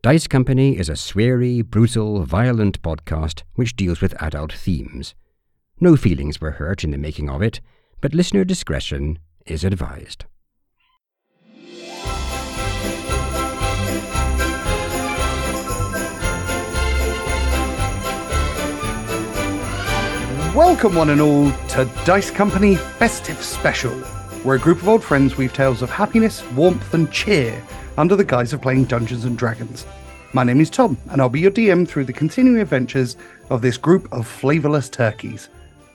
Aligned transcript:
Dice 0.00 0.28
Company 0.28 0.78
is 0.78 0.88
a 0.88 0.92
sweary, 0.92 1.60
brutal, 1.60 2.22
violent 2.22 2.80
podcast 2.82 3.42
which 3.56 3.74
deals 3.74 4.00
with 4.00 4.14
adult 4.22 4.52
themes. 4.52 5.16
No 5.80 5.96
feelings 5.96 6.40
were 6.40 6.52
hurt 6.52 6.84
in 6.84 6.92
the 6.92 6.96
making 6.96 7.28
of 7.28 7.42
it, 7.42 7.60
but 8.00 8.14
listener 8.14 8.44
discretion 8.44 9.18
is 9.44 9.64
advised. 9.64 10.24
Welcome, 20.54 20.94
one 20.94 21.10
and 21.10 21.20
all, 21.20 21.50
to 21.70 21.90
Dice 22.04 22.30
Company 22.30 22.76
Festive 22.76 23.42
Special, 23.42 23.90
where 24.44 24.54
a 24.54 24.60
group 24.60 24.80
of 24.80 24.88
old 24.88 25.02
friends 25.02 25.36
weave 25.36 25.52
tales 25.52 25.82
of 25.82 25.90
happiness, 25.90 26.48
warmth, 26.52 26.94
and 26.94 27.10
cheer 27.10 27.60
under 27.98 28.14
the 28.14 28.24
guise 28.24 28.52
of 28.52 28.62
playing 28.62 28.84
Dungeons 28.84 29.24
and 29.24 29.36
Dragons. 29.36 29.84
My 30.32 30.44
name 30.44 30.60
is 30.60 30.70
Tom, 30.70 30.96
and 31.10 31.20
I'll 31.20 31.28
be 31.28 31.40
your 31.40 31.50
DM 31.50 31.86
through 31.86 32.04
the 32.04 32.12
continuing 32.12 32.60
adventures 32.60 33.16
of 33.50 33.60
this 33.60 33.76
group 33.76 34.10
of 34.12 34.26
flavorless 34.26 34.88
turkeys. 34.88 35.48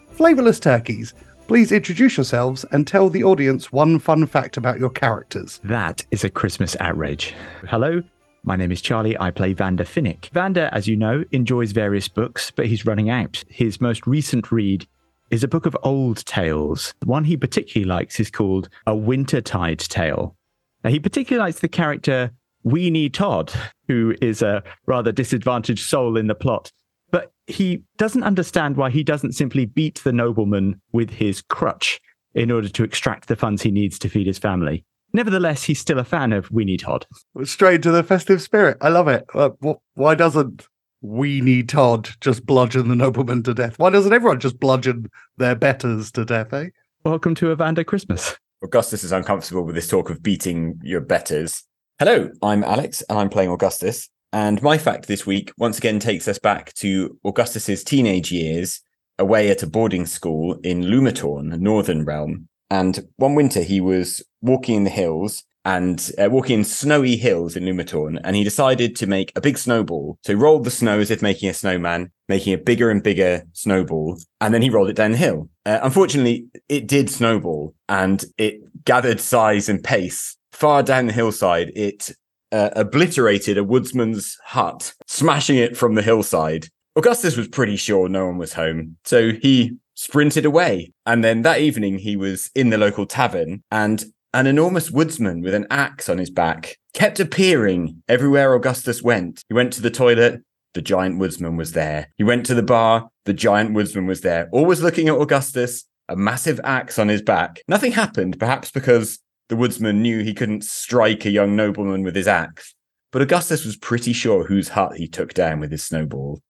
Flavorless 0.09 0.59
turkeys, 0.59 1.13
please 1.47 1.71
introduce 1.71 2.17
yourselves 2.17 2.65
and 2.71 2.85
tell 2.85 3.09
the 3.09 3.23
audience 3.23 3.71
one 3.71 3.99
fun 3.99 4.25
fact 4.25 4.57
about 4.57 4.79
your 4.79 4.89
characters. 4.89 5.61
That 5.63 6.05
is 6.11 6.25
a 6.25 6.29
Christmas 6.29 6.75
outrage. 6.81 7.33
Hello, 7.69 8.03
my 8.43 8.57
name 8.57 8.73
is 8.73 8.81
Charlie. 8.81 9.17
I 9.17 9.31
play 9.31 9.53
Vander 9.53 9.85
Finnick. 9.85 10.29
Vander, 10.31 10.69
as 10.73 10.89
you 10.89 10.97
know, 10.97 11.23
enjoys 11.31 11.71
various 11.71 12.09
books, 12.09 12.51
but 12.51 12.67
he's 12.67 12.85
running 12.85 13.09
out. 13.09 13.45
His 13.47 13.79
most 13.79 14.05
recent 14.05 14.51
read 14.51 14.85
is 15.31 15.41
a 15.41 15.47
book 15.47 15.65
of 15.65 15.77
old 15.83 16.25
tales. 16.25 16.93
The 16.99 17.07
one 17.07 17.23
he 17.23 17.37
particularly 17.37 17.87
likes 17.87 18.19
is 18.19 18.29
called 18.29 18.67
A 18.85 18.91
Wintertide 18.91 19.87
Tale. 19.87 20.35
Now, 20.83 20.89
he 20.89 20.99
particularly 20.99 21.47
likes 21.47 21.59
the 21.59 21.69
character 21.69 22.31
Weenie 22.65 23.11
Todd, 23.11 23.53
who 23.87 24.15
is 24.21 24.41
a 24.41 24.63
rather 24.85 25.11
disadvantaged 25.11 25.85
soul 25.85 26.17
in 26.17 26.27
the 26.27 26.35
plot. 26.35 26.71
But 27.11 27.31
he 27.47 27.83
doesn't 27.97 28.23
understand 28.23 28.75
why 28.75 28.89
he 28.89 29.03
doesn't 29.03 29.33
simply 29.33 29.65
beat 29.65 30.01
the 30.03 30.13
nobleman 30.13 30.81
with 30.91 31.09
his 31.11 31.41
crutch 31.41 32.01
in 32.33 32.51
order 32.51 32.69
to 32.69 32.83
extract 32.83 33.27
the 33.27 33.35
funds 33.35 33.61
he 33.61 33.71
needs 33.71 33.99
to 33.99 34.09
feed 34.09 34.27
his 34.27 34.39
family. 34.39 34.83
Nevertheless, 35.13 35.63
he's 35.63 35.79
still 35.79 35.99
a 35.99 36.03
fan 36.03 36.33
of 36.33 36.49
Weenie 36.49 36.79
Todd. 36.79 37.05
Straight 37.43 37.83
to 37.83 37.91
the 37.91 38.03
festive 38.03 38.41
spirit. 38.41 38.77
I 38.81 38.89
love 38.89 39.07
it. 39.07 39.25
Uh, 39.33 39.51
wh- 39.63 39.97
why 39.97 40.15
doesn't 40.15 40.67
Weenie 41.03 41.67
Todd 41.67 42.09
just 42.19 42.45
bludgeon 42.45 42.89
the 42.89 42.95
nobleman 42.95 43.43
to 43.43 43.53
death? 43.53 43.77
Why 43.77 43.91
doesn't 43.91 44.11
everyone 44.11 44.39
just 44.39 44.59
bludgeon 44.59 45.09
their 45.37 45.55
betters 45.55 46.11
to 46.13 46.25
death, 46.25 46.51
eh? 46.53 46.69
Welcome 47.05 47.35
to 47.35 47.51
a 47.51 47.55
Vander 47.55 47.83
Christmas. 47.83 48.37
Augustus 48.63 49.03
is 49.03 49.11
uncomfortable 49.11 49.63
with 49.63 49.75
this 49.75 49.89
talk 49.89 50.09
of 50.09 50.23
beating 50.23 50.79
your 50.81 51.01
betters. 51.01 51.63
Hello, 51.99 52.29
I'm 52.41 52.63
Alex, 52.63 53.03
and 53.09 53.19
I'm 53.19 53.29
playing 53.29 53.49
Augustus. 53.49 54.09
And 54.31 54.61
my 54.63 54.77
fact 54.77 55.07
this 55.07 55.25
week 55.25 55.51
once 55.57 55.77
again 55.77 55.99
takes 55.99 56.29
us 56.29 56.39
back 56.39 56.73
to 56.75 57.19
Augustus's 57.25 57.83
teenage 57.83 58.31
years 58.31 58.79
away 59.19 59.51
at 59.51 59.63
a 59.63 59.67
boarding 59.67 60.05
school 60.05 60.53
in 60.63 60.81
Lumatorn, 60.81 61.59
Northern 61.59 62.05
Realm. 62.05 62.47
And 62.69 63.05
one 63.17 63.35
winter 63.35 63.61
he 63.61 63.81
was 63.81 64.23
walking 64.41 64.75
in 64.75 64.83
the 64.85 64.89
hills 64.89 65.43
and 65.65 66.11
uh, 66.17 66.29
walking 66.29 66.59
in 66.59 66.65
snowy 66.65 67.15
hills 67.15 67.55
in 67.55 67.63
Lumatorn, 67.63 68.19
and 68.23 68.35
he 68.35 68.43
decided 68.43 68.95
to 68.97 69.07
make 69.07 69.31
a 69.35 69.41
big 69.41 69.57
snowball. 69.57 70.17
So 70.23 70.33
he 70.33 70.39
rolled 70.39 70.63
the 70.63 70.71
snow 70.71 70.99
as 70.99 71.11
if 71.11 71.21
making 71.21 71.49
a 71.49 71.53
snowman, 71.53 72.11
making 72.27 72.53
a 72.53 72.57
bigger 72.57 72.89
and 72.89 73.01
bigger 73.01 73.43
snowball, 73.53 74.17
and 74.41 74.53
then 74.53 74.61
he 74.61 74.69
rolled 74.69 74.89
it 74.89 74.95
down 74.95 75.11
the 75.11 75.17
hill. 75.17 75.49
Uh, 75.65 75.79
unfortunately, 75.83 76.47
it 76.69 76.87
did 76.87 77.09
snowball, 77.09 77.73
and 77.87 78.25
it 78.37 78.61
gathered 78.85 79.19
size 79.19 79.69
and 79.69 79.83
pace 79.83 80.37
far 80.51 80.83
down 80.83 81.07
the 81.07 81.13
hillside. 81.13 81.71
It 81.75 82.11
uh, 82.51 82.69
obliterated 82.75 83.57
a 83.57 83.63
woodsman's 83.63 84.37
hut, 84.43 84.93
smashing 85.07 85.57
it 85.57 85.75
from 85.75 85.95
the 85.95 86.01
hillside. 86.01 86.67
Augustus 86.95 87.35
was 87.35 87.47
pretty 87.47 87.75
sure 87.75 88.07
no 88.07 88.27
one 88.27 88.37
was 88.37 88.53
home, 88.53 88.97
so 89.03 89.31
he 89.31 89.77
sprinted 89.95 90.45
away. 90.45 90.91
And 91.05 91.23
then 91.23 91.41
that 91.41 91.59
evening, 91.59 91.97
he 91.97 92.15
was 92.15 92.51
in 92.53 92.69
the 92.69 92.77
local 92.77 93.05
tavern, 93.05 93.63
and 93.71 94.03
an 94.33 94.47
enormous 94.47 94.89
woodsman 94.89 95.41
with 95.41 95.53
an 95.53 95.67
axe 95.69 96.09
on 96.09 96.17
his 96.17 96.31
back 96.31 96.77
kept 96.93 97.19
appearing 97.19 98.01
everywhere 98.07 98.53
Augustus 98.53 99.03
went. 99.03 99.43
He 99.47 99.53
went 99.53 99.73
to 99.73 99.81
the 99.81 99.91
toilet, 99.91 100.41
the 100.73 100.81
giant 100.81 101.19
woodsman 101.19 101.55
was 101.55 101.73
there. 101.73 102.07
He 102.17 102.23
went 102.23 102.45
to 102.47 102.55
the 102.55 102.63
bar, 102.63 103.09
the 103.25 103.33
giant 103.33 103.73
woodsman 103.73 104.07
was 104.07 104.21
there, 104.21 104.49
always 104.51 104.81
looking 104.81 105.07
at 105.07 105.19
Augustus, 105.19 105.85
a 106.09 106.15
massive 106.15 106.59
axe 106.63 106.97
on 106.97 107.09
his 107.09 107.21
back. 107.21 107.61
Nothing 107.67 107.91
happened, 107.91 108.39
perhaps 108.39 108.71
because 108.71 109.19
the 109.49 109.55
woodsman 109.55 110.01
knew 110.01 110.23
he 110.23 110.33
couldn't 110.33 110.63
strike 110.63 111.25
a 111.25 111.29
young 111.29 111.55
nobleman 111.55 112.03
with 112.03 112.15
his 112.15 112.27
axe. 112.27 112.73
But 113.11 113.21
Augustus 113.21 113.65
was 113.65 113.77
pretty 113.77 114.13
sure 114.13 114.45
whose 114.45 114.69
hut 114.69 114.97
he 114.97 115.07
took 115.07 115.35
down 115.35 115.59
with 115.59 115.71
his 115.71 115.83
snowball. 115.83 116.41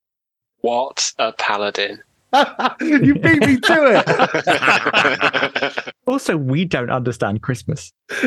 What 0.62 1.12
a 1.20 1.34
paladin. 1.34 2.02
you 2.82 3.16
beat 3.16 3.40
me 3.40 3.60
to 3.60 4.04
it. 5.66 5.94
Also, 6.06 6.36
we 6.36 6.66
don't 6.66 6.92
understand 6.92 7.42
Christmas. 7.42 7.94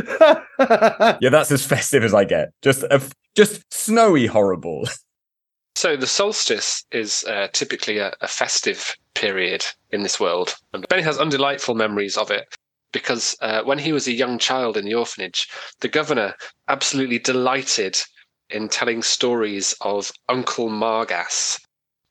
Yeah, 1.20 1.28
that's 1.30 1.52
as 1.52 1.64
festive 1.64 2.02
as 2.02 2.14
I 2.14 2.24
get. 2.24 2.52
Just 2.62 2.82
a, 2.84 3.02
just 3.34 3.62
snowy 3.72 4.26
horrible. 4.26 4.88
So 5.74 5.94
the 5.94 6.06
solstice 6.06 6.84
is 6.90 7.22
uh, 7.24 7.48
typically 7.52 7.98
a, 7.98 8.14
a 8.22 8.28
festive 8.28 8.96
period 9.14 9.64
in 9.90 10.02
this 10.02 10.18
world, 10.18 10.56
and 10.72 10.88
Benny 10.88 11.02
has 11.02 11.18
undelightful 11.18 11.76
memories 11.76 12.16
of 12.16 12.30
it 12.30 12.46
because 12.92 13.36
uh, 13.42 13.62
when 13.62 13.78
he 13.78 13.92
was 13.92 14.06
a 14.06 14.12
young 14.12 14.38
child 14.38 14.78
in 14.78 14.86
the 14.86 14.94
orphanage, 14.94 15.48
the 15.80 15.88
governor 15.88 16.34
absolutely 16.68 17.18
delighted 17.18 17.98
in 18.48 18.70
telling 18.70 19.02
stories 19.02 19.74
of 19.82 20.10
Uncle 20.30 20.70
Margas, 20.70 21.60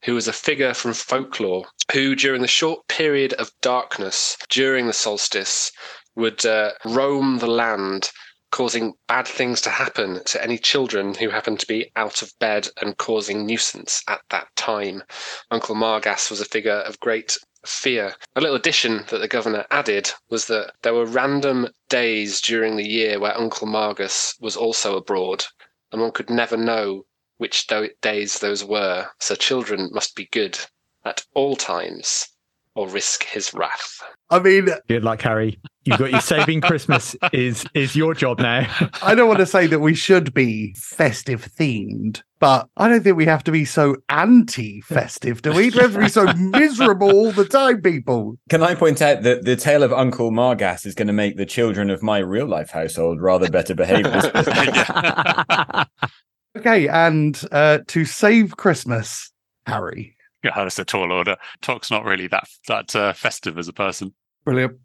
who 0.04 0.14
was 0.14 0.28
a 0.28 0.32
figure 0.32 0.74
from 0.74 0.92
folklore 0.92 1.66
who, 1.92 2.14
during 2.14 2.42
the 2.42 2.48
short 2.48 2.86
period 2.88 3.32
of 3.34 3.52
darkness 3.62 4.36
during 4.48 4.86
the 4.86 4.92
solstice, 4.92 5.72
would 6.14 6.44
uh, 6.44 6.72
roam 6.84 7.38
the 7.38 7.46
land 7.46 8.10
causing 8.52 8.94
bad 9.08 9.26
things 9.26 9.60
to 9.60 9.70
happen 9.70 10.22
to 10.24 10.42
any 10.42 10.56
children 10.56 11.14
who 11.14 11.28
happened 11.28 11.60
to 11.60 11.66
be 11.66 11.90
out 11.96 12.22
of 12.22 12.32
bed 12.38 12.68
and 12.80 12.96
causing 12.96 13.44
nuisance 13.44 14.02
at 14.08 14.20
that 14.30 14.48
time. 14.56 15.02
Uncle 15.50 15.74
Margas 15.74 16.30
was 16.30 16.40
a 16.40 16.44
figure 16.44 16.80
of 16.80 17.00
great 17.00 17.36
fear. 17.66 18.14
A 18.36 18.40
little 18.40 18.56
addition 18.56 19.04
that 19.08 19.18
the 19.18 19.28
governor 19.28 19.66
added 19.70 20.10
was 20.30 20.46
that 20.46 20.72
there 20.82 20.94
were 20.94 21.04
random 21.04 21.68
days 21.88 22.40
during 22.40 22.76
the 22.76 22.88
year 22.88 23.18
where 23.18 23.36
Uncle 23.36 23.66
Margas 23.66 24.40
was 24.40 24.56
also 24.56 24.96
abroad, 24.96 25.44
and 25.90 26.00
one 26.00 26.12
could 26.12 26.30
never 26.30 26.56
know 26.56 27.04
which 27.38 27.66
do- 27.66 27.90
days 28.02 28.38
those 28.38 28.64
were, 28.64 29.06
so 29.20 29.34
children 29.34 29.90
must 29.92 30.14
be 30.16 30.28
good 30.32 30.58
at 31.04 31.24
all 31.34 31.56
times 31.56 32.28
or 32.74 32.88
risk 32.88 33.24
his 33.24 33.54
wrath. 33.54 34.02
I 34.28 34.38
mean, 34.38 34.68
Good 34.88 35.02
luck, 35.02 35.22
Harry. 35.22 35.58
You've 35.84 35.98
got 35.98 36.10
your 36.10 36.20
saving 36.20 36.60
Christmas 36.60 37.16
is 37.32 37.64
is 37.74 37.94
your 37.94 38.12
job 38.12 38.40
now. 38.40 38.66
I 39.02 39.14
don't 39.14 39.28
want 39.28 39.38
to 39.38 39.46
say 39.46 39.66
that 39.68 39.78
we 39.78 39.94
should 39.94 40.34
be 40.34 40.74
festive 40.76 41.48
themed, 41.56 42.22
but 42.40 42.68
I 42.76 42.88
don't 42.88 43.02
think 43.02 43.16
we 43.16 43.24
have 43.26 43.44
to 43.44 43.52
be 43.52 43.64
so 43.64 43.96
anti 44.08 44.80
festive, 44.80 45.42
do 45.42 45.52
we? 45.52 45.70
Do 45.70 45.78
we 45.78 45.82
have 45.82 45.92
to 45.94 45.98
be 46.00 46.08
so 46.08 46.26
miserable 46.36 47.12
all 47.12 47.30
the 47.32 47.44
time, 47.46 47.80
people? 47.82 48.36
Can 48.50 48.64
I 48.64 48.74
point 48.74 49.00
out 49.00 49.22
that 49.22 49.44
the 49.44 49.54
tale 49.56 49.84
of 49.84 49.92
Uncle 49.92 50.32
Margas 50.32 50.84
is 50.84 50.94
going 50.96 51.06
to 51.06 51.12
make 51.14 51.36
the 51.36 51.46
children 51.46 51.88
of 51.88 52.02
my 52.02 52.18
real 52.18 52.46
life 52.46 52.70
household 52.70 53.22
rather 53.22 53.48
better 53.48 53.74
behaved 53.74 54.08
this 54.12 54.26
Christmas? 54.30 55.86
Okay, 56.56 56.88
and 56.88 57.38
uh, 57.52 57.80
to 57.88 58.06
save 58.06 58.56
Christmas, 58.56 59.30
Harry. 59.66 60.16
Yeah, 60.42 60.52
that's 60.56 60.78
a 60.78 60.86
tall 60.86 61.12
order. 61.12 61.36
Tok's 61.60 61.90
not 61.90 62.04
really 62.04 62.28
that 62.28 62.48
that 62.66 62.96
uh, 62.96 63.12
festive 63.12 63.58
as 63.58 63.68
a 63.68 63.74
person. 63.74 64.14
Brilliant. 64.44 64.78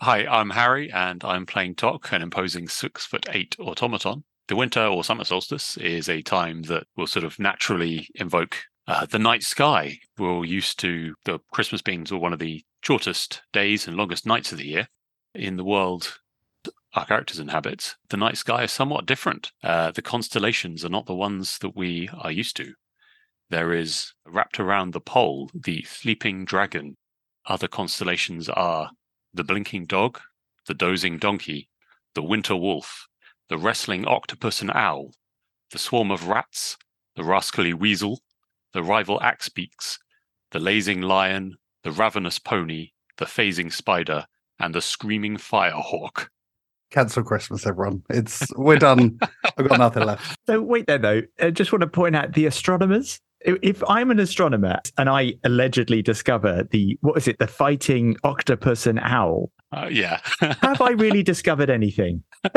Hi, 0.00 0.26
I'm 0.26 0.50
Harry, 0.50 0.92
and 0.92 1.24
I'm 1.24 1.44
playing 1.44 1.74
Tok, 1.74 2.12
an 2.12 2.22
imposing 2.22 2.68
six 2.68 3.04
foot 3.04 3.26
eight 3.32 3.56
automaton. 3.58 4.22
The 4.46 4.54
winter 4.54 4.84
or 4.86 5.02
summer 5.02 5.24
solstice 5.24 5.76
is 5.78 6.08
a 6.08 6.22
time 6.22 6.62
that 6.62 6.84
will 6.96 7.08
sort 7.08 7.24
of 7.24 7.36
naturally 7.40 8.08
invoke 8.14 8.56
uh, 8.86 9.06
the 9.06 9.18
night 9.18 9.42
sky. 9.42 9.98
We're 10.18 10.44
used 10.44 10.78
to 10.80 11.14
the 11.24 11.40
Christmas 11.52 11.82
being 11.82 12.06
one 12.06 12.32
of 12.32 12.38
the 12.38 12.62
shortest 12.82 13.42
days 13.52 13.88
and 13.88 13.96
longest 13.96 14.24
nights 14.24 14.52
of 14.52 14.58
the 14.58 14.66
year. 14.66 14.88
In 15.34 15.56
the 15.56 15.64
world 15.64 16.20
our 16.96 17.04
characters 17.04 17.38
inhabit, 17.38 17.94
the 18.08 18.16
night 18.16 18.38
sky 18.38 18.64
is 18.64 18.72
somewhat 18.72 19.06
different. 19.06 19.52
Uh, 19.62 19.90
the 19.90 20.02
constellations 20.02 20.84
are 20.84 20.88
not 20.88 21.06
the 21.06 21.14
ones 21.14 21.58
that 21.58 21.76
we 21.76 22.08
are 22.18 22.32
used 22.32 22.56
to. 22.56 22.72
There 23.50 23.72
is 23.72 24.14
wrapped 24.26 24.58
around 24.58 24.92
the 24.92 25.00
pole 25.00 25.50
the 25.54 25.82
sleeping 25.82 26.44
dragon. 26.44 26.96
Other 27.46 27.68
constellations 27.68 28.48
are 28.48 28.90
the 29.32 29.44
blinking 29.44 29.86
dog, 29.86 30.20
the 30.66 30.74
dozing 30.74 31.18
donkey, 31.18 31.68
the 32.14 32.22
winter 32.22 32.56
wolf, 32.56 33.06
the 33.48 33.58
wrestling 33.58 34.06
octopus 34.06 34.60
and 34.60 34.70
owl, 34.70 35.12
the 35.70 35.78
swarm 35.78 36.10
of 36.10 36.28
rats, 36.28 36.76
the 37.14 37.24
rascally 37.24 37.74
weasel, 37.74 38.20
the 38.72 38.82
rival 38.82 39.20
axe 39.22 39.48
beaks, 39.48 39.98
the 40.50 40.58
lazing 40.58 41.02
lion, 41.02 41.56
the 41.84 41.92
ravenous 41.92 42.38
pony, 42.38 42.90
the 43.18 43.26
phasing 43.26 43.72
spider, 43.72 44.26
and 44.58 44.74
the 44.74 44.80
screaming 44.80 45.36
firehawk. 45.36 46.28
Cancel 46.96 47.22
Christmas, 47.22 47.66
everyone. 47.66 48.02
It's 48.08 48.42
we're 48.56 48.78
done. 48.78 49.18
I've 49.58 49.68
got 49.68 49.78
nothing 49.78 50.04
left. 50.04 50.38
So 50.46 50.62
wait 50.62 50.86
there 50.86 50.96
though. 50.96 51.20
I 51.40 51.50
just 51.50 51.70
want 51.70 51.82
to 51.82 51.86
point 51.88 52.16
out 52.16 52.32
the 52.32 52.46
astronomers. 52.46 53.20
If- 53.44 53.58
If 53.62 53.82
I'm 53.86 54.10
an 54.10 54.18
astronomer 54.18 54.78
and 54.96 55.10
I 55.10 55.34
allegedly 55.44 56.00
discover 56.00 56.66
the 56.70 56.96
what 57.02 57.18
is 57.18 57.28
it, 57.28 57.38
the 57.38 57.46
fighting 57.46 58.16
octopus 58.24 58.86
and 58.86 58.98
owl, 59.02 59.50
Uh, 59.72 59.88
yeah. 59.92 60.20
have 60.62 60.80
I 60.80 60.90
really 60.92 61.22
discovered 61.32 61.68
anything? 61.68 62.22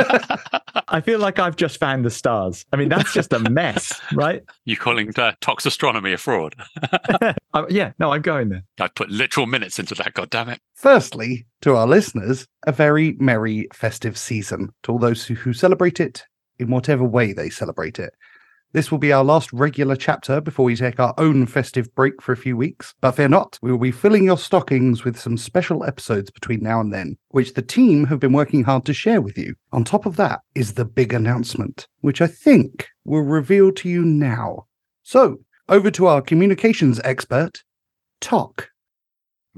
I 0.92 1.02
feel 1.02 1.20
like 1.20 1.40
I've 1.40 1.56
just 1.56 1.80
found 1.80 2.04
the 2.06 2.10
stars. 2.10 2.66
I 2.74 2.78
mean, 2.78 2.90
that's 2.90 3.14
just 3.14 3.34
a 3.34 3.40
mess, 3.40 4.00
right? 4.14 4.44
You're 4.66 4.78
calling 4.78 5.12
uh, 5.18 5.34
Tok's 5.42 5.66
astronomy 5.66 6.14
a 6.14 6.18
fraud? 6.18 6.56
Uh, 7.52 7.66
yeah, 7.68 7.92
no, 7.98 8.14
I'm 8.14 8.22
going 8.22 8.50
there. 8.50 8.64
I 8.80 8.90
put 8.90 9.10
literal 9.10 9.48
minutes 9.48 9.80
into 9.80 9.96
that. 9.96 10.14
God 10.14 10.30
damn 10.30 10.50
it! 10.50 10.60
Firstly, 10.76 11.48
to 11.62 11.76
our 11.76 11.88
listeners, 11.88 12.46
a 12.68 12.72
very 12.72 13.16
merry 13.20 13.68
festive 13.74 14.20
season 14.20 14.70
to 14.84 14.92
all 14.92 15.00
those 15.00 15.26
who, 15.26 15.34
who 15.34 15.52
celebrate 15.52 16.00
it 16.00 16.24
in 16.60 16.70
whatever 16.70 17.04
way 17.04 17.34
they 17.34 17.50
celebrate 17.50 17.98
it. 17.98 18.14
This 18.72 18.92
will 18.92 19.00
be 19.00 19.12
our 19.12 19.24
last 19.24 19.52
regular 19.52 19.96
chapter 19.96 20.40
before 20.40 20.66
we 20.66 20.76
take 20.76 21.00
our 21.00 21.16
own 21.18 21.48
festive 21.48 21.94
break 21.96 22.22
for 22.22 22.34
a 22.34 22.38
few 22.38 22.56
weeks. 22.56 22.94
But 23.02 23.14
fear 23.14 23.28
not, 23.28 23.58
we 23.64 23.72
will 23.72 23.80
be 23.80 23.92
filling 23.92 24.26
your 24.26 24.38
stockings 24.38 25.04
with 25.04 25.20
some 25.20 25.38
special 25.38 25.84
episodes 25.84 26.30
between 26.30 26.62
now 26.62 26.80
and 26.80 26.94
then, 26.94 27.18
which 27.30 27.56
the 27.56 27.64
team 27.64 28.06
have 28.06 28.20
been 28.20 28.32
working 28.32 28.64
hard 28.64 28.86
to 28.86 28.94
share 28.94 29.22
with 29.22 29.40
you. 29.40 29.56
On 29.72 29.84
top 29.84 30.06
of 30.06 30.18
that 30.18 30.42
is 30.54 30.74
the 30.74 30.86
big 30.86 31.14
announcement, 31.14 31.88
which 32.02 32.22
I 32.22 32.28
think 32.28 32.88
will 33.06 33.24
reveal 33.24 33.72
to 33.72 33.90
you 33.90 34.06
now. 34.06 34.68
So, 35.02 35.38
over 35.68 35.90
to 35.90 36.06
our 36.06 36.22
communications 36.22 37.02
expert, 37.04 37.64
Tok. 38.22 38.70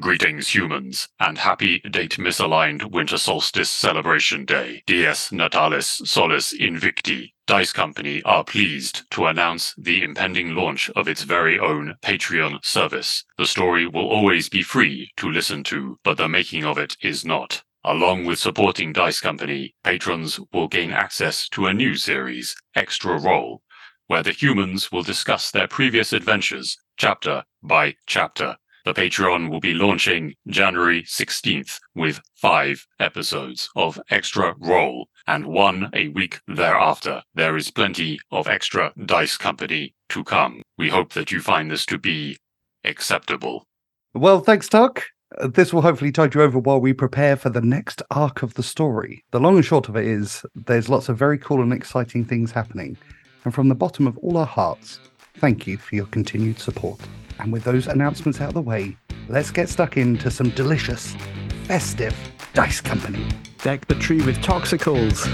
Greetings, 0.02 0.56
humans, 0.56 1.10
and 1.20 1.38
happy 1.38 1.78
date 1.78 2.18
misaligned 2.18 2.90
winter 2.90 3.20
solstice 3.20 3.70
celebration 3.70 4.46
day. 4.46 4.82
Dies 4.88 5.30
Natalis 5.30 6.08
Solis 6.08 6.58
Invicti. 6.58 7.34
Dice 7.46 7.72
Company 7.72 8.24
are 8.24 8.44
pleased 8.44 9.04
to 9.12 9.28
announce 9.28 9.76
the 9.78 10.02
impending 10.02 10.56
launch 10.56 10.90
of 10.96 11.08
its 11.08 11.22
very 11.22 11.60
own 11.60 11.94
Patreon 12.02 12.66
service. 12.66 13.24
The 13.38 13.46
story 13.46 13.86
will 13.86 14.10
always 14.10 14.50
be 14.50 14.64
free 14.64 15.12
to 15.18 15.30
listen 15.30 15.64
to, 15.66 16.00
but 16.04 16.18
the 16.18 16.28
making 16.28 16.66
of 16.66 16.80
it 16.80 16.98
is 17.04 17.24
not. 17.24 17.62
Along 17.84 18.26
with 18.26 18.40
supporting 18.40 18.94
Dice 18.94 19.20
Company, 19.20 19.76
patrons 19.84 20.40
will 20.52 20.68
gain 20.68 20.90
access 20.90 21.48
to 21.50 21.68
a 21.68 21.76
new 21.76 21.96
series, 21.96 22.56
Extra 22.76 23.20
Roll, 23.20 23.62
where 24.08 24.24
the 24.24 24.32
humans 24.32 24.92
will 24.92 25.04
discuss 25.04 25.52
their 25.52 25.68
previous 25.68 26.12
adventures, 26.12 26.76
chapter 26.98 27.44
by 27.62 27.94
chapter. 28.08 28.58
The 28.84 28.94
Patreon 28.94 29.52
will 29.52 29.60
be 29.60 29.74
launching 29.74 30.34
January 30.48 31.04
16th 31.04 31.80
with 31.94 32.20
five 32.36 32.86
episodes 33.00 33.70
of 33.76 34.00
Extra 34.10 34.56
Roll 34.58 35.08
and 35.28 35.46
one 35.46 35.92
a 35.94 36.08
week 36.10 36.40
thereafter. 36.48 37.22
There 37.36 37.56
is 37.56 37.70
plenty 37.70 38.20
of 38.32 38.48
extra 38.48 38.92
Dice 39.06 39.38
Company 39.38 39.94
to 40.10 40.24
come. 40.24 40.64
We 40.78 40.90
hope 40.90 41.14
that 41.14 41.32
you 41.32 41.42
find 41.42 41.70
this 41.70 41.86
to 41.88 42.00
be 42.00 42.38
acceptable. 42.84 43.68
Well, 44.16 44.40
thanks, 44.40 44.68
Tok. 44.68 45.04
This 45.46 45.72
will 45.72 45.84
hopefully 45.84 46.12
tide 46.12 46.34
you 46.34 46.42
over 46.42 46.60
while 46.60 46.82
we 46.82 46.92
prepare 46.92 47.38
for 47.38 47.50
the 47.50 47.62
next 47.62 48.02
arc 48.12 48.42
of 48.42 48.56
the 48.56 48.64
story. 48.64 49.24
The 49.32 49.40
long 49.40 49.56
and 49.56 49.66
short 49.66 49.88
of 49.88 49.96
it 49.96 50.06
is 50.06 50.44
there's 50.56 50.90
lots 50.90 51.08
of 51.08 51.18
very 51.18 51.38
cool 51.38 51.62
and 51.62 51.72
exciting 51.72 52.26
things 52.26 52.52
happening. 52.52 52.98
And 53.46 53.54
from 53.54 53.70
the 53.70 53.76
bottom 53.76 54.08
of 54.08 54.18
all 54.18 54.38
our 54.38 54.46
hearts, 54.46 55.00
thank 55.38 55.68
you 55.68 55.78
for 55.78 55.96
your 55.96 56.08
continued 56.08 56.60
support. 56.60 57.00
And 57.42 57.52
with 57.52 57.64
those 57.64 57.88
announcements 57.88 58.40
out 58.40 58.50
of 58.50 58.54
the 58.54 58.62
way, 58.62 58.96
let's 59.28 59.50
get 59.50 59.68
stuck 59.68 59.98
into 59.98 60.30
some 60.30 60.52
delicious, 60.52 61.16
festive 61.64 62.16
Dice 62.54 62.80
Company. 62.80 63.28
Deck 63.64 63.88
the 63.88 63.96
tree 63.96 64.22
with 64.22 64.38
toxicals. 64.38 65.28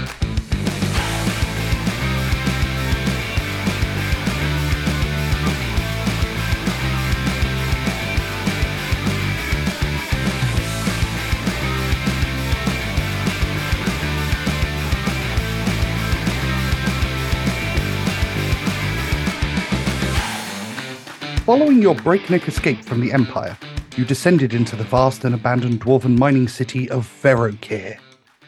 Following 21.48 21.80
your 21.80 21.94
breakneck 21.94 22.46
escape 22.46 22.84
from 22.84 23.00
the 23.00 23.10
Empire, 23.10 23.56
you 23.96 24.04
descended 24.04 24.52
into 24.52 24.76
the 24.76 24.84
vast 24.84 25.24
and 25.24 25.34
abandoned 25.34 25.80
dwarven 25.80 26.18
mining 26.18 26.46
city 26.46 26.90
of 26.90 27.06
Verokir. 27.22 27.98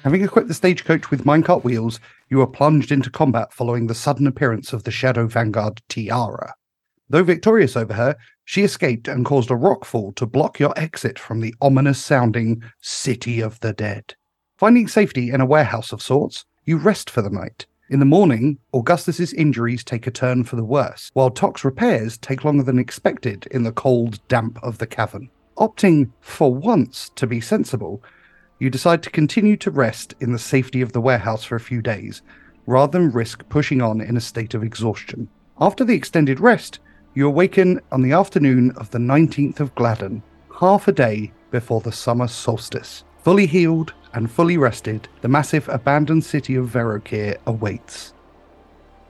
Having 0.05 0.23
equipped 0.23 0.49
the 0.49 0.53
stagecoach 0.53 1.11
with 1.11 1.25
minecart 1.25 1.65
wheels, 1.65 1.99
you 2.29 2.37
were 2.37 2.47
plunged 2.47 2.93
into 2.93 3.09
combat 3.09 3.55
following 3.55 3.87
the 3.87 3.95
sudden 3.95 4.27
appearance 4.27 4.75
of 4.75 4.85
the 4.85 4.91
Shadow 4.91 5.27
Vanguard 5.27 5.81
Tiara. 5.89 6.53
Though 7.09 7.25
victorious 7.25 7.75
over 7.75 7.95
her, 7.95 8.19
she 8.45 8.65
escaped 8.65 9.09
and 9.09 9.25
caused 9.25 9.51
a 9.51 9.55
rockfall 9.55 10.15
to 10.17 10.27
block 10.27 10.61
your 10.61 10.79
exit 10.79 11.19
from 11.19 11.41
the 11.41 11.55
ominous 11.63 12.05
sounding 12.05 12.63
City 12.83 13.41
of 13.41 13.59
the 13.61 13.73
Dead. 13.73 14.15
Finding 14.59 14.89
safety 14.89 15.31
in 15.31 15.41
a 15.41 15.47
warehouse 15.47 15.93
of 15.93 16.03
sorts, 16.03 16.45
you 16.67 16.77
rest 16.77 17.09
for 17.09 17.23
the 17.23 17.31
night. 17.31 17.65
In 17.91 17.99
the 17.99 18.05
morning, 18.05 18.57
Augustus's 18.73 19.33
injuries 19.33 19.83
take 19.83 20.07
a 20.07 20.13
turn 20.13 20.45
for 20.45 20.55
the 20.55 20.63
worse, 20.63 21.11
while 21.13 21.29
Tok's 21.29 21.65
repairs 21.65 22.17
take 22.19 22.45
longer 22.45 22.63
than 22.63 22.79
expected 22.79 23.49
in 23.51 23.65
the 23.65 23.73
cold 23.73 24.21
damp 24.29 24.61
of 24.63 24.79
the 24.79 24.87
cavern. 24.87 25.29
Opting 25.59 26.13
for 26.21 26.55
once 26.55 27.11
to 27.17 27.27
be 27.27 27.41
sensible, 27.41 28.01
you 28.61 28.71
decide 28.71 29.03
to 29.03 29.11
continue 29.11 29.57
to 29.57 29.73
rest 29.73 30.15
in 30.21 30.31
the 30.31 30.39
safety 30.39 30.83
of 30.83 30.93
the 30.93 31.01
warehouse 31.01 31.43
for 31.43 31.57
a 31.57 31.61
few 31.61 31.83
days, 31.83 32.23
rather 32.65 32.97
than 32.97 33.11
risk 33.11 33.49
pushing 33.49 33.83
on 33.83 34.01
in 34.01 34.17
a 34.17 34.21
state 34.21 34.55
of 34.55 34.63
exhaustion. 34.63 35.29
After 35.61 35.85
the 35.85 35.97
extended 35.97 36.39
rest, 36.39 36.79
you 37.15 37.27
awaken 37.27 37.81
on 37.91 38.03
the 38.03 38.13
afternoon 38.13 38.71
of 38.77 38.93
the 38.93 38.99
19th 38.99 39.59
of 39.59 39.75
Gladden, 39.75 40.23
half 40.61 40.87
a 40.87 40.93
day 40.93 41.33
before 41.51 41.81
the 41.81 41.91
summer 41.91 42.29
solstice. 42.29 43.03
Fully 43.23 43.47
healed 43.47 43.93
and 44.15 44.31
fully 44.31 44.57
rested, 44.57 45.09
the 45.21 45.29
massive 45.29 45.69
abandoned 45.69 46.25
city 46.25 46.55
of 46.57 46.71
Verokir 46.71 47.37
awaits. 47.47 48.15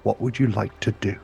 What 0.03 0.21
would 0.21 0.39
you 0.39 0.49
like 0.49 0.79
to 0.81 0.93
do? 0.93 1.17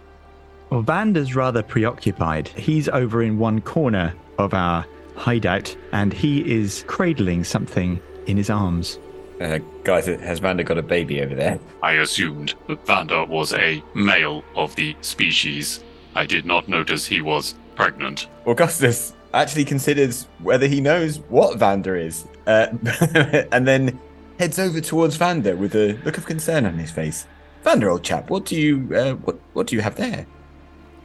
Well, 0.70 0.82
Vander's 0.82 1.34
rather 1.34 1.62
preoccupied. 1.62 2.48
He's 2.48 2.88
over 2.88 3.22
in 3.22 3.38
one 3.38 3.60
corner 3.60 4.14
of 4.38 4.54
our 4.54 4.86
hideout 5.16 5.74
and 5.92 6.12
he 6.12 6.48
is 6.50 6.84
cradling 6.86 7.44
something 7.44 8.00
in 8.26 8.36
his 8.36 8.50
arms. 8.50 8.98
Uh, 9.40 9.58
guys, 9.84 10.06
has 10.06 10.38
Vander 10.38 10.62
got 10.62 10.78
a 10.78 10.82
baby 10.82 11.22
over 11.22 11.34
there? 11.34 11.58
I 11.82 11.94
assumed 11.94 12.54
that 12.68 12.86
Vander 12.86 13.24
was 13.24 13.52
a 13.52 13.82
male 13.94 14.44
of 14.54 14.74
the 14.76 14.96
species. 15.00 15.82
I 16.14 16.24
did 16.24 16.46
not 16.46 16.68
notice 16.68 17.06
he 17.06 17.20
was 17.20 17.54
pregnant. 17.74 18.28
Augustus 18.46 19.12
actually 19.34 19.64
considers 19.64 20.28
whether 20.38 20.66
he 20.66 20.80
knows 20.80 21.18
what 21.28 21.58
Vander 21.58 21.96
is, 21.96 22.26
uh, 22.46 22.68
and 23.52 23.66
then 23.66 23.98
heads 24.38 24.58
over 24.58 24.80
towards 24.80 25.16
Vander 25.16 25.56
with 25.56 25.74
a 25.74 25.98
look 26.04 26.18
of 26.18 26.26
concern 26.26 26.66
on 26.66 26.78
his 26.78 26.90
face. 26.90 27.26
Vander, 27.62 27.90
old 27.90 28.02
chap, 28.02 28.30
what 28.30 28.44
do 28.44 28.56
you 28.56 28.94
uh, 28.94 29.14
what 29.14 29.38
what 29.52 29.66
do 29.66 29.76
you 29.76 29.82
have 29.82 29.96
there? 29.96 30.26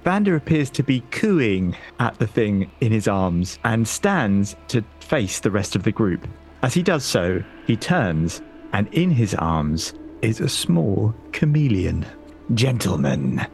Vander 0.03 0.35
appears 0.35 0.69
to 0.71 0.83
be 0.83 1.01
cooing 1.11 1.75
at 1.99 2.17
the 2.17 2.27
thing 2.27 2.71
in 2.81 2.91
his 2.91 3.07
arms 3.07 3.59
and 3.63 3.87
stands 3.87 4.55
to 4.67 4.83
face 4.99 5.39
the 5.39 5.51
rest 5.51 5.75
of 5.75 5.83
the 5.83 5.91
group. 5.91 6.27
As 6.63 6.73
he 6.73 6.81
does 6.81 7.05
so, 7.05 7.43
he 7.67 7.75
turns, 7.75 8.41
and 8.73 8.87
in 8.93 9.11
his 9.11 9.35
arms 9.35 9.93
is 10.21 10.39
a 10.39 10.49
small 10.49 11.13
chameleon. 11.33 12.05
Gentlemen, 12.53 13.45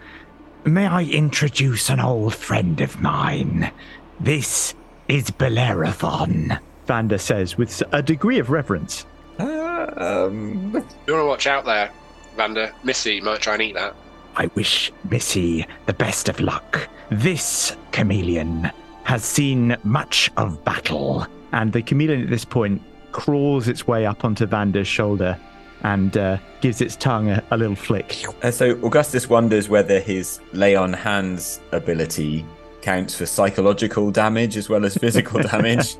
may 0.65 0.87
I 0.87 1.03
introduce 1.03 1.89
an 1.89 1.99
old 1.99 2.33
friend 2.33 2.79
of 2.81 2.99
mine? 3.01 3.71
This 4.19 4.73
is 5.07 5.29
Bellerophon. 5.31 6.57
Vander 6.87 7.17
says 7.17 7.57
with 7.57 7.83
a 7.91 8.01
degree 8.01 8.39
of 8.39 8.49
reverence. 8.49 9.05
Um, 9.39 10.71
You 11.05 11.13
want 11.13 11.23
to 11.23 11.25
watch 11.25 11.47
out 11.47 11.65
there, 11.65 11.91
Vander. 12.35 12.71
Missy 12.83 13.21
might 13.21 13.41
try 13.41 13.53
and 13.53 13.61
eat 13.61 13.73
that. 13.75 13.95
I 14.35 14.47
wish 14.55 14.91
Missy 15.09 15.65
the 15.85 15.93
best 15.93 16.29
of 16.29 16.39
luck. 16.39 16.87
This 17.09 17.75
chameleon 17.91 18.71
has 19.03 19.23
seen 19.23 19.75
much 19.83 20.29
of 20.37 20.63
battle. 20.63 21.25
And 21.53 21.71
the 21.73 21.81
chameleon 21.81 22.23
at 22.23 22.29
this 22.29 22.45
point 22.45 22.81
crawls 23.11 23.67
its 23.67 23.87
way 23.87 24.05
up 24.05 24.23
onto 24.25 24.45
Vander's 24.45 24.87
shoulder 24.87 25.37
and 25.83 26.17
uh, 26.17 26.37
gives 26.61 26.81
its 26.81 26.95
tongue 26.95 27.29
a, 27.29 27.43
a 27.51 27.57
little 27.57 27.75
flick. 27.75 28.23
uh, 28.43 28.51
so 28.51 28.71
Augustus 28.85 29.29
wonders 29.29 29.69
whether 29.69 29.99
his 29.99 30.39
lay 30.53 30.75
on 30.75 30.91
hands 30.93 31.59
ability 31.71 32.45
counts 32.81 33.15
for 33.15 33.25
psychological 33.25 34.11
damage 34.11 34.57
as 34.57 34.69
well 34.69 34.85
as 34.85 34.95
physical 34.97 35.41
damage. 35.51 35.95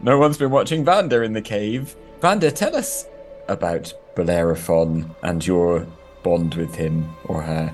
No 0.00 0.18
one's 0.18 0.38
been 0.38 0.50
watching 0.50 0.84
Vander 0.84 1.22
in 1.22 1.32
the 1.32 1.42
cave. 1.42 1.96
Vander, 2.20 2.50
tell 2.50 2.76
us 2.76 3.06
about 3.48 3.92
Bellerophon 4.14 5.14
and 5.22 5.46
your 5.46 5.86
bond 6.22 6.54
with 6.54 6.74
him 6.74 7.08
or 7.24 7.42
her. 7.42 7.72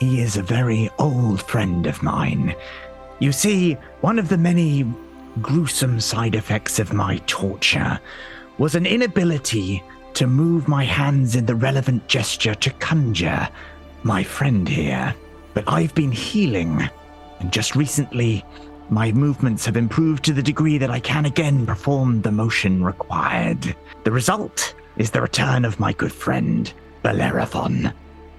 He 0.00 0.20
is 0.20 0.36
a 0.36 0.42
very 0.42 0.90
old 0.98 1.42
friend 1.42 1.86
of 1.86 2.02
mine. 2.02 2.54
You 3.18 3.32
see, 3.32 3.74
one 4.00 4.18
of 4.18 4.28
the 4.28 4.38
many 4.38 4.86
gruesome 5.40 6.00
side 6.00 6.34
effects 6.34 6.78
of 6.78 6.92
my 6.92 7.18
torture 7.26 7.98
was 8.58 8.74
an 8.74 8.86
inability 8.86 9.82
to 10.14 10.26
move 10.26 10.68
my 10.68 10.84
hands 10.84 11.34
in 11.34 11.46
the 11.46 11.54
relevant 11.54 12.06
gesture 12.06 12.54
to 12.54 12.70
conjure 12.70 13.48
my 14.02 14.22
friend 14.22 14.68
here. 14.68 15.14
But 15.54 15.64
I've 15.66 15.94
been 15.94 16.12
healing, 16.12 16.88
and 17.40 17.52
just 17.52 17.74
recently, 17.74 18.44
my 18.90 19.12
movements 19.12 19.64
have 19.66 19.76
improved 19.76 20.24
to 20.24 20.32
the 20.32 20.42
degree 20.42 20.78
that 20.78 20.90
I 20.90 21.00
can 21.00 21.24
again 21.24 21.66
perform 21.66 22.22
the 22.22 22.32
motion 22.32 22.84
required. 22.84 23.74
The 24.04 24.12
result 24.12 24.74
is 24.96 25.10
the 25.10 25.22
return 25.22 25.64
of 25.64 25.80
my 25.80 25.92
good 25.92 26.12
friend, 26.12 26.72
Bellerophon. 27.02 27.92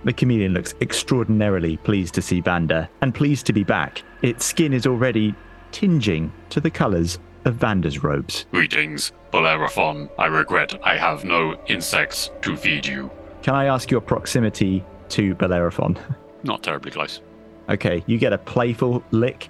The 0.04 0.14
chameleon 0.14 0.54
looks 0.54 0.76
extraordinarily 0.82 1.78
pleased 1.78 2.14
to 2.14 2.22
see 2.22 2.40
Vander 2.40 2.88
and 3.02 3.14
pleased 3.14 3.48
to 3.48 3.54
be 3.54 3.64
back. 3.64 4.04
Its 4.22 4.46
skin 4.46 4.72
is 4.72 4.86
already 4.86 5.34
tinging 5.72 6.32
to 6.52 6.62
the 6.62 6.70
colours 6.70 7.18
of 7.46 7.56
Vander's 7.56 8.04
robes. 8.04 8.46
Greetings, 8.52 9.12
Bellerophon. 9.32 10.10
I 10.18 10.28
regret 10.28 10.76
I 10.84 10.98
have 10.98 11.26
no 11.26 11.60
insects 11.68 12.32
to 12.42 12.56
feed 12.56 12.86
you. 12.86 13.10
Can 13.42 13.56
I 13.56 13.66
ask 13.66 13.92
your 13.92 14.02
proximity 14.02 14.84
to 15.10 15.36
Bellerophon? 15.36 15.98
Not 16.44 16.64
terribly 16.64 16.92
close. 16.92 17.22
Okay, 17.70 18.04
you 18.06 18.18
get 18.18 18.32
a 18.32 18.38
playful 18.38 19.04
lick, 19.12 19.50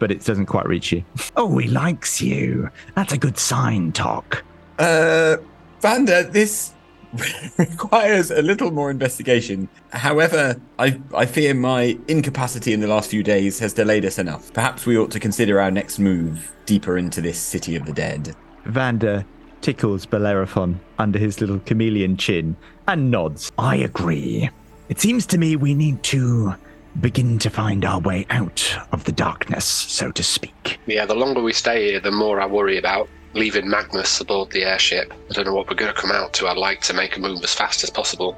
but 0.00 0.10
it 0.10 0.24
doesn't 0.24 0.46
quite 0.46 0.66
reach 0.66 0.90
you. 0.90 1.04
Oh, 1.36 1.56
he 1.58 1.68
likes 1.68 2.20
you. 2.20 2.68
That's 2.96 3.12
a 3.12 3.18
good 3.18 3.38
sign, 3.38 3.92
Tok. 3.92 4.42
Uh, 4.78 5.36
Vander, 5.80 6.24
this 6.24 6.74
requires 7.58 8.30
a 8.30 8.42
little 8.42 8.70
more 8.70 8.90
investigation. 8.90 9.68
However, 9.92 10.60
I, 10.78 11.00
I 11.14 11.26
fear 11.26 11.54
my 11.54 11.98
incapacity 12.08 12.72
in 12.72 12.80
the 12.80 12.88
last 12.88 13.10
few 13.10 13.22
days 13.22 13.58
has 13.60 13.72
delayed 13.72 14.04
us 14.04 14.18
enough. 14.18 14.52
Perhaps 14.52 14.86
we 14.86 14.98
ought 14.98 15.10
to 15.12 15.20
consider 15.20 15.60
our 15.60 15.70
next 15.70 15.98
move 15.98 16.52
deeper 16.66 16.98
into 16.98 17.20
this 17.20 17.38
city 17.38 17.76
of 17.76 17.86
the 17.86 17.92
dead. 17.92 18.34
Vander 18.66 19.24
tickles 19.60 20.06
Bellerophon 20.06 20.80
under 20.98 21.18
his 21.18 21.40
little 21.40 21.60
chameleon 21.60 22.16
chin 22.16 22.56
and 22.88 23.10
nods. 23.10 23.52
I 23.58 23.76
agree. 23.76 24.50
It 24.88 25.00
seems 25.00 25.26
to 25.26 25.38
me 25.38 25.56
we 25.56 25.74
need 25.74 26.02
to 26.04 26.54
begin 27.00 27.38
to 27.38 27.50
find 27.50 27.84
our 27.84 28.00
way 28.00 28.26
out 28.30 28.78
of 28.92 29.04
the 29.04 29.12
darkness, 29.12 29.64
so 29.64 30.10
to 30.12 30.22
speak. 30.22 30.78
Yeah, 30.86 31.06
the 31.06 31.14
longer 31.14 31.40
we 31.40 31.52
stay 31.52 31.90
here, 31.90 32.00
the 32.00 32.10
more 32.10 32.40
I 32.40 32.46
worry 32.46 32.78
about 32.78 33.08
leaving 33.34 33.68
Magnus 33.68 34.20
aboard 34.20 34.50
the 34.50 34.64
airship. 34.64 35.12
I 35.30 35.32
don't 35.32 35.44
know 35.44 35.54
what 35.54 35.68
we're 35.68 35.76
going 35.76 35.94
to 35.94 36.00
come 36.00 36.10
out 36.10 36.32
to. 36.34 36.48
I'd 36.48 36.56
like 36.56 36.80
to 36.82 36.94
make 36.94 37.16
a 37.16 37.20
move 37.20 37.42
as 37.44 37.54
fast 37.54 37.84
as 37.84 37.90
possible. 37.90 38.36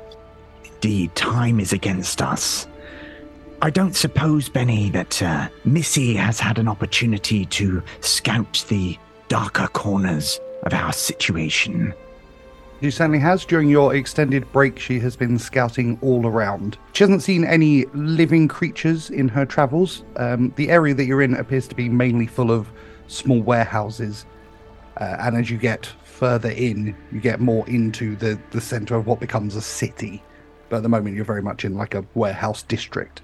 Indeed, 0.64 1.14
time 1.14 1.60
is 1.60 1.72
against 1.72 2.20
us. 2.20 2.66
I 3.62 3.70
don't 3.70 3.94
suppose, 3.94 4.48
Benny, 4.48 4.90
that 4.90 5.22
uh, 5.22 5.48
Missy 5.64 6.14
has 6.14 6.40
had 6.40 6.58
an 6.58 6.68
opportunity 6.68 7.46
to 7.46 7.82
scout 8.00 8.64
the 8.68 8.98
darker 9.28 9.68
corners 9.68 10.40
of 10.64 10.74
our 10.74 10.92
situation. 10.92 11.94
She 12.82 12.90
certainly 12.90 13.20
has. 13.20 13.44
During 13.44 13.68
your 13.68 13.94
extended 13.94 14.50
break, 14.50 14.76
she 14.76 14.98
has 14.98 15.14
been 15.14 15.38
scouting 15.38 15.98
all 16.02 16.26
around. 16.26 16.78
She 16.94 17.04
hasn't 17.04 17.22
seen 17.22 17.44
any 17.44 17.84
living 17.94 18.48
creatures 18.48 19.08
in 19.08 19.28
her 19.28 19.46
travels. 19.46 20.02
Um, 20.16 20.52
the 20.56 20.68
area 20.68 20.92
that 20.92 21.04
you're 21.04 21.22
in 21.22 21.34
appears 21.34 21.68
to 21.68 21.76
be 21.76 21.88
mainly 21.88 22.26
full 22.26 22.50
of 22.50 22.68
small 23.06 23.40
warehouses. 23.40 24.26
Uh, 25.00 25.16
and 25.20 25.36
as 25.36 25.48
you 25.48 25.58
get 25.58 25.86
further 26.02 26.50
in, 26.50 26.96
you 27.12 27.20
get 27.20 27.38
more 27.38 27.64
into 27.68 28.16
the, 28.16 28.36
the 28.50 28.60
center 28.60 28.96
of 28.96 29.06
what 29.06 29.20
becomes 29.20 29.54
a 29.54 29.62
city. 29.62 30.20
But 30.68 30.78
at 30.78 30.82
the 30.82 30.88
moment, 30.88 31.14
you're 31.14 31.24
very 31.24 31.42
much 31.42 31.64
in 31.64 31.76
like 31.76 31.94
a 31.94 32.04
warehouse 32.14 32.64
district. 32.64 33.22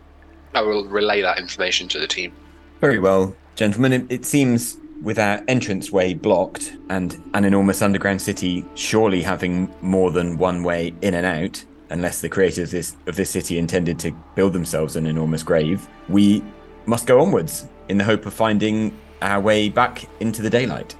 I 0.55 0.63
will 0.63 0.87
relay 0.87 1.21
that 1.23 1.39
information 1.39 1.89
to 1.89 1.99
the 1.99 2.07
team. 2.07 2.33
Very 2.81 3.01
well, 3.01 3.35
gentlemen. 3.57 3.93
It, 3.93 4.07
it 4.09 4.25
seems 4.25 4.79
with 5.03 5.19
our 5.19 5.43
entranceway 5.49 6.15
blocked 6.15 6.77
and 6.89 7.23
an 7.35 7.45
enormous 7.45 7.83
underground 7.83 8.21
city 8.21 8.65
surely 8.75 9.23
having 9.23 9.73
more 9.81 10.11
than 10.11 10.39
one 10.39 10.63
way 10.63 10.93
in 11.03 11.15
and 11.15 11.27
out, 11.27 11.65
unless 11.91 12.21
the 12.21 12.29
creators 12.29 12.59
of 12.59 12.71
this, 12.71 12.97
of 13.07 13.17
this 13.17 13.31
city 13.31 13.59
intended 13.59 13.99
to 14.01 14.13
build 14.35 14.53
themselves 14.53 14.97
an 14.97 15.07
enormous 15.07 15.43
grave, 15.43 15.89
we 16.09 16.43
must 16.87 17.07
go 17.07 17.21
onwards 17.21 17.67
in 17.89 17.99
the 17.99 18.05
hope 18.05 18.27
of 18.27 18.35
finding 18.35 18.97
our 19.23 19.41
way 19.41 19.69
back 19.69 20.05
into 20.21 20.43
the 20.43 20.51
daylight. 20.51 20.95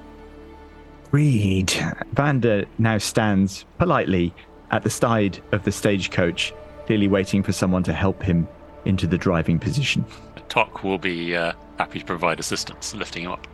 Reed, 1.11 1.73
Vander 2.13 2.67
now 2.79 2.99
stands 2.99 3.65
politely 3.79 4.35
at 4.71 4.83
the 4.83 4.91
side 4.91 5.41
of 5.53 5.65
the 5.65 5.73
stagecoach, 5.73 6.53
clearly 6.87 7.09
waiting 7.09 7.43
for 7.43 7.53
someone 7.53 7.83
to 7.85 7.93
help 7.93 8.23
him 8.23 8.47
into 8.85 9.07
the 9.07 9.19
driving 9.19 9.59
position. 9.59 10.05
Tok 10.49 10.83
will 10.83 10.99
be 10.99 11.37
uh, 11.37 11.53
happy 11.79 12.01
to 12.01 12.05
provide 12.05 12.41
assistance, 12.41 12.95
lifting 12.95 13.25
him 13.25 13.33
up. 13.33 13.47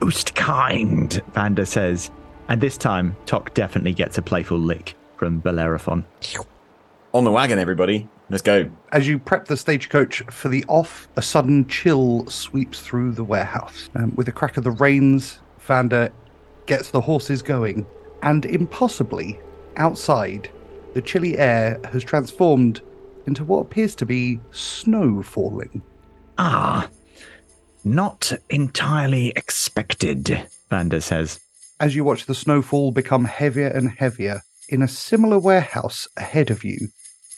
Most 0.00 0.34
kind. 0.34 1.20
Vander 1.32 1.64
says, 1.64 2.10
and 2.48 2.60
this 2.60 2.76
time 2.76 3.16
Tok 3.26 3.54
definitely 3.54 3.92
gets 3.92 4.18
a 4.18 4.22
playful 4.22 4.58
lick 4.58 4.96
from 5.16 5.38
Bellerophon. 5.38 6.04
On 7.12 7.24
the 7.24 7.32
wagon, 7.32 7.58
everybody. 7.58 8.08
Let's 8.30 8.42
go. 8.42 8.70
As 8.92 9.08
you 9.08 9.18
prep 9.18 9.46
the 9.46 9.56
stagecoach 9.56 10.22
for 10.30 10.48
the 10.48 10.64
off, 10.68 11.08
a 11.16 11.22
sudden 11.22 11.66
chill 11.66 12.26
sweeps 12.26 12.80
through 12.80 13.12
the 13.12 13.24
warehouse. 13.24 13.88
Um, 13.94 14.14
with 14.16 14.26
the 14.26 14.32
crack 14.32 14.56
of 14.58 14.64
the 14.64 14.70
reins, 14.72 15.38
Vander 15.60 16.12
gets 16.66 16.90
the 16.90 17.00
horses 17.00 17.40
going, 17.40 17.86
and 18.22 18.44
impossibly, 18.44 19.40
outside, 19.76 20.50
the 20.92 21.00
chilly 21.00 21.38
air 21.38 21.80
has 21.90 22.04
transformed 22.04 22.82
into 23.26 23.44
what 23.44 23.60
appears 23.60 23.94
to 23.94 24.06
be 24.06 24.40
snow 24.50 25.22
falling. 25.22 25.82
Ah, 26.36 26.88
not 27.84 28.32
entirely 28.50 29.28
expected. 29.36 30.46
Vander 30.70 31.00
says, 31.00 31.40
As 31.80 31.94
you 31.94 32.04
watch 32.04 32.26
the 32.26 32.34
snowfall 32.34 32.92
become 32.92 33.24
heavier 33.24 33.68
and 33.68 33.90
heavier, 33.90 34.42
in 34.68 34.82
a 34.82 34.88
similar 34.88 35.38
warehouse 35.38 36.06
ahead 36.16 36.50
of 36.50 36.64
you, 36.64 36.88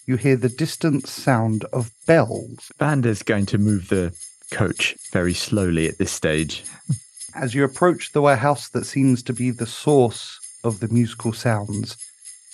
you 0.07 0.17
hear 0.17 0.37
the 0.37 0.49
distant 0.49 1.07
sound 1.07 1.65
of 1.73 1.93
bells. 2.07 2.73
Vander's 2.79 3.23
going 3.23 3.47
to 3.47 3.59
move 3.59 3.89
the 3.89 4.13
coach 4.51 4.97
very 5.13 5.35
slowly 5.35 5.87
at 5.89 5.99
this 5.99 6.11
stage. 6.11 6.65
As 7.35 7.55
you 7.55 7.63
approach 7.63 8.13
the 8.13 8.23
warehouse 8.23 8.69
that 8.71 8.87
seems 8.87 9.23
to 9.25 9.33
be 9.33 9.51
the 9.51 9.67
source 9.67 10.41
of 10.65 10.81
the 10.81 10.89
musical 10.89 11.33
sounds, 11.33 11.97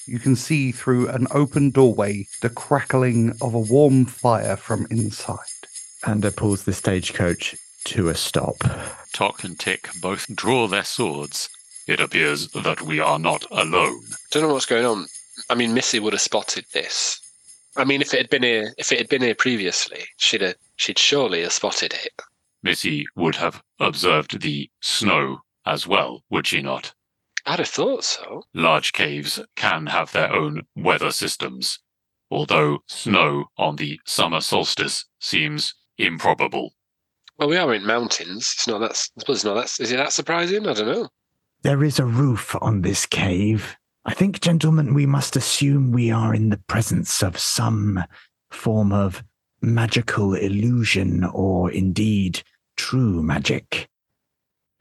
you 0.07 0.19
can 0.19 0.37
see 0.37 0.71
through 0.71 1.09
an 1.09 1.27
open 1.31 1.71
doorway 1.71 2.27
the 2.43 2.51
crackling 2.51 3.33
of 3.41 3.55
a 3.55 3.59
warm 3.59 4.05
fire 4.05 4.57
from 4.57 4.87
inside. 4.91 5.39
Vander 6.05 6.31
pulls 6.31 6.65
the 6.65 6.75
stagecoach 6.75 7.57
to 7.87 8.09
a 8.09 8.15
stop. 8.17 8.57
Tok 9.13 9.45
and 9.45 9.59
Tick 9.59 9.89
both 10.01 10.27
draw 10.35 10.67
their 10.67 10.85
swords. 10.85 11.49
It 11.87 12.01
appears 12.01 12.49
that 12.49 12.83
we 12.83 12.99
are 12.99 13.19
not 13.19 13.45
alone. 13.53 14.03
Don't 14.33 14.43
know 14.43 14.53
what's 14.53 14.67
going 14.67 14.85
on. 14.85 15.07
I 15.49 15.55
mean, 15.55 15.73
Missy 15.73 16.01
would 16.01 16.13
have 16.13 16.21
spotted 16.21 16.65
this. 16.73 17.21
I 17.77 17.85
mean, 17.85 18.03
if 18.03 18.13
it 18.13 18.19
had 18.19 18.31
been 18.31 18.43
here, 18.43 18.75
if 18.77 18.91
it 18.91 18.99
had 18.99 19.09
been 19.09 19.23
here 19.23 19.37
previously, 19.37 20.05
she'd 20.17 20.41
have, 20.41 20.57
she'd 20.77 20.99
surely 20.99 21.43
have 21.43 21.53
spotted 21.53 21.93
it. 21.93 22.21
Missy 22.63 23.07
would 23.15 23.37
have 23.37 23.63
observed 23.79 24.41
the 24.41 24.69
snow 24.83 25.43
as 25.65 25.87
well, 25.87 26.25
would 26.29 26.49
she 26.49 26.63
not? 26.63 26.93
I'd 27.45 27.61
have 27.61 27.69
thought 27.69 28.03
so. 28.03 28.43
Large 28.53 28.93
caves 28.95 29.39
can 29.55 29.87
have 29.87 30.11
their 30.11 30.33
own 30.33 30.63
weather 30.75 31.13
systems, 31.13 31.79
although 32.33 32.79
snow 32.89 33.45
on 33.57 33.77
the 33.77 34.01
summer 34.05 34.41
solstice 34.41 35.05
seems 35.21 35.75
improbable. 35.99 36.73
Well, 37.39 37.49
we 37.49 37.57
are 37.57 37.75
in 37.75 37.85
mountains. 37.85 38.55
It's 38.57 38.67
not 38.67 38.79
that. 38.79 38.91
I 38.91 39.21
suppose 39.21 39.37
it's 39.37 39.45
not 39.45 39.55
that. 39.55 39.81
Is 39.81 39.93
it 39.93 39.97
that 39.97 40.13
surprising? 40.13 40.67
I 40.67 40.73
don't 40.73 40.87
know. 40.87 41.09
There 41.63 41.85
is 41.85 41.99
a 41.99 42.07
roof 42.07 42.57
on 42.61 42.83
this 42.83 43.07
cave. 43.07 43.77
I 44.05 44.15
think, 44.15 44.41
gentlemen, 44.41 44.95
we 44.95 45.05
must 45.05 45.37
assume 45.37 45.93
we 45.93 46.11
are 46.11 46.35
in 46.35 46.49
the 46.49 46.61
presence 46.69 47.23
of 47.23 47.39
some 47.39 48.05
form 48.51 48.93
of 48.93 49.23
magical 49.61 50.35
illusion 50.35 51.25
or 51.25 51.71
indeed 51.71 52.43
true 52.77 53.23
magic. 53.23 53.89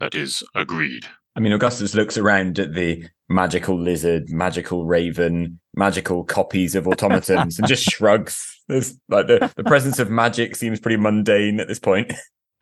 That 0.00 0.14
is 0.14 0.44
agreed. 0.54 1.06
I 1.34 1.40
mean, 1.40 1.52
Augustus 1.52 1.94
looks 1.94 2.16
around 2.16 2.58
at 2.58 2.74
the 2.74 3.04
magical 3.28 3.78
lizard, 3.78 4.30
magical 4.30 4.86
raven, 4.86 5.58
magical 5.74 6.24
copies 6.24 6.74
of 6.74 6.86
automatons 6.86 7.58
and 7.58 7.68
just 7.68 7.84
shrugs. 7.90 8.62
There's 8.68 8.98
like 9.08 9.26
the, 9.26 9.52
the 9.56 9.64
presence 9.64 9.98
of 9.98 10.10
magic 10.10 10.56
seems 10.56 10.80
pretty 10.80 10.96
mundane 10.96 11.60
at 11.60 11.68
this 11.68 11.78
point. 11.78 12.12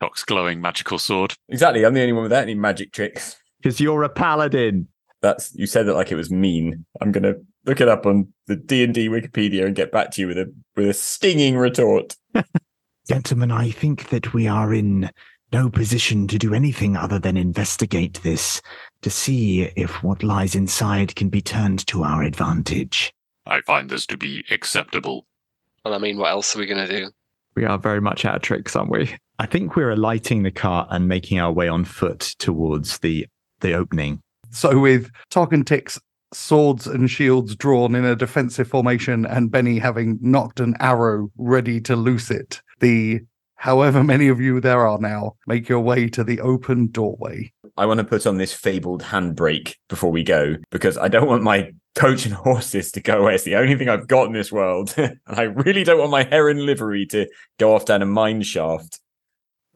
Tok's 0.01 0.23
glowing 0.23 0.61
magical 0.61 0.99
sword. 0.99 1.35
Exactly. 1.49 1.85
I'm 1.85 1.93
the 1.93 2.01
only 2.01 2.13
one 2.13 2.23
without 2.23 2.43
any 2.43 2.55
magic 2.55 2.91
tricks. 2.91 3.37
Because 3.61 3.79
you're 3.79 4.03
a 4.03 4.09
paladin. 4.09 4.87
That's 5.21 5.53
you 5.55 5.65
said 5.65 5.87
that 5.87 5.95
like 5.95 6.11
it 6.11 6.15
was 6.15 6.29
mean. 6.29 6.85
I'm 7.01 7.11
gonna 7.11 7.35
look 7.65 7.81
it 7.81 7.87
up 7.87 8.05
on 8.05 8.31
the 8.47 8.55
D 8.55 8.83
and 8.83 8.93
D 8.93 9.09
Wikipedia 9.09 9.65
and 9.65 9.75
get 9.75 9.91
back 9.91 10.11
to 10.11 10.21
you 10.21 10.27
with 10.27 10.37
a 10.37 10.53
with 10.75 10.87
a 10.87 10.93
stinging 10.93 11.57
retort. 11.57 12.15
Gentlemen, 13.07 13.51
I 13.51 13.71
think 13.71 14.09
that 14.09 14.33
we 14.33 14.47
are 14.47 14.73
in 14.73 15.09
no 15.51 15.69
position 15.69 16.27
to 16.27 16.37
do 16.37 16.53
anything 16.53 16.97
other 16.97 17.19
than 17.19 17.37
investigate 17.37 18.21
this 18.23 18.61
to 19.01 19.09
see 19.09 19.63
if 19.75 20.03
what 20.03 20.23
lies 20.23 20.55
inside 20.55 21.15
can 21.15 21.29
be 21.29 21.41
turned 21.41 21.85
to 21.87 22.03
our 22.03 22.23
advantage. 22.23 23.13
I 23.45 23.61
find 23.61 23.89
this 23.89 24.05
to 24.07 24.17
be 24.17 24.43
acceptable. 24.49 25.27
Well, 25.83 25.93
I 25.93 25.99
mean, 25.99 26.17
what 26.17 26.31
else 26.31 26.55
are 26.55 26.59
we 26.59 26.65
going 26.65 26.87
to 26.87 26.99
do? 27.01 27.11
We 27.55 27.63
are 27.63 27.77
very 27.77 28.01
much 28.01 28.25
out 28.25 28.37
of 28.37 28.41
tricks, 28.41 28.75
aren't 28.75 28.91
we? 28.91 29.15
I 29.37 29.45
think 29.45 29.75
we're 29.75 29.91
alighting 29.91 30.43
the 30.43 30.51
car 30.51 30.87
and 30.89 31.07
making 31.07 31.39
our 31.39 31.51
way 31.51 31.67
on 31.67 31.85
foot 31.85 32.35
towards 32.39 32.99
the 32.99 33.27
the 33.61 33.73
opening. 33.73 34.21
So, 34.51 34.79
with 34.79 35.09
Tok 35.29 35.53
and 35.53 35.65
Tick's 35.65 35.99
swords 36.33 36.87
and 36.87 37.09
shields 37.09 37.55
drawn 37.55 37.95
in 37.95 38.05
a 38.05 38.15
defensive 38.15 38.67
formation, 38.67 39.25
and 39.25 39.51
Benny 39.51 39.79
having 39.79 40.17
knocked 40.21 40.59
an 40.59 40.75
arrow 40.79 41.29
ready 41.37 41.81
to 41.81 41.95
loose 41.95 42.31
it. 42.31 42.61
The 42.79 43.21
however 43.55 44.03
many 44.03 44.27
of 44.27 44.39
you 44.39 44.59
there 44.59 44.85
are 44.85 44.99
now 44.99 45.35
make 45.47 45.67
your 45.67 45.79
way 45.79 46.07
to 46.09 46.23
the 46.23 46.39
open 46.41 46.87
doorway. 46.87 47.51
I 47.77 47.85
want 47.85 47.97
to 47.99 48.03
put 48.05 48.25
on 48.25 48.37
this 48.37 48.53
fabled 48.53 49.03
handbrake 49.03 49.75
before 49.89 50.11
we 50.11 50.23
go 50.23 50.55
because 50.71 50.97
I 50.97 51.07
don't 51.07 51.27
want 51.27 51.43
my 51.43 51.71
coach 51.95 52.25
and 52.25 52.35
horses 52.35 52.91
to 52.91 53.01
go 53.01 53.21
away. 53.21 53.35
It's 53.35 53.43
the 53.43 53.55
only 53.55 53.75
thing 53.75 53.89
I've 53.89 54.07
got 54.07 54.27
in 54.27 54.33
this 54.33 54.51
world. 54.51 54.93
and 54.97 55.17
I 55.27 55.43
really 55.43 55.83
don't 55.83 55.99
want 55.99 56.11
my 56.11 56.23
heron 56.23 56.65
livery 56.65 57.05
to 57.07 57.27
go 57.57 57.73
off 57.73 57.85
down 57.85 58.01
a 58.01 58.05
mine 58.05 58.43
shaft. 58.43 58.99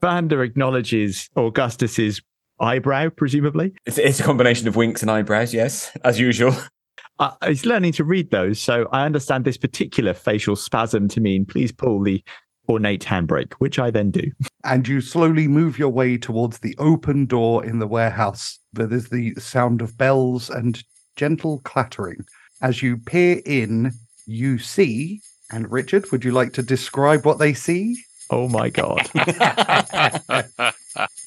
Vander 0.01 0.43
acknowledges 0.43 1.29
Augustus's 1.35 2.21
eyebrow, 2.59 3.09
presumably. 3.09 3.73
It's, 3.85 3.97
it's 3.97 4.19
a 4.19 4.23
combination 4.23 4.67
of 4.67 4.75
winks 4.75 5.01
and 5.01 5.09
eyebrows, 5.09 5.53
yes, 5.53 5.95
as 6.03 6.19
usual. 6.19 6.55
Uh, 7.19 7.31
he's 7.45 7.65
learning 7.65 7.91
to 7.91 8.03
read 8.03 8.31
those, 8.31 8.61
so 8.61 8.87
I 8.93 9.05
understand 9.05 9.43
this 9.43 9.57
particular 9.57 10.13
facial 10.13 10.55
spasm 10.55 11.09
to 11.09 11.19
mean 11.19 11.45
please 11.45 11.71
pull 11.71 12.01
the 12.01 12.23
ornate 12.69 13.03
handbrake, 13.03 13.53
which 13.55 13.77
I 13.77 13.91
then 13.91 14.11
do. 14.11 14.31
And 14.63 14.87
you 14.87 15.01
slowly 15.01 15.47
move 15.47 15.77
your 15.77 15.89
way 15.89 16.17
towards 16.17 16.59
the 16.59 16.75
open 16.77 17.25
door 17.25 17.65
in 17.65 17.79
the 17.79 17.87
warehouse. 17.87 18.59
There 18.71 18.93
is 18.93 19.09
the 19.09 19.33
sound 19.35 19.81
of 19.81 19.97
bells 19.97 20.49
and 20.49 20.81
gentle 21.15 21.59
clattering. 21.65 22.23
As 22.61 22.81
you 22.81 22.97
peer 22.97 23.41
in, 23.45 23.91
you 24.25 24.57
see, 24.59 25.21
and 25.51 25.69
Richard, 25.71 26.11
would 26.11 26.23
you 26.23 26.31
like 26.31 26.53
to 26.53 26.63
describe 26.63 27.25
what 27.25 27.39
they 27.39 27.53
see? 27.53 27.97
Oh 28.29 28.47
my 28.47 28.69
god. 28.69 29.09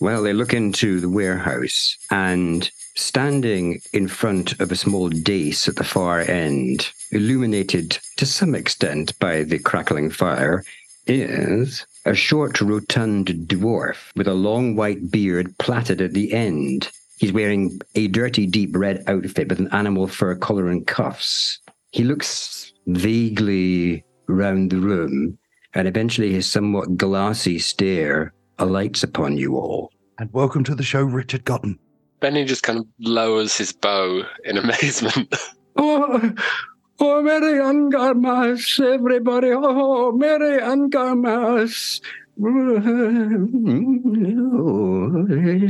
Well, 0.01 0.25
they 0.25 0.33
look 0.33 0.53
into 0.53 0.99
the 0.99 1.09
warehouse 1.09 1.97
and 2.11 2.69
standing 2.97 3.81
in 3.93 4.09
front 4.09 4.61
of 4.61 4.73
a 4.73 4.77
small 4.77 5.09
dais 5.09 5.69
at 5.69 5.77
the 5.77 5.85
far 5.85 6.21
end, 6.21 6.91
illuminated 7.13 7.99
to 8.17 8.27
some 8.27 8.57
extent 8.57 9.17
by 9.21 9.45
the 9.45 9.61
crackling 9.61 10.11
fire, 10.11 10.65
is 11.07 11.87
a 12.05 12.15
short, 12.15 12.61
rotund 12.61 13.29
dwarf 13.47 14.11
with 14.17 14.27
a 14.27 14.35
long 14.35 14.75
white 14.75 15.11
beard 15.11 15.57
plaited 15.59 16.01
at 16.01 16.15
the 16.15 16.33
end. 16.33 16.91
He's 17.19 17.33
wearing 17.33 17.81
a 17.95 18.09
dirty, 18.09 18.47
deep 18.47 18.75
red 18.75 19.05
outfit 19.07 19.49
with 19.49 19.61
an 19.61 19.73
animal 19.73 20.09
fur 20.09 20.35
collar 20.35 20.69
and 20.69 20.85
cuffs. 20.85 21.61
He 21.93 22.03
looks 22.03 22.73
vaguely 22.89 24.05
round 24.27 24.71
the 24.71 24.79
room, 24.79 25.39
and 25.75 25.89
eventually 25.89 26.33
his 26.33 26.51
somewhat 26.51 26.97
glassy 26.97 27.59
stare 27.59 28.33
alights 28.59 29.03
upon 29.03 29.37
you 29.37 29.57
all. 29.57 29.91
And 30.19 30.33
welcome 30.33 30.65
to 30.65 30.75
the 30.75 30.83
show, 30.83 31.03
Richard 31.03 31.45
Godden. 31.45 31.79
Benny 32.21 32.45
just 32.45 32.63
kind 32.63 32.79
of 32.79 32.87
lowers 33.01 33.57
his 33.57 33.73
bow 33.73 34.23
in 34.45 34.59
amazement. 34.63 35.35
Oh, 35.77 36.33
oh, 37.01 37.23
Merry 37.23 37.59
Ungarmas, 37.59 38.79
everybody. 38.95 39.51
Oh, 39.53 40.13
Merry 40.13 40.61
Ungarmas. 40.61 42.01
Oh, 42.39 42.45
mm-hmm. 45.25 45.69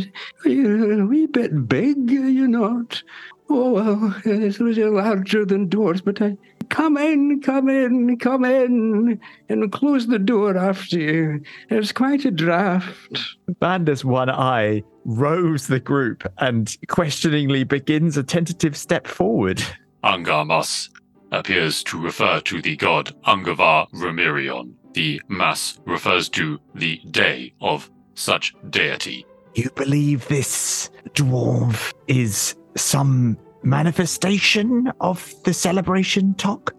you're 0.48 1.00
a 1.00 1.06
wee 1.06 1.26
bit 1.26 1.68
big, 1.68 2.10
you're 2.10 2.48
not. 2.48 3.02
Oh, 3.48 3.72
well, 3.72 4.14
it's 4.24 4.60
a 4.60 4.64
little 4.64 4.92
larger 4.94 5.44
than 5.44 5.68
doors, 5.68 6.00
but 6.00 6.22
I. 6.22 6.36
Come 6.72 6.96
in, 6.96 7.42
come 7.42 7.68
in, 7.68 8.18
come 8.18 8.46
in, 8.46 9.20
and 9.50 9.70
close 9.70 10.06
the 10.06 10.18
door 10.18 10.56
after 10.56 10.98
you. 10.98 11.42
There's 11.68 11.92
quite 11.92 12.24
a 12.24 12.30
draft. 12.30 13.18
Vander's 13.60 14.06
one 14.06 14.30
eye 14.30 14.82
rows 15.04 15.66
the 15.66 15.80
group 15.80 16.24
and 16.38 16.74
questioningly 16.88 17.64
begins 17.64 18.16
a 18.16 18.22
tentative 18.22 18.74
step 18.74 19.06
forward. 19.06 19.62
Ungarmas 20.02 20.88
appears 21.30 21.82
to 21.84 22.00
refer 22.00 22.40
to 22.40 22.62
the 22.62 22.74
god 22.76 23.14
Angavar 23.26 23.90
Remirion. 23.92 24.72
The 24.94 25.20
mass 25.28 25.78
refers 25.84 26.30
to 26.30 26.58
the 26.74 26.96
day 27.10 27.52
of 27.60 27.90
such 28.14 28.54
deity. 28.70 29.26
You 29.54 29.68
believe 29.76 30.26
this 30.28 30.88
dwarf 31.10 31.92
is 32.08 32.56
some 32.78 33.36
manifestation 33.62 34.92
of 35.00 35.32
the 35.44 35.54
celebration 35.54 36.34
Tok? 36.34 36.74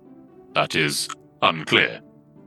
That 0.54 0.76
is 0.76 1.10
unclear. 1.42 2.02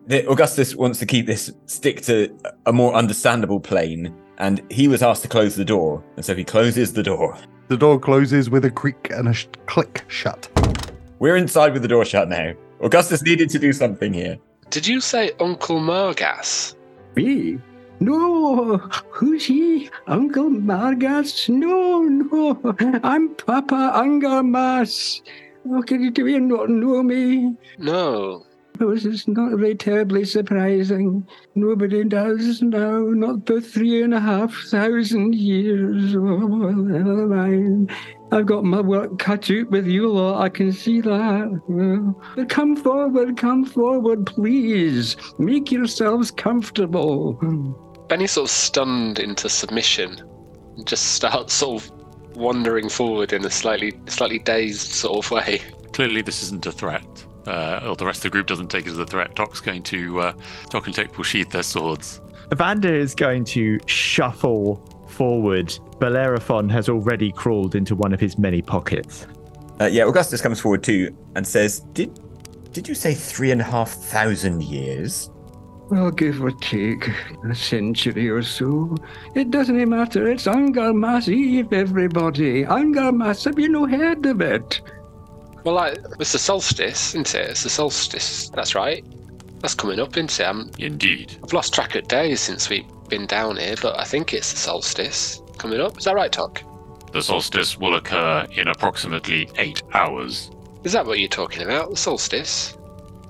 The, 0.07 0.29
Augustus 0.29 0.77
wants 0.77 0.99
to 1.01 1.07
keep 1.07 1.27
this 1.27 1.53
stick 1.67 2.03
to 2.03 2.33
a 2.67 2.73
more 2.73 2.95
understandable 2.95 3.61
plane, 3.61 4.15
and 4.39 4.63
he 4.71 4.87
was 4.87 5.03
asked 5.03 5.23
to 5.23 5.29
close 5.29 5.57
the 5.57 5.65
door, 5.65 6.03
and 6.17 6.25
so 6.25 6.35
he 6.35 6.45
closes 6.45 6.93
the 6.93 7.03
door. 7.03 7.37
The 7.69 7.77
door 7.77 7.99
closes 7.99 8.49
with 8.49 8.65
a 8.65 8.71
creak 8.71 9.11
and 9.11 9.29
a 9.29 9.33
sh- 9.33 9.49
click 9.67 10.05
shut. 10.07 10.49
We're 11.19 11.37
inside 11.37 11.73
with 11.73 11.83
the 11.83 11.89
door 11.89 12.05
shut 12.05 12.29
now. 12.29 12.53
Augustus 12.81 13.23
needed 13.23 13.51
to 13.51 13.59
do 13.59 13.73
something 13.73 14.13
here. 14.13 14.39
Did 14.71 14.87
you 14.87 15.01
say 15.01 15.33
Uncle 15.41 15.81
Margas? 15.81 16.77
Me? 17.17 17.59
No, 18.01 18.77
who's 19.11 19.47
he? 19.47 19.89
Uncle 20.07 20.51
Margas? 20.51 21.49
No, 21.49 22.03
no, 22.03 22.75
I'm 23.03 23.35
Papa 23.35 23.93
Ungarmas. 23.95 25.23
How 25.69 25.83
can 25.83 26.03
you 26.03 26.11
do 26.11 26.27
you 26.27 26.41
not 26.41 26.69
know 26.69 27.03
me? 27.03 27.57
No. 27.79 28.45
Oh, 28.79 28.95
this 28.95 29.07
is 29.07 29.27
not 29.27 29.59
very 29.59 29.75
terribly 29.75 30.25
surprising. 30.25 31.27
Nobody 31.55 32.05
does 32.05 32.61
now, 32.61 32.99
not 32.99 33.47
for 33.47 33.61
three 33.61 34.03
and 34.03 34.13
a 34.13 34.21
half 34.21 34.55
thousand 34.67 35.35
years. 35.35 36.15
Oh, 36.15 36.47
well, 36.47 36.73
never 36.73 37.27
mind. 37.27 37.91
I've 38.33 38.45
got 38.45 38.65
my 38.65 38.81
work 38.81 39.19
cut 39.19 39.51
out 39.51 39.71
with 39.71 39.87
you 39.87 40.09
lot, 40.09 40.43
I 40.43 40.49
can 40.51 40.73
see 40.73 41.01
that. 41.01 41.61
Well, 41.69 42.23
but 42.35 42.51
come 42.51 42.77
forward, 42.77 43.39
come 43.39 43.65
forward, 43.65 44.27
please. 44.27 45.17
Make 45.39 45.73
yourselves 45.73 46.31
comfortable. 46.31 47.39
Benny's 48.09 48.33
sort 48.33 48.49
of 48.49 48.51
stunned 48.51 49.19
into 49.19 49.49
submission 49.49 50.21
and 50.77 50.87
just 50.87 51.15
starts 51.15 51.55
sort 51.55 51.83
of 51.83 51.91
wandering 52.37 52.89
forward 52.89 53.33
in 53.33 53.45
a 53.45 53.51
slightly 53.51 53.99
slightly 54.07 54.39
dazed 54.39 54.93
sort 54.93 55.25
of 55.25 55.31
way. 55.31 55.61
Clearly, 55.93 56.23
this 56.23 56.43
isn't 56.43 56.67
a 56.67 56.73
threat. 56.73 57.05
Uh, 57.47 57.81
or 57.87 57.97
the 57.97 58.05
rest 58.05 58.19
of 58.19 58.23
the 58.25 58.31
group 58.31 58.47
doesn't 58.47 58.69
take 58.69 58.87
it 58.87 58.91
as 58.91 58.99
a 58.99 59.07
threat. 59.07 59.35
Tok's 59.37 59.61
going 59.61 59.83
to, 59.85 60.21
uh, 60.21 60.33
Tok 60.69 60.87
and 60.87 60.95
Tick 60.95 61.17
will 61.17 61.25
sheath 61.25 61.51
their 61.51 61.63
swords. 61.63 62.21
Vander 62.53 62.95
is 62.95 63.15
going 63.15 63.45
to 63.45 63.79
shuffle 63.87 64.77
forward. 65.09 65.77
Bellerophon 66.01 66.69
has 66.69 66.89
already 66.89 67.31
crawled 67.33 67.75
into 67.75 67.95
one 67.95 68.13
of 68.13 68.21
his 68.21 68.37
many 68.37 68.63
pockets. 68.63 69.27
Uh, 69.81 69.85
yeah, 69.85 70.05
Augustus 70.05 70.41
comes 70.41 70.61
forward 70.61 70.83
too 70.83 71.17
and 71.35 71.47
says, 71.47 71.81
"Did 71.93 72.19
did 72.73 72.89
you 72.89 72.95
say 72.95 73.15
three 73.15 73.51
and 73.51 73.61
a 73.61 73.65
half 73.65 73.91
thousand 73.91 74.65
years?" 74.65 75.31
Well, 75.89 76.11
give 76.11 76.43
or 76.43 76.51
take 76.51 77.09
a 77.49 77.55
century 77.55 78.29
or 78.29 78.43
so. 78.43 78.97
It 79.37 79.53
doesn't 79.53 79.89
matter. 79.89 80.29
It's 80.29 80.47
Ungarmas 80.47 81.29
Eve, 81.29 81.73
everybody. 81.73 82.65
Ungarmas, 82.65 83.45
have 83.45 83.59
you 83.59 83.69
no 83.69 83.87
heard 83.87 84.27
of 84.27 84.41
it? 84.41 84.81
Well, 85.63 85.77
like, 85.77 85.99
it's 86.19 86.33
the 86.33 86.41
solstice, 86.41 87.11
isn't 87.11 87.35
it? 87.37 87.51
It's 87.51 87.63
the 87.63 87.71
solstice. 87.71 88.49
That's 88.49 88.75
right. 88.75 89.05
That's 89.61 89.75
coming 89.75 90.01
up, 90.01 90.17
isn't 90.17 90.41
it? 90.41 90.45
I'm, 90.45 90.71
Indeed. 90.79 91.39
I've 91.45 91.53
lost 91.53 91.73
track 91.73 91.95
of 91.95 92.09
days 92.09 92.41
since 92.41 92.69
we've 92.69 92.87
been 93.09 93.27
down 93.27 93.57
here, 93.57 93.77
but 93.81 93.99
I 93.99 94.05
think 94.05 94.35
it's 94.35 94.51
the 94.53 94.59
solstice 94.59 95.41
coming 95.57 95.81
up. 95.81 95.99
Is 95.99 96.05
that 96.05 96.17
right, 96.17 96.33
Tok? 96.33 96.63
The 97.13 97.23
solstice 97.23 97.79
will 97.79 97.95
occur 97.95 98.45
in 98.57 98.67
approximately 98.67 99.49
eight 99.57 99.83
hours. 99.95 100.51
Is 100.83 100.93
that 100.93 101.07
what 101.07 101.21
you're 101.21 101.29
talking 101.29 101.63
about? 101.63 101.91
The 101.91 101.97
solstice? 101.97 102.77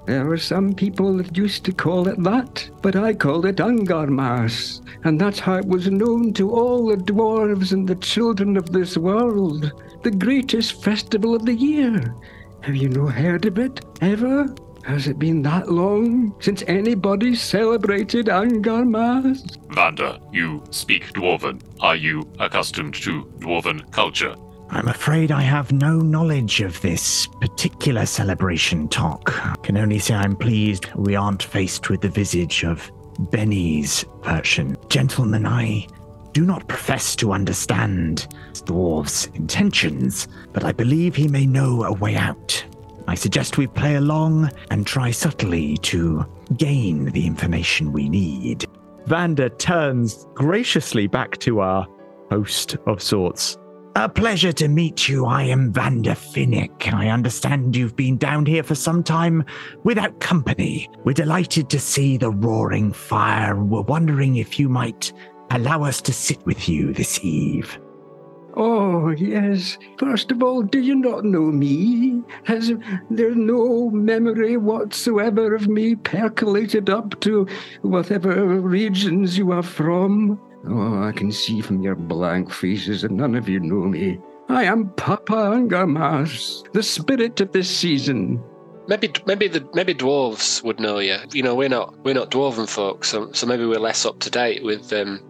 There 0.07 0.25
were 0.25 0.39
some 0.39 0.73
people 0.73 1.17
that 1.17 1.37
used 1.37 1.65
to 1.65 1.73
call 1.73 2.07
it 2.07 2.23
that, 2.23 2.71
but 2.81 2.95
I 2.95 3.13
called 3.13 3.45
it 3.45 3.57
Ungarmas, 3.57 4.81
and 5.03 5.21
that's 5.21 5.41
how 5.41 5.55
it 5.55 5.67
was 5.67 5.91
known 5.91 6.33
to 6.35 6.51
all 6.53 6.87
the 6.87 6.97
dwarves 6.97 7.73
and 7.73 7.89
the 7.89 7.97
children 7.97 8.57
of 8.57 8.71
this 8.71 8.97
world. 8.97 9.73
The 10.05 10.13
greatest 10.13 10.81
festival 10.85 11.35
of 11.35 11.45
the 11.45 11.55
year. 11.55 12.15
Have 12.61 12.77
you 12.77 12.89
no 12.89 13.07
heard 13.09 13.47
of 13.47 13.59
it, 13.59 13.85
ever? 14.01 14.47
Has 14.85 15.09
it 15.09 15.19
been 15.19 15.43
that 15.43 15.69
long 15.73 16.37
since 16.39 16.63
anybody 16.69 17.35
celebrated 17.35 18.27
Ungarmas? 18.27 19.59
Vander, 19.75 20.19
you 20.33 20.63
speak 20.71 21.13
Dwarven. 21.15 21.61
Are 21.81 21.97
you 21.97 22.31
accustomed 22.39 22.95
to 23.03 23.25
Dwarven 23.41 23.91
culture? 23.91 24.37
I'm 24.71 24.89
afraid 24.89 25.31
I 25.31 25.43
have 25.43 25.73
no 25.73 25.99
knowledge 25.99 26.61
of 26.61 26.81
this 26.81 27.27
particular 27.41 28.05
celebration 28.05 28.89
Tok. 28.89 29.33
I 29.45 29.55
can 29.63 29.77
only 29.77 29.99
say 29.99 30.15
I'm 30.15 30.37
pleased 30.37 30.93
we 30.97 31.15
aren't 31.15 31.43
faced 31.43 31.89
with 31.89 32.01
the 32.01 32.09
visage 32.09 32.65
of 32.65 32.91
Benny's 33.31 34.05
version. 34.23 34.77
Gentlemen, 34.89 35.47
I 35.47 35.87
do 36.33 36.45
not 36.45 36.69
profess 36.69 37.17
to 37.17 37.33
understand 37.33 38.27
Dwarf's 38.65 39.27
intentions, 39.35 40.29
but 40.53 40.65
I 40.65 40.73
believe 40.73 41.15
he 41.15 41.29
may 41.29 41.47
know 41.47 41.85
a 41.85 41.93
way 41.93 42.17
out. 42.17 42.65
I 43.07 43.15
suggest 43.15 43.59
we 43.59 43.69
play 43.69 43.95
along 43.95 44.51
and 44.71 44.85
try 44.85 45.13
subtly 45.13 45.77
to 45.79 46.27
gain 46.57 47.07
the 47.13 47.27
information 47.27 47.93
we 47.93 48.09
need. 48.09 48.67
Vander 49.07 49.49
turns 49.49 50.27
graciously 50.35 51.07
back 51.07 51.39
to 51.39 51.61
our 51.61 51.87
host 52.29 52.77
of 52.87 53.01
sorts 53.01 53.57
A 53.99 54.11
pleasure 54.11 54.53
to 54.53 54.69
meet 54.69 55.09
you. 55.09 55.25
I 55.25 55.45
am 55.45 55.73
Vander 55.73 56.11
Finnick. 56.11 56.93
I 56.93 57.09
understand 57.09 57.75
you've 57.75 57.97
been 57.97 58.19
down 58.19 58.45
here 58.45 58.63
for 58.63 58.75
some 58.75 59.03
time 59.03 59.43
without 59.85 60.21
company. 60.21 60.91
We're 61.05 61.15
delighted 61.15 61.71
to 61.71 61.81
see 61.81 62.19
the 62.19 62.31
roaring 62.31 62.93
fire. 62.93 63.57
We're 63.57 63.81
wondering 63.81 64.37
if 64.37 64.59
you 64.59 64.69
might 64.69 65.15
allow 65.51 65.83
us 65.83 66.03
to 66.03 66.13
sit 66.13 66.45
with 66.45 66.69
you 66.69 66.93
this 66.93 67.19
eve. 67.25 67.79
Oh, 68.55 69.09
yes. 69.13 69.79
First 69.99 70.31
of 70.31 70.43
all, 70.43 70.61
do 70.61 70.79
you 70.79 70.95
not 70.95 71.25
know 71.25 71.51
me? 71.51 72.23
Has 72.45 72.75
there 73.09 73.35
no 73.35 73.89
memory 73.89 74.59
whatsoever 74.59 75.55
of 75.55 75.69
me 75.69 75.95
percolated 75.95 76.91
up 76.91 77.19
to 77.21 77.47
whatever 77.81 78.61
regions 78.61 79.39
you 79.39 79.53
are 79.53 79.63
from? 79.63 80.39
Oh, 80.69 81.03
I 81.03 81.13
can 81.13 81.31
see 81.33 81.61
from 81.61 81.83
your 81.83 81.95
blank 81.95 82.51
faces 82.53 83.03
that 83.03 83.11
none 83.11 83.35
of 83.35 83.49
you 83.49 83.61
know 83.61 83.85
me. 83.87 84.19
I 84.49 84.65
am 84.65 84.91
Papa 84.91 85.33
Ungarmas, 85.35 86.71
the 86.73 86.83
spirit 86.83 87.41
of 87.41 87.53
this 87.53 87.69
season. 87.69 88.43
Maybe 88.89 89.13
maybe 89.27 89.49
the 89.49 89.69
maybe 89.75 89.95
dwarves 89.95 90.63
would 90.63 90.79
know 90.79 90.99
you. 90.99 91.17
You 91.33 91.43
know, 91.43 91.55
we're 91.55 91.69
not 91.69 91.97
we're 92.05 92.15
not 92.15 92.31
dwarven 92.31 92.69
folk, 92.69 93.05
so 93.05 93.33
so 93.33 93.47
maybe 93.47 93.67
we're 93.67 93.81
less 93.81 94.07
up 94.07 94.21
to 94.21 94.31
date 94.31 94.63
with 94.63 94.93
um 94.93 95.21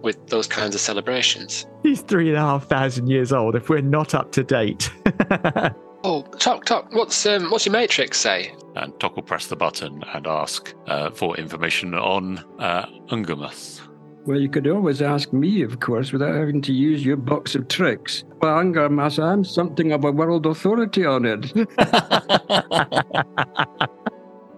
with 0.00 0.26
those 0.28 0.46
kinds 0.46 0.74
of 0.74 0.80
celebrations. 0.80 1.66
He's 1.82 2.00
three 2.00 2.28
and 2.28 2.38
a 2.38 2.40
half 2.40 2.68
thousand 2.68 3.08
years 3.08 3.32
old. 3.32 3.54
If 3.54 3.68
we're 3.68 3.82
not 3.82 4.14
up 4.14 4.32
to 4.32 4.42
date, 4.42 4.90
Oh, 6.04 6.22
Tok 6.22 6.64
Tok. 6.64 6.92
What's 6.92 7.26
um 7.26 7.50
what's 7.50 7.64
your 7.66 7.72
matrix 7.72 8.18
say? 8.18 8.54
And 8.74 8.98
Tok 8.98 9.16
will 9.16 9.22
press 9.22 9.46
the 9.46 9.56
button 9.56 10.02
and 10.14 10.26
ask 10.26 10.74
uh, 10.86 11.10
for 11.10 11.36
information 11.36 11.94
on 11.94 12.38
uh, 12.58 12.86
Ungarmas. 13.10 13.80
Well, 14.24 14.40
you 14.40 14.48
could 14.48 14.68
always 14.68 15.02
ask 15.02 15.32
me, 15.32 15.62
of 15.62 15.80
course, 15.80 16.12
without 16.12 16.34
having 16.34 16.62
to 16.62 16.72
use 16.72 17.04
your 17.04 17.16
box 17.16 17.54
of 17.54 17.68
tricks. 17.68 18.24
Well, 18.40 18.56
Ungarmas, 18.56 19.22
I'm 19.22 19.44
something 19.44 19.92
of 19.92 20.04
a 20.04 20.12
world 20.12 20.46
authority 20.46 21.04
on 21.04 21.24
it. 21.24 21.52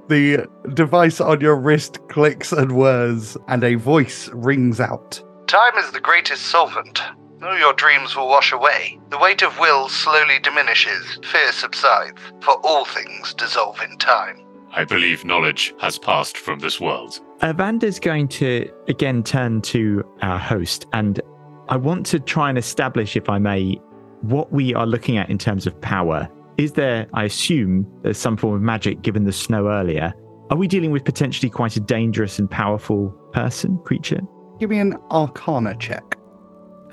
The 0.07 0.47
device 0.75 1.19
on 1.19 1.41
your 1.41 1.57
wrist 1.57 1.99
clicks 2.09 2.53
and 2.53 2.73
whirs, 2.73 3.39
and 3.49 3.65
a 3.65 3.77
voice 3.77 4.29
rings 4.35 4.79
out. 4.79 5.23
Time 5.47 5.79
is 5.79 5.93
the 5.93 6.01
greatest 6.01 6.43
solvent. 6.43 7.01
All 7.43 7.59
your 7.59 7.73
dreams 7.73 8.15
will 8.15 8.29
wash 8.29 8.53
away. 8.53 9.01
The 9.09 9.19
weight 9.19 9.43
of 9.43 9.59
will 9.59 9.89
slowly 9.89 10.39
diminishes, 10.41 11.19
fear 11.25 11.53
subsides, 11.53 12.21
for 12.43 12.55
all 12.63 12.85
things 12.85 13.33
dissolve 13.33 13.81
in 13.81 13.97
time. 13.97 14.45
I 14.73 14.85
believe 14.85 15.25
knowledge 15.25 15.75
has 15.81 15.99
passed 15.99 16.37
from 16.37 16.59
this 16.59 16.81
world. 16.81 17.21
Vander's 17.41 17.99
going 18.01 18.29
to 18.29 18.71
again 18.89 19.23
turn 19.23 19.61
to 19.63 20.05
our 20.23 20.39
host, 20.39 20.87
and 20.93 21.21
I 21.69 21.77
want 21.77 22.07
to 22.07 22.21
try 22.21 22.49
and 22.49 22.59
establish, 22.59 23.17
if 23.17 23.29
I 23.29 23.39
may, 23.39 23.81
what 24.23 24.53
we 24.53 24.75
are 24.75 24.87
looking 24.87 25.19
at 25.19 25.29
in 25.29 25.39
terms 25.39 25.67
of 25.67 25.79
power. 25.81 26.29
Is 26.57 26.73
there, 26.73 27.07
I 27.13 27.25
assume, 27.25 27.87
there's 28.03 28.19
some 28.19 28.37
form 28.37 28.55
of 28.55 28.63
magic 28.63 29.03
given 29.03 29.25
the 29.25 29.33
snow 29.33 29.69
earlier? 29.69 30.15
Are 30.51 30.57
we 30.57 30.69
dealing 30.69 30.91
with 30.91 31.05
potentially 31.05 31.51
quite 31.51 31.77
a 31.77 31.81
dangerous 31.81 32.39
and 32.39 32.51
powerful 32.51 33.09
person, 33.33 33.79
creature? 33.79 34.21
Give 34.61 34.71
me 34.71 34.79
an 34.79 34.97
arcana 35.11 35.77
check. 35.79 36.17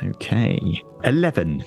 Okay. 0.04 0.82
11. 1.04 1.64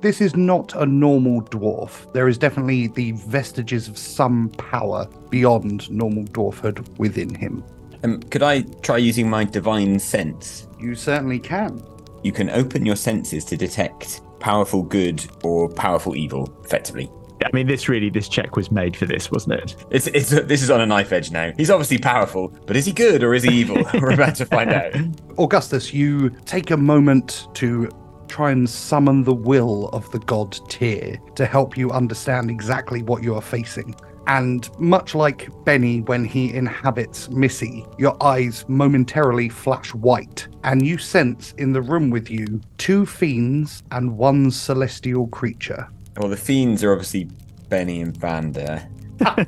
This 0.00 0.20
is 0.20 0.36
not 0.36 0.74
a 0.74 0.86
normal 0.86 1.42
dwarf. 1.42 2.12
There 2.12 2.28
is 2.28 2.36
definitely 2.38 2.88
the 2.88 3.12
vestiges 3.12 3.88
of 3.88 3.96
some 3.96 4.50
power 4.50 5.06
beyond 5.30 5.90
normal 5.90 6.24
dwarfhood 6.24 6.86
within 6.98 7.34
him. 7.34 7.64
Um, 8.02 8.20
could 8.24 8.42
I 8.42 8.62
try 8.82 8.96
using 8.96 9.28
my 9.28 9.44
divine 9.44 9.98
sense? 9.98 10.68
You 10.78 10.94
certainly 10.94 11.38
can. 11.38 11.82
You 12.22 12.32
can 12.32 12.50
open 12.50 12.84
your 12.84 12.96
senses 12.96 13.44
to 13.46 13.56
detect 13.56 14.22
powerful 14.40 14.82
good 14.82 15.24
or 15.44 15.68
powerful 15.68 16.16
evil, 16.16 16.52
effectively. 16.64 17.10
I 17.44 17.50
mean, 17.54 17.66
this 17.66 17.88
really, 17.88 18.10
this 18.10 18.28
check 18.28 18.56
was 18.56 18.70
made 18.70 18.96
for 18.96 19.06
this, 19.06 19.30
wasn't 19.30 19.60
it? 19.60 19.76
It's, 19.90 20.06
it's 20.08 20.30
this 20.30 20.62
is 20.62 20.70
on 20.70 20.80
a 20.80 20.86
knife 20.86 21.10
edge 21.12 21.30
now. 21.30 21.52
He's 21.56 21.70
obviously 21.70 21.98
powerful, 21.98 22.48
but 22.66 22.76
is 22.76 22.84
he 22.84 22.92
good 22.92 23.22
or 23.22 23.34
is 23.34 23.44
he 23.44 23.54
evil? 23.54 23.82
We're 23.94 24.12
about 24.12 24.34
to 24.36 24.46
find 24.46 24.70
out. 24.70 24.94
Augustus, 25.38 25.94
you 25.94 26.30
take 26.44 26.70
a 26.70 26.76
moment 26.76 27.48
to 27.54 27.88
try 28.28 28.50
and 28.50 28.68
summon 28.68 29.24
the 29.24 29.34
will 29.34 29.88
of 29.88 30.10
the 30.12 30.18
god 30.20 30.52
Tyr 30.68 31.18
to 31.34 31.46
help 31.46 31.76
you 31.76 31.90
understand 31.90 32.50
exactly 32.50 33.02
what 33.02 33.22
you 33.22 33.34
are 33.34 33.42
facing. 33.42 33.94
And 34.26 34.68
much 34.78 35.14
like 35.14 35.48
Benny 35.64 36.02
when 36.02 36.24
he 36.24 36.52
inhabits 36.52 37.28
Missy, 37.30 37.84
your 37.98 38.16
eyes 38.22 38.64
momentarily 38.68 39.48
flash 39.48 39.92
white, 39.94 40.46
and 40.64 40.86
you 40.86 40.98
sense 40.98 41.52
in 41.58 41.72
the 41.72 41.82
room 41.82 42.10
with 42.10 42.30
you 42.30 42.60
two 42.78 43.06
fiends 43.06 43.82
and 43.90 44.16
one 44.16 44.50
celestial 44.50 45.26
creature. 45.28 45.88
Well, 46.16 46.28
the 46.28 46.36
fiends 46.36 46.84
are 46.84 46.92
obviously 46.92 47.28
Benny 47.68 48.02
and 48.02 48.16
Vander. 48.16 48.86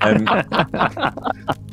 Um, 0.00 0.26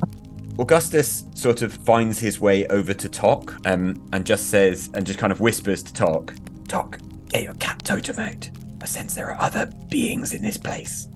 Augustus 0.59 1.23
sort 1.35 1.61
of 1.61 1.73
finds 1.73 2.19
his 2.19 2.41
way 2.41 2.67
over 2.67 2.93
to 2.93 3.07
Tok 3.07 3.55
um, 3.65 4.05
and 4.11 4.25
just 4.25 4.49
says, 4.49 4.89
and 4.93 5.05
just 5.05 5.17
kind 5.17 5.31
of 5.31 5.39
whispers 5.39 5.81
to 5.83 5.93
Tok, 5.93 6.33
Tok, 6.67 6.99
get 7.29 7.43
your 7.43 7.53
cat 7.55 7.81
totem 7.85 8.19
out. 8.19 8.49
I 8.81 8.85
sense 8.85 9.15
there 9.15 9.31
are 9.31 9.41
other 9.41 9.71
beings 9.89 10.33
in 10.33 10.41
this 10.41 10.57
place. 10.57 11.07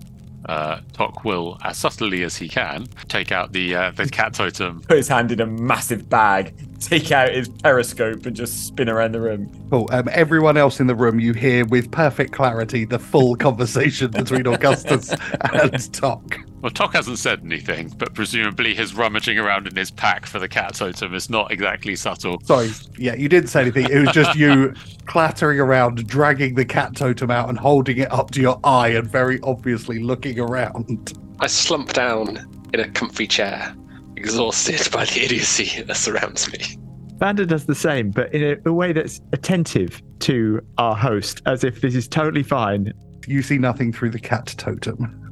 Uh, 0.46 0.80
Tok 0.92 1.24
will, 1.24 1.58
as 1.62 1.78
subtly 1.78 2.22
as 2.22 2.36
he 2.36 2.48
can, 2.48 2.86
take 3.08 3.32
out 3.32 3.52
the 3.52 3.74
uh, 3.74 3.90
the 3.92 4.08
cat 4.08 4.34
totem. 4.34 4.82
Put 4.82 4.98
his 4.98 5.08
hand 5.08 5.32
in 5.32 5.40
a 5.40 5.46
massive 5.46 6.08
bag, 6.08 6.54
take 6.80 7.12
out 7.12 7.32
his 7.32 7.48
periscope, 7.48 8.26
and 8.26 8.36
just 8.36 8.66
spin 8.66 8.88
around 8.88 9.12
the 9.12 9.20
room. 9.20 9.50
Cool. 9.70 9.88
Um, 9.90 10.08
everyone 10.12 10.56
else 10.56 10.80
in 10.80 10.86
the 10.86 10.94
room, 10.94 11.18
you 11.18 11.32
hear 11.32 11.64
with 11.64 11.90
perfect 11.90 12.32
clarity 12.32 12.84
the 12.84 12.98
full 12.98 13.36
conversation 13.46 14.10
between 14.10 14.46
Augustus 14.46 15.14
and 15.52 15.92
Tok. 15.92 16.38
Well, 16.64 16.70
Tok 16.70 16.94
hasn't 16.94 17.18
said 17.18 17.42
anything, 17.44 17.90
but 17.98 18.14
presumably 18.14 18.74
his 18.74 18.94
rummaging 18.94 19.38
around 19.38 19.66
in 19.66 19.76
his 19.76 19.90
pack 19.90 20.24
for 20.24 20.38
the 20.38 20.48
cat 20.48 20.74
totem 20.74 21.12
is 21.12 21.28
not 21.28 21.52
exactly 21.52 21.94
subtle. 21.94 22.40
Sorry, 22.42 22.70
yeah, 22.96 23.14
you 23.14 23.28
didn't 23.28 23.50
say 23.50 23.60
anything. 23.60 23.90
It 23.90 23.98
was 23.98 24.12
just 24.12 24.34
you 24.34 24.72
clattering 25.04 25.60
around, 25.60 26.06
dragging 26.06 26.54
the 26.54 26.64
cat 26.64 26.96
totem 26.96 27.30
out 27.30 27.50
and 27.50 27.58
holding 27.58 27.98
it 27.98 28.10
up 28.10 28.30
to 28.30 28.40
your 28.40 28.58
eye 28.64 28.88
and 28.88 29.06
very 29.06 29.40
obviously 29.42 29.98
looking 29.98 30.40
around. 30.40 31.12
I 31.38 31.48
slump 31.48 31.92
down 31.92 32.38
in 32.72 32.80
a 32.80 32.88
comfy 32.88 33.26
chair, 33.26 33.76
exhausted 34.16 34.90
by 34.90 35.04
the 35.04 35.22
idiocy 35.22 35.82
that 35.82 35.96
surrounds 35.98 36.50
me. 36.50 36.78
Vander 37.18 37.44
does 37.44 37.66
the 37.66 37.74
same, 37.74 38.10
but 38.10 38.32
in 38.32 38.42
a, 38.42 38.70
a 38.70 38.72
way 38.72 38.94
that's 38.94 39.20
attentive 39.34 40.00
to 40.20 40.62
our 40.78 40.96
host, 40.96 41.42
as 41.44 41.62
if 41.62 41.82
this 41.82 41.94
is 41.94 42.08
totally 42.08 42.42
fine. 42.42 42.90
You 43.26 43.42
see 43.42 43.58
nothing 43.58 43.92
through 43.92 44.12
the 44.12 44.18
cat 44.18 44.54
totem. 44.56 45.23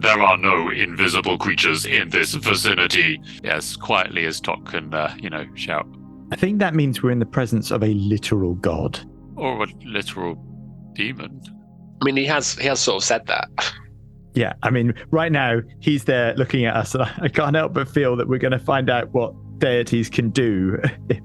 There 0.00 0.20
are 0.20 0.38
no 0.38 0.70
invisible 0.70 1.36
creatures 1.36 1.84
in 1.84 2.08
this 2.08 2.32
vicinity. 2.34 3.20
Yes, 3.44 3.76
quietly 3.76 4.24
as 4.24 4.40
Tok 4.40 4.64
can, 4.64 4.94
uh, 4.94 5.14
you 5.20 5.28
know, 5.28 5.46
shout. 5.54 5.86
I 6.32 6.36
think 6.36 6.58
that 6.60 6.74
means 6.74 7.02
we're 7.02 7.10
in 7.10 7.18
the 7.18 7.26
presence 7.26 7.70
of 7.70 7.82
a 7.82 7.88
literal 7.88 8.54
god. 8.54 8.98
Or 9.36 9.64
a 9.64 9.66
literal 9.84 10.36
demon. 10.94 11.40
I 12.00 12.04
mean, 12.04 12.16
he 12.16 12.24
has 12.26 12.54
he 12.54 12.66
has 12.66 12.80
sort 12.80 13.02
of 13.02 13.04
said 13.04 13.26
that. 13.26 13.48
Yeah, 14.34 14.54
I 14.62 14.70
mean, 14.70 14.94
right 15.10 15.30
now 15.30 15.60
he's 15.80 16.04
there 16.04 16.34
looking 16.36 16.64
at 16.64 16.76
us, 16.76 16.94
and 16.94 17.02
I, 17.04 17.12
I 17.22 17.28
can't 17.28 17.54
help 17.54 17.74
but 17.74 17.88
feel 17.88 18.16
that 18.16 18.26
we're 18.28 18.38
going 18.38 18.52
to 18.52 18.58
find 18.58 18.88
out 18.88 19.12
what 19.12 19.34
deities 19.58 20.08
can 20.08 20.30
do. 20.30 20.80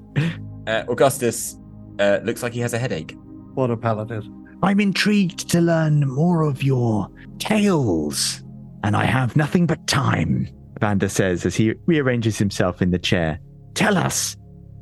Uh, 0.66 0.82
Augustus 0.88 1.56
uh, 2.00 2.18
looks 2.24 2.42
like 2.42 2.52
he 2.52 2.58
has 2.58 2.72
a 2.74 2.78
headache. 2.78 3.14
What 3.54 3.70
a 3.70 3.76
paladin. 3.76 4.48
I'm 4.64 4.80
intrigued 4.80 5.48
to 5.50 5.60
learn 5.60 6.08
more 6.08 6.42
of 6.42 6.64
your 6.64 7.08
tales, 7.38 8.42
and 8.82 8.96
I 8.96 9.04
have 9.04 9.36
nothing 9.36 9.66
but 9.66 9.86
time. 9.86 10.48
Vander 10.80 11.08
says 11.08 11.46
as 11.46 11.56
he 11.56 11.74
rearranges 11.86 12.38
himself 12.38 12.82
in 12.82 12.90
the 12.90 12.98
chair. 12.98 13.38
Tell 13.74 13.96
us, 13.96 14.36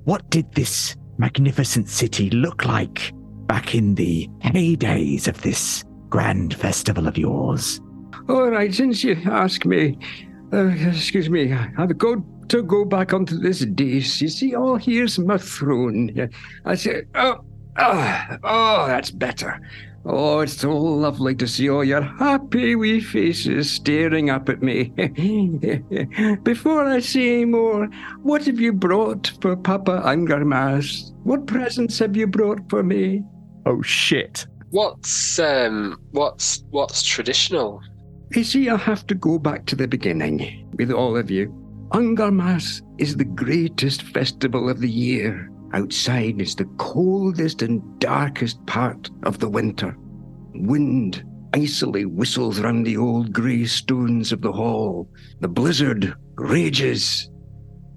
what 0.05 0.29
did 0.31 0.53
this 0.53 0.97
magnificent 1.19 1.89
city 1.89 2.31
look 2.31 2.65
like 2.65 3.13
back 3.47 3.75
in 3.75 3.95
the 3.95 4.29
heydays 4.43 5.29
of 5.29 5.41
this 5.43 5.85
grand 6.09 6.55
festival 6.55 7.07
of 7.07 7.17
yours? 7.17 7.81
All 8.29 8.51
right, 8.51 8.73
since 8.73 9.05
you 9.05 9.17
ask 9.27 9.65
me, 9.65 9.99
uh, 10.53 10.67
excuse 10.69 11.29
me, 11.29 11.53
I've 11.53 11.97
got 11.99 12.19
to 12.49 12.63
go 12.63 12.85
back 12.85 13.13
onto 13.13 13.39
this 13.39 13.61
dais. 13.61 14.21
You 14.21 14.29
see, 14.29 14.55
oh, 14.55 14.77
here's 14.77 15.19
my 15.19 15.39
throne. 15.39 16.31
I 16.65 16.75
say, 16.75 17.03
oh, 17.15 17.45
oh, 17.79 18.27
oh, 18.43 18.87
that's 18.87 19.11
better. 19.11 19.61
Oh, 20.07 20.41
it's 20.41 20.59
so 20.59 20.77
lovely 20.77 21.35
to 21.37 21.49
see 21.49 21.71
all 21.71 21.83
your 21.83 22.03
happy 22.03 22.77
wee 22.77 23.01
faces 23.01 23.71
staring 23.71 24.29
up 24.29 24.49
at 24.49 24.63
me. 24.63 24.93
Before 26.43 26.85
I 26.85 27.01
say 27.01 27.37
any 27.37 27.45
more, 27.47 27.87
what 28.23 28.45
have 28.45 28.61
you 28.61 28.73
brought 28.73 29.33
for 29.41 29.57
Papa 29.57 30.03
Ungarmas? 30.05 31.13
What 31.25 31.47
presents 31.47 31.99
have 32.01 32.17
you 32.17 32.27
brought 32.27 32.69
for 32.69 32.83
me? 32.83 33.23
oh 33.67 33.83
shit! 33.83 34.47
What's 34.71 35.39
um 35.39 36.01
what's 36.13 36.65
what's 36.71 37.03
traditional? 37.03 37.81
You 38.33 38.45
see, 38.45 38.69
I 38.69 38.77
have 38.77 39.07
to 39.09 39.15
go 39.15 39.39
back 39.39 39.67
to 39.67 39.77
the 39.77 39.87
beginning 39.87 40.69
with 40.77 40.91
all 40.91 41.17
of 41.17 41.31
you. 41.31 41.53
Ungarmas 41.91 42.83
is 42.99 43.17
the 43.17 43.25
greatest 43.25 44.03
festival 44.03 44.69
of 44.69 44.81
the 44.81 44.91
year. 44.91 45.51
Outside 45.75 46.41
is 46.41 46.55
the 46.55 46.67
coldest 46.79 47.61
and 47.61 47.83
darkest 47.99 48.65
part 48.65 49.11
of 49.25 49.41
the 49.41 49.49
winter. 49.49 49.97
Wind 50.55 51.25
icily 51.53 52.05
whistles 52.05 52.61
round 52.61 52.87
the 52.87 52.97
old 52.97 53.33
grey 53.33 53.65
stones 53.65 54.31
of 54.31 54.41
the 54.41 54.53
hall. 54.53 55.11
The 55.41 55.49
blizzard 55.49 56.15
rages. 56.37 57.29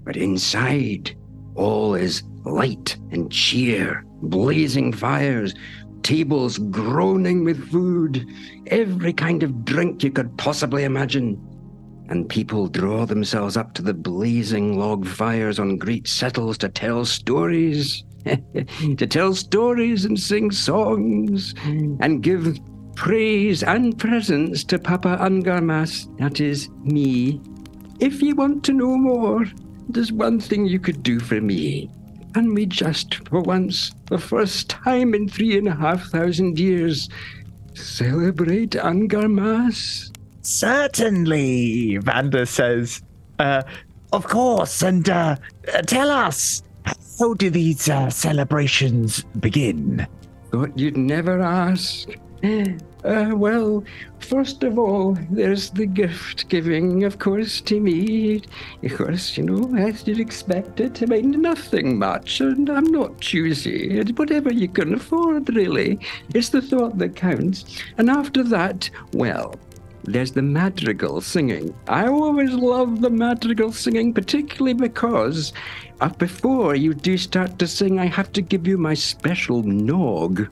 But 0.02 0.16
inside, 0.16 1.16
all 1.54 1.94
is 1.94 2.24
light 2.44 2.96
and 3.12 3.30
cheer, 3.30 4.04
blazing 4.22 4.92
fires, 4.92 5.54
tables 6.02 6.58
groaning 6.58 7.44
with 7.44 7.70
food, 7.70 8.26
every 8.66 9.12
kind 9.12 9.44
of 9.44 9.64
drink 9.64 10.02
you 10.02 10.10
could 10.10 10.36
possibly 10.36 10.82
imagine. 10.82 11.40
And 12.08 12.28
people 12.28 12.68
draw 12.68 13.04
themselves 13.04 13.56
up 13.56 13.74
to 13.74 13.82
the 13.82 13.94
blazing 13.94 14.78
log 14.78 15.06
fires 15.06 15.58
on 15.58 15.76
great 15.76 16.08
settles 16.08 16.56
to 16.58 16.68
tell 16.68 17.04
stories. 17.04 18.04
to 18.24 19.06
tell 19.06 19.34
stories 19.34 20.04
and 20.04 20.18
sing 20.18 20.50
songs 20.50 21.54
and 21.64 22.22
give 22.22 22.58
praise 22.96 23.62
and 23.62 23.96
presents 23.98 24.64
to 24.64 24.78
Papa 24.78 25.18
Ungarmas, 25.20 26.08
that 26.18 26.40
is 26.40 26.68
me. 26.82 27.40
If 28.00 28.22
you 28.22 28.34
want 28.34 28.64
to 28.64 28.72
know 28.72 28.96
more, 28.96 29.44
there's 29.88 30.12
one 30.12 30.40
thing 30.40 30.66
you 30.66 30.80
could 30.80 31.02
do 31.02 31.20
for 31.20 31.40
me. 31.40 31.90
Can 32.34 32.54
we 32.54 32.66
just, 32.66 33.14
for 33.28 33.40
once, 33.40 33.92
the 34.06 34.18
first 34.18 34.68
time 34.68 35.14
in 35.14 35.28
three 35.28 35.56
and 35.56 35.68
a 35.68 35.74
half 35.74 36.10
thousand 36.10 36.58
years, 36.58 37.08
celebrate 37.74 38.72
Ungarmas? 38.72 40.12
Certainly, 40.48 41.98
Vander 41.98 42.46
says. 42.46 43.02
Uh, 43.38 43.62
of 44.14 44.26
course, 44.26 44.80
and 44.82 45.06
uh, 45.10 45.36
tell 45.86 46.10
us, 46.10 46.62
how 47.18 47.34
do 47.34 47.50
these 47.50 47.90
uh, 47.90 48.08
celebrations 48.08 49.22
begin? 49.40 50.06
Thought 50.50 50.78
you'd 50.78 50.96
never 50.96 51.42
ask. 51.42 52.08
Uh, 52.42 53.32
well, 53.34 53.84
first 54.20 54.62
of 54.62 54.78
all, 54.78 55.18
there's 55.30 55.70
the 55.70 55.86
gift 55.86 56.48
giving, 56.48 57.04
of 57.04 57.18
course, 57.18 57.60
to 57.60 57.78
me. 57.78 58.42
Of 58.82 58.96
course, 58.96 59.36
you 59.36 59.44
know, 59.44 59.76
as 59.76 60.06
you'd 60.08 60.18
expect 60.18 60.80
it. 60.80 61.02
I 61.02 61.06
mean, 61.06 61.42
nothing 61.42 61.98
much, 61.98 62.40
and 62.40 62.70
I'm 62.70 62.86
not 62.86 63.20
choosy. 63.20 63.98
It's 63.98 64.12
whatever 64.12 64.52
you 64.52 64.68
can 64.68 64.94
afford, 64.94 65.54
really. 65.54 66.00
It's 66.34 66.48
the 66.48 66.62
thought 66.62 66.96
that 66.98 67.16
counts. 67.16 67.82
And 67.98 68.08
after 68.08 68.42
that, 68.44 68.88
well, 69.12 69.54
there's 70.14 70.32
the 70.32 70.42
madrigal 70.42 71.20
singing. 71.20 71.74
I 71.88 72.06
always 72.06 72.52
love 72.52 73.00
the 73.00 73.10
madrigal 73.10 73.72
singing, 73.72 74.12
particularly 74.14 74.74
because 74.74 75.52
uh, 76.00 76.08
before 76.08 76.74
you 76.74 76.94
do 76.94 77.18
start 77.18 77.58
to 77.58 77.66
sing, 77.66 77.98
I 77.98 78.06
have 78.06 78.32
to 78.32 78.42
give 78.42 78.66
you 78.66 78.78
my 78.78 78.94
special 78.94 79.62
nog. 79.62 80.48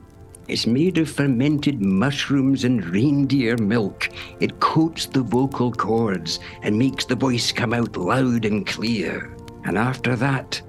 It's 0.47 0.65
made 0.65 0.97
of 0.97 1.09
fermented 1.09 1.81
mushrooms 1.81 2.63
and 2.63 2.85
reindeer 2.85 3.57
milk. 3.57 4.09
It 4.39 4.59
coats 4.59 5.05
the 5.05 5.21
vocal 5.21 5.71
cords 5.71 6.39
and 6.61 6.77
makes 6.77 7.05
the 7.05 7.15
voice 7.15 7.51
come 7.51 7.73
out 7.73 7.97
loud 7.97 8.45
and 8.45 8.65
clear. 8.65 9.35
And 9.65 9.77
after 9.77 10.15
that, 10.15 10.61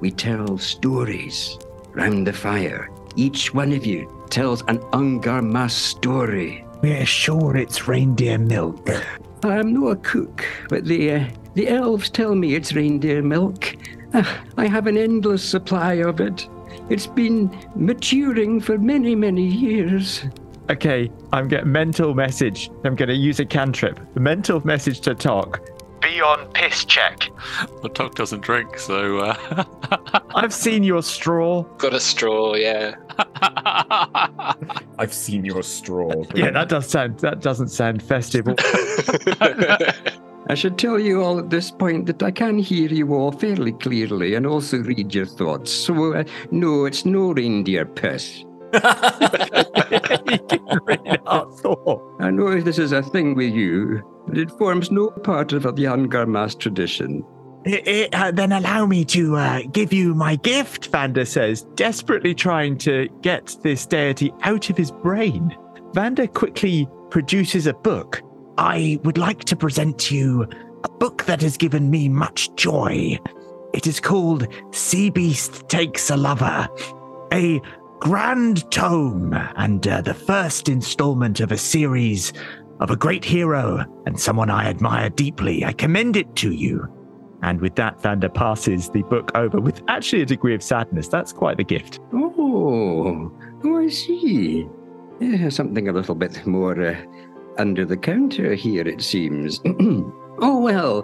we 0.00 0.12
tell 0.12 0.58
stories 0.58 1.58
round 1.94 2.26
the 2.26 2.32
fire. 2.32 2.90
Each 3.16 3.52
one 3.52 3.72
of 3.72 3.84
you 3.84 4.24
tells 4.30 4.62
an 4.68 4.78
Ungarmas 4.92 5.72
story. 5.72 6.64
We're 6.80 7.06
sure 7.06 7.56
it's 7.56 7.88
reindeer 7.88 8.38
milk. 8.38 8.88
I'm 9.42 9.72
no 9.72 9.88
a 9.88 9.96
cook, 9.96 10.44
but 10.68 10.84
the 10.84 11.12
uh, 11.12 11.24
the 11.54 11.68
elves 11.68 12.08
tell 12.08 12.34
me 12.34 12.54
it's 12.54 12.72
reindeer 12.72 13.22
milk. 13.22 13.76
Ah, 14.14 14.44
I 14.56 14.66
have 14.66 14.86
an 14.86 14.96
endless 14.96 15.42
supply 15.42 15.94
of 15.94 16.20
it. 16.20 16.48
It's 16.88 17.06
been 17.06 17.50
maturing 17.74 18.60
for 18.60 18.78
many, 18.78 19.14
many 19.14 19.44
years. 19.44 20.24
Okay, 20.70 21.10
I'm 21.32 21.48
getting 21.48 21.72
mental 21.72 22.14
message. 22.14 22.70
I'm 22.84 22.94
going 22.94 23.08
to 23.08 23.14
use 23.14 23.40
a 23.40 23.44
cantrip. 23.44 23.98
The 24.14 24.20
mental 24.20 24.64
message 24.64 25.00
to 25.00 25.14
Tok. 25.14 25.60
Be 26.00 26.20
on 26.20 26.46
piss 26.52 26.84
check. 26.84 27.30
But 27.82 27.94
Tok 27.94 28.14
doesn't 28.14 28.40
drink, 28.40 28.78
so. 28.78 29.18
Uh... 29.18 29.64
I've 30.34 30.54
seen 30.54 30.84
your 30.84 31.02
straw. 31.02 31.62
Got 31.78 31.94
a 31.94 32.00
straw, 32.00 32.54
yeah. 32.54 32.94
I've 34.98 35.12
seen 35.12 35.44
your 35.44 35.62
straw. 35.62 36.24
Yeah, 36.34 36.50
that 36.50 36.68
does 36.68 36.88
sound. 36.88 37.20
That 37.20 37.40
doesn't 37.40 37.68
sound 37.68 38.02
festive. 38.02 38.46
I 40.50 40.54
should 40.54 40.78
tell 40.78 40.98
you 40.98 41.22
all 41.22 41.38
at 41.38 41.50
this 41.50 41.70
point 41.70 42.06
that 42.06 42.22
I 42.22 42.30
can 42.30 42.58
hear 42.58 42.88
you 42.88 43.12
all 43.14 43.32
fairly 43.32 43.72
clearly 43.72 44.34
and 44.34 44.46
also 44.46 44.78
read 44.78 45.14
your 45.14 45.26
thoughts. 45.26 45.70
So, 45.70 46.14
uh, 46.14 46.24
no, 46.50 46.86
it's 46.86 47.04
no 47.04 47.32
reindeer 47.32 47.84
piss. 47.84 48.44
I 52.20 52.30
know 52.30 52.60
this 52.60 52.78
is 52.78 52.92
a 52.92 53.02
thing 53.02 53.34
with 53.34 53.52
you, 53.54 54.02
but 54.26 54.38
it 54.38 54.50
forms 54.52 54.90
no 54.90 55.08
part 55.10 55.52
of 55.52 55.62
the 55.62 55.84
Ungarmas 55.84 56.58
tradition. 56.58 57.24
I- 57.66 58.08
I- 58.12 58.28
uh, 58.28 58.30
then 58.30 58.52
allow 58.52 58.86
me 58.86 59.04
to 59.06 59.36
uh, 59.36 59.60
give 59.72 59.92
you 59.92 60.14
my 60.14 60.36
gift. 60.36 60.86
Vander 60.88 61.24
says, 61.24 61.64
desperately 61.74 62.34
trying 62.34 62.78
to 62.78 63.08
get 63.22 63.56
this 63.62 63.84
deity 63.86 64.32
out 64.42 64.70
of 64.70 64.76
his 64.76 64.90
brain. 64.90 65.56
Vander 65.92 66.26
quickly 66.26 66.88
produces 67.10 67.66
a 67.66 67.74
book. 67.74 68.22
I 68.58 68.98
would 69.04 69.18
like 69.18 69.44
to 69.44 69.56
present 69.56 69.98
to 70.00 70.14
you 70.16 70.42
a 70.84 70.88
book 70.88 71.24
that 71.24 71.42
has 71.42 71.56
given 71.56 71.90
me 71.90 72.08
much 72.08 72.54
joy. 72.56 73.18
It 73.74 73.86
is 73.86 74.00
called 74.00 74.46
Sea 74.72 75.10
Beast 75.10 75.68
Takes 75.68 76.10
a 76.10 76.16
Lover, 76.16 76.68
a 77.32 77.60
grand 78.00 78.70
tome, 78.70 79.32
and 79.56 79.86
uh, 79.86 80.00
the 80.00 80.14
first 80.14 80.68
installment 80.68 81.40
of 81.40 81.52
a 81.52 81.58
series 81.58 82.32
of 82.80 82.90
a 82.90 82.96
great 82.96 83.24
hero 83.24 83.84
and 84.06 84.18
someone 84.18 84.50
I 84.50 84.68
admire 84.68 85.10
deeply. 85.10 85.64
I 85.64 85.72
commend 85.72 86.16
it 86.16 86.36
to 86.36 86.52
you. 86.52 86.86
And 87.42 87.60
with 87.60 87.76
that, 87.76 88.00
Vander 88.02 88.28
passes 88.28 88.90
the 88.90 89.02
book 89.02 89.30
over 89.34 89.60
with 89.60 89.82
actually 89.88 90.22
a 90.22 90.26
degree 90.26 90.54
of 90.54 90.62
sadness. 90.62 91.08
That's 91.08 91.32
quite 91.32 91.56
the 91.56 91.64
gift. 91.64 92.00
Oh, 92.12 93.32
oh, 93.64 93.78
I 93.78 93.88
see. 93.88 94.66
Yeah, 95.20 95.48
something 95.48 95.88
a 95.88 95.92
little 95.92 96.14
bit 96.14 96.46
more 96.46 96.80
uh, 96.80 96.96
under 97.58 97.84
the 97.84 97.96
counter 97.96 98.54
here, 98.54 98.86
it 98.86 99.02
seems. 99.02 99.60
oh, 100.40 100.60
well, 100.60 101.02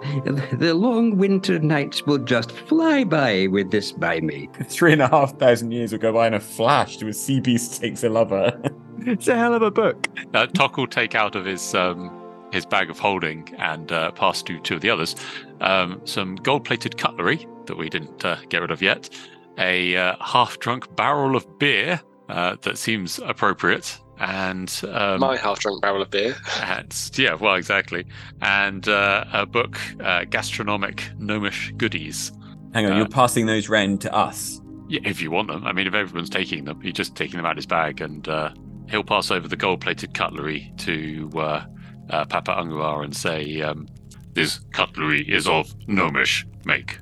the 0.53 0.73
long 0.73 1.17
winter 1.17 1.59
nights 1.59 2.05
will 2.05 2.17
just 2.17 2.51
fly 2.51 3.03
by 3.03 3.47
with 3.47 3.71
this 3.71 3.91
by 3.91 4.19
me. 4.21 4.49
Three 4.65 4.93
and 4.93 5.01
a 5.01 5.07
half 5.07 5.37
thousand 5.37 5.71
years 5.71 5.91
will 5.91 5.99
go 5.99 6.13
by 6.13 6.27
in 6.27 6.33
a 6.33 6.39
flash 6.39 6.97
to 6.97 7.07
a 7.07 7.13
sea 7.13 7.39
beast 7.39 7.81
takes 7.81 8.03
a 8.03 8.09
lover. 8.09 8.61
It's 9.07 9.27
a 9.27 9.35
hell 9.35 9.53
of 9.53 9.61
a 9.61 9.69
book. 9.69 10.07
Uh, 10.33 10.47
Tok 10.47 10.77
will 10.77 10.87
take 10.87 11.13
out 11.13 11.35
of 11.35 11.45
his 11.45 11.75
um, 11.75 12.09
his 12.51 12.65
bag 12.65 12.89
of 12.89 12.97
holding 12.97 13.53
and 13.59 13.91
uh, 13.91 14.09
pass 14.11 14.41
to 14.43 14.57
two 14.61 14.75
of 14.75 14.81
the 14.81 14.89
others 14.89 15.15
um, 15.61 16.01
some 16.05 16.35
gold-plated 16.37 16.97
cutlery 16.97 17.47
that 17.65 17.77
we 17.77 17.89
didn't 17.89 18.23
uh, 18.23 18.37
get 18.49 18.61
rid 18.61 18.71
of 18.71 18.81
yet, 18.81 19.09
a 19.57 19.95
uh, 19.95 20.15
half-drunk 20.21 20.95
barrel 20.95 21.35
of 21.35 21.59
beer 21.59 22.01
uh, 22.29 22.55
that 22.61 22.77
seems 22.77 23.19
appropriate, 23.19 23.99
and 24.19 24.81
um, 24.91 25.19
My 25.19 25.37
half 25.37 25.59
drunk 25.59 25.81
barrel 25.81 26.01
of 26.01 26.09
beer. 26.11 26.35
and 26.61 26.93
yeah, 27.15 27.33
well, 27.35 27.55
exactly, 27.55 28.05
and 28.41 28.87
uh, 28.87 29.25
a 29.33 29.45
book, 29.45 29.79
uh, 30.01 30.25
gastronomic 30.25 31.09
gnomish 31.19 31.71
goodies. 31.77 32.31
Hang 32.73 32.85
on, 32.85 32.93
Uh, 32.93 32.97
you're 32.97 33.07
passing 33.07 33.45
those 33.45 33.69
round 33.69 34.01
to 34.01 34.13
us. 34.13 34.61
Yeah, 34.87 34.99
if 35.03 35.21
you 35.21 35.31
want 35.31 35.47
them. 35.47 35.65
I 35.65 35.73
mean, 35.73 35.87
if 35.87 35.93
everyone's 35.93 36.29
taking 36.29 36.65
them, 36.65 36.79
he's 36.81 36.93
just 36.93 37.15
taking 37.15 37.37
them 37.37 37.45
out 37.45 37.53
of 37.53 37.57
his 37.57 37.65
bag, 37.65 38.01
and 38.01 38.27
uh, 38.27 38.51
he'll 38.89 39.03
pass 39.03 39.31
over 39.31 39.47
the 39.47 39.55
gold-plated 39.55 40.13
cutlery 40.13 40.71
to 40.77 41.29
uh, 41.35 41.65
uh, 42.11 42.25
Papa 42.25 42.51
Anguar 42.51 43.03
and 43.03 43.15
say, 43.15 43.61
um, 43.61 43.87
"This 44.33 44.59
cutlery 44.73 45.21
is 45.27 45.47
of 45.47 45.73
gnomish 45.87 46.45
make." 46.65 46.99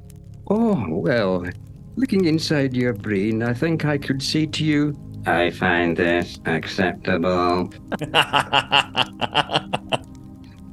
Oh, 0.48 0.86
well, 0.90 1.46
looking 1.96 2.26
inside 2.26 2.74
your 2.74 2.94
brain, 2.94 3.44
I 3.44 3.54
think 3.54 3.86
I 3.86 3.98
could 3.98 4.22
say 4.24 4.46
to 4.46 4.64
you, 4.64 4.94
I 5.26 5.52
find 5.52 5.96
this 5.96 6.40
acceptable. 6.46 7.70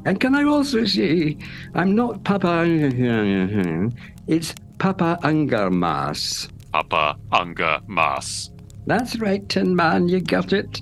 And 0.05 0.19
can 0.19 0.35
I 0.35 0.45
also 0.45 0.85
say, 0.85 1.37
I'm 1.75 1.95
not 1.95 2.25
Papa. 2.25 2.65
It's 4.27 4.55
Papa 4.79 5.19
Ungarmas. 5.23 6.49
Papa 6.73 7.17
Unger 7.33 7.81
Mas. 7.87 8.51
That's 8.87 9.19
right, 9.19 9.47
Tin 9.49 9.75
Man, 9.75 10.09
you 10.09 10.21
got 10.21 10.53
it. 10.53 10.81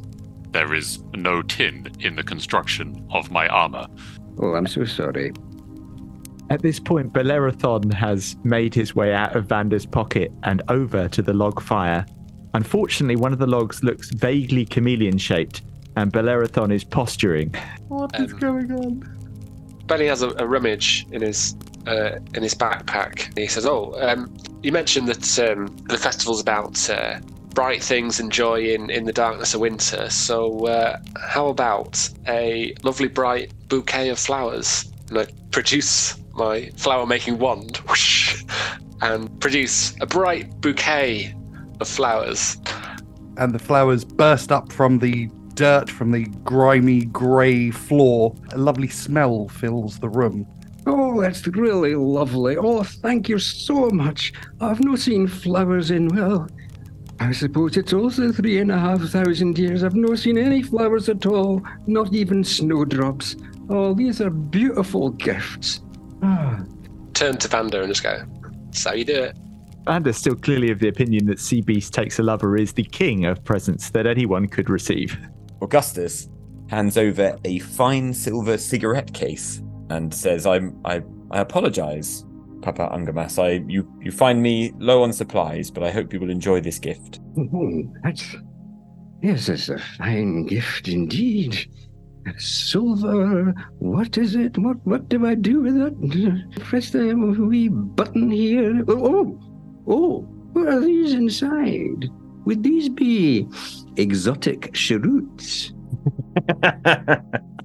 There 0.53 0.75
is 0.75 1.03
no 1.15 1.43
tin 1.43 1.91
in 2.01 2.15
the 2.15 2.23
construction 2.23 3.07
of 3.11 3.31
my 3.31 3.49
armor. 3.49 3.87
Oh, 4.41 4.55
I'm 4.55 4.67
so 4.67 4.85
sorry. 4.85 5.33
At 6.51 6.63
this 6.63 6.79
point, 6.79 7.13
Bellerophon 7.13 7.91
has 7.91 8.37
made 8.45 8.75
his 8.75 8.95
way 8.95 9.15
out 9.15 9.35
of 9.35 9.47
Vander's 9.47 9.87
pocket 9.87 10.33
and 10.45 10.63
over 10.69 11.09
to 11.09 11.23
the 11.23 11.33
log 11.33 11.61
fire. 11.61 12.07
Unfortunately, 12.55 13.17
one 13.17 13.33
of 13.33 13.39
the 13.39 13.47
logs 13.47 13.83
looks 13.83 14.11
vaguely 14.11 14.65
chameleon 14.65 15.19
shaped, 15.19 15.63
and 15.97 16.13
Bellerophon 16.13 16.73
is 16.73 16.85
posturing. 16.85 17.55
What 17.89 18.19
is 18.21 18.33
Um, 18.33 18.39
going 18.39 18.73
on? 18.73 19.19
Benny 19.87 20.07
has 20.07 20.23
a, 20.23 20.31
a 20.39 20.47
rummage 20.47 21.07
in 21.11 21.23
his 21.23 21.57
uh, 21.87 22.19
in 22.35 22.43
his 22.43 22.55
backpack. 22.55 23.37
He 23.39 23.47
says, 23.47 23.67
"Oh, 23.67 23.95
um, 24.01 24.35
you 24.63 24.73
mentioned 24.73 25.09
that 25.09 25.51
um, 25.51 25.75
the 25.89 25.97
festival's 25.97 26.41
about 26.41 26.89
uh, 26.91 27.21
bright 27.55 27.83
things 27.83 28.21
and 28.21 28.31
joy 28.31 28.73
in, 28.75 28.91
in 28.91 29.05
the 29.05 29.13
darkness 29.13 29.55
of 29.55 29.61
winter. 29.61 30.09
So, 30.11 30.67
uh, 30.67 30.99
how 31.21 31.49
about 31.49 32.09
a 32.29 32.75
lovely 32.85 33.09
bright 33.09 33.53
bouquet 33.69 34.11
of 34.11 34.19
flowers? 34.19 34.91
And 35.09 35.19
I 35.19 35.27
produce 35.51 36.17
my 36.35 36.71
flower 36.77 37.07
making 37.07 37.39
wand 37.39 37.79
whoosh, 37.79 38.45
and 39.01 39.41
produce 39.41 39.97
a 40.01 40.07
bright 40.07 40.61
bouquet 40.61 41.35
of 41.81 41.89
flowers. 41.89 42.57
And 43.37 43.55
the 43.55 43.59
flowers 43.59 44.05
burst 44.05 44.51
up 44.51 44.73
from 44.73 44.99
the 44.99 45.29
dirt, 45.55 45.89
from 45.91 46.11
the 46.13 46.25
grimy 46.45 47.05
grey 47.07 47.71
floor. 47.71 48.35
A 48.53 48.59
lovely 48.59 48.89
smell 48.89 49.49
fills 49.49 49.99
the 49.99 50.09
room. 50.09 50.47
Oh, 50.87 51.21
that's 51.21 51.47
really 51.47 51.95
lovely. 51.95 52.57
Oh, 52.57 52.83
thank 52.83 53.29
you 53.29 53.39
so 53.39 53.91
much. 53.91 54.33
I've 54.61 54.83
not 54.83 54.99
seen 54.99 55.27
flowers 55.27 55.91
in, 55.91 56.09
well, 56.09 56.49
I 57.21 57.33
suppose 57.33 57.77
it's 57.77 57.93
also 57.93 58.33
three 58.33 58.59
and 58.59 58.71
a 58.71 58.79
half 58.79 59.03
thousand 59.03 59.59
years. 59.59 59.83
I've 59.85 59.95
not 59.95 60.19
seen 60.19 60.39
any 60.39 60.63
flowers 60.63 61.09
at 61.09 61.27
all, 61.27 61.61
not 61.87 62.15
even 62.15 62.43
snowdrops. 62.45 63.37
Oh, 63.69 63.93
these 63.93 64.21
are 64.21 64.31
beautiful 64.31 65.11
gifts. 65.11 65.81
Ah, 66.23 66.61
Turn 67.13 67.37
to 67.39 67.49
Vander 67.49 67.83
and 67.83 67.91
just 67.91 68.03
go, 68.03 68.23
so 68.71 68.93
you 68.95 69.05
do 69.05 69.25
it. 69.25 69.37
Vander's 69.85 70.17
still 70.17 70.35
clearly 70.35 70.71
of 70.71 70.81
the 70.81 70.89
opinion 70.89 71.27
that 71.27 71.41
Sea 71.41 71.63
Beast 71.63 71.95
Takes 71.95 72.19
a 72.19 72.23
Lover 72.23 72.57
is 72.57 72.73
the 72.73 72.85
king 72.85 73.25
of 73.25 73.43
presents 73.45 73.91
that 73.91 74.07
anyone 74.07 74.47
could 74.47 74.69
receive. 74.69 75.19
Augustus 75.63 76.29
hands 76.69 76.99
over 76.99 77.37
a 77.45 77.59
fine 77.61 78.13
silver 78.13 78.59
cigarette 78.59 79.13
case 79.15 79.63
and 79.91 80.13
says, 80.13 80.47
"I'm 80.47 80.79
I 80.85 81.03
I 81.31 81.41
apologize, 81.41 82.25
Papa 82.63 82.91
Ungarmas. 82.93 83.39
I 83.43 83.65
you 83.67 83.91
you 84.01 84.13
find 84.13 84.43
me 84.43 84.73
low 84.79 85.03
on 85.03 85.13
supplies, 85.13 85.71
but 85.71 85.83
I 85.83 85.91
hope 85.91 86.13
you 86.13 86.21
will 86.21 86.31
enjoy 86.31 86.61
this 86.61 86.79
gift." 86.79 87.21
oh, 87.39 87.83
that's. 88.03 88.37
Yes, 89.23 89.47
that's 89.47 89.69
a 89.69 89.79
fine 89.79 90.47
gift 90.47 90.87
indeed. 90.87 91.67
Silver. 92.37 93.55
What 93.79 94.19
is 94.19 94.37
it? 94.37 94.59
What 94.59 94.77
what 94.85 95.09
do 95.09 95.27
I 95.27 95.35
do 95.35 95.61
with 95.63 95.77
it? 95.77 96.51
Press 96.61 96.91
the 96.91 97.15
wee 97.15 97.69
button 97.69 98.31
here. 98.31 98.85
Oh, 98.87 99.07
oh, 99.07 99.48
oh, 99.89 100.21
what 100.53 100.69
are 100.69 100.81
these 100.81 101.15
inside? 101.15 102.09
Would 102.45 102.63
these 102.63 102.89
be 102.89 103.47
exotic 103.97 104.73
cheroots? 104.73 105.73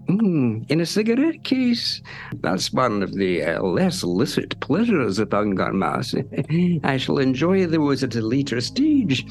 Mm, 0.09 0.69
in 0.69 0.81
a 0.81 0.85
cigarette 0.85 1.43
case. 1.43 2.01
That's 2.41 2.73
one 2.73 3.03
of 3.03 3.13
the 3.13 3.43
uh, 3.43 3.61
less 3.61 4.03
illicit 4.03 4.59
pleasures 4.59 5.17
of 5.17 5.29
Ungarmas. 5.29 6.13
I 6.83 6.97
shall 6.97 7.19
enjoy 7.19 7.65
those 7.65 8.03
at 8.03 8.15
a 8.15 8.21
later 8.21 8.59
stage. 8.59 9.25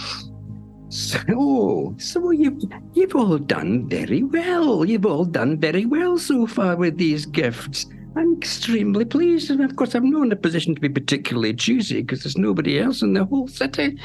So, 0.88 1.94
so 1.98 2.30
you've, 2.30 2.62
you've 2.94 3.14
all 3.14 3.38
done 3.38 3.88
very 3.88 4.22
well. 4.22 4.84
You've 4.84 5.06
all 5.06 5.24
done 5.24 5.58
very 5.58 5.86
well 5.86 6.18
so 6.18 6.46
far 6.46 6.76
with 6.76 6.98
these 6.98 7.26
gifts. 7.26 7.86
I'm 8.16 8.34
extremely 8.34 9.04
pleased, 9.04 9.50
and 9.50 9.62
of 9.62 9.76
course, 9.76 9.94
I'm 9.94 10.10
not 10.10 10.24
in 10.24 10.32
a 10.32 10.36
position 10.36 10.74
to 10.74 10.80
be 10.80 10.88
particularly 10.88 11.54
choosy 11.54 12.02
because 12.02 12.22
there's 12.22 12.36
nobody 12.36 12.78
else 12.78 13.02
in 13.02 13.14
the 13.14 13.24
whole 13.24 13.48
city. 13.48 13.98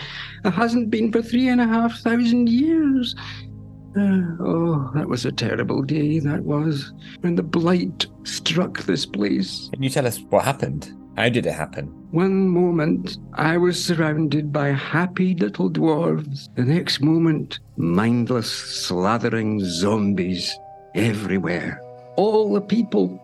There 0.44 0.52
hasn't 0.52 0.90
been 0.90 1.12
for 1.12 1.22
three 1.22 1.50
and 1.50 1.60
a 1.60 1.68
half 1.68 2.00
thousand 2.00 2.50
years. 2.50 3.16
Uh, 3.98 4.22
oh, 4.40 4.92
that 4.94 5.08
was 5.08 5.26
a 5.26 5.32
terrible 5.32 5.82
day, 5.82 6.20
that 6.20 6.44
was. 6.44 6.94
When 7.22 7.36
the 7.36 7.44
blight 7.44 8.06
struck 8.24 8.84
this 8.84 9.06
place. 9.06 9.70
Can 9.74 9.84
you 9.84 9.90
tell 9.90 10.08
us 10.08 10.20
what 10.30 10.46
happened? 10.46 10.94
How 11.18 11.30
did 11.30 11.48
it 11.48 11.54
happen? 11.54 11.88
One 12.12 12.48
moment, 12.48 13.18
I 13.34 13.58
was 13.58 13.84
surrounded 13.84 14.54
by 14.54 14.68
happy 14.68 15.34
little 15.34 15.70
dwarves. 15.70 16.48
The 16.56 16.64
next 16.64 17.02
moment, 17.02 17.60
mindless, 17.76 18.52
slathering 18.88 19.60
zombies 19.62 20.56
everywhere. 20.94 21.82
All 22.18 22.54
the 22.54 22.62
people, 22.62 23.20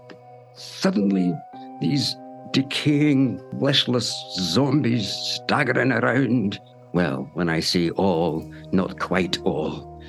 suddenly, 0.56 1.34
these 1.82 2.16
decaying, 2.52 3.40
fleshless 3.60 4.14
zombies 4.36 5.10
staggering 5.10 5.92
around. 5.92 6.60
Well, 6.94 7.30
when 7.34 7.50
I 7.50 7.60
say 7.60 7.90
all, 7.92 8.50
not 8.72 9.00
quite 9.00 9.40
all. 9.42 10.02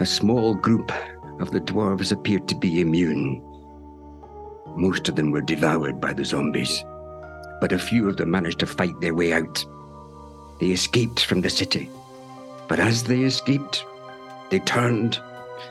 A 0.00 0.06
small 0.06 0.54
group 0.54 0.90
of 1.40 1.52
the 1.52 1.60
dwarves 1.60 2.12
appeared 2.12 2.48
to 2.48 2.56
be 2.56 2.80
immune. 2.80 3.40
Most 4.76 5.08
of 5.08 5.14
them 5.14 5.30
were 5.30 5.40
devoured 5.40 6.00
by 6.00 6.12
the 6.12 6.24
zombies, 6.24 6.84
but 7.60 7.72
a 7.72 7.78
few 7.78 8.08
of 8.08 8.16
them 8.16 8.32
managed 8.32 8.58
to 8.60 8.66
fight 8.66 9.00
their 9.00 9.14
way 9.14 9.32
out. 9.32 9.64
They 10.58 10.70
escaped 10.70 11.24
from 11.24 11.42
the 11.42 11.50
city, 11.50 11.88
but 12.68 12.80
as 12.80 13.04
they 13.04 13.20
escaped, 13.20 13.84
they 14.50 14.58
turned 14.58 15.20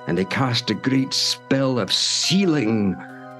and 0.08 0.18
they 0.18 0.26
cast 0.26 0.70
a 0.70 0.74
great 0.74 1.14
spell 1.14 1.80
of 1.80 1.92
sealing 1.92 2.96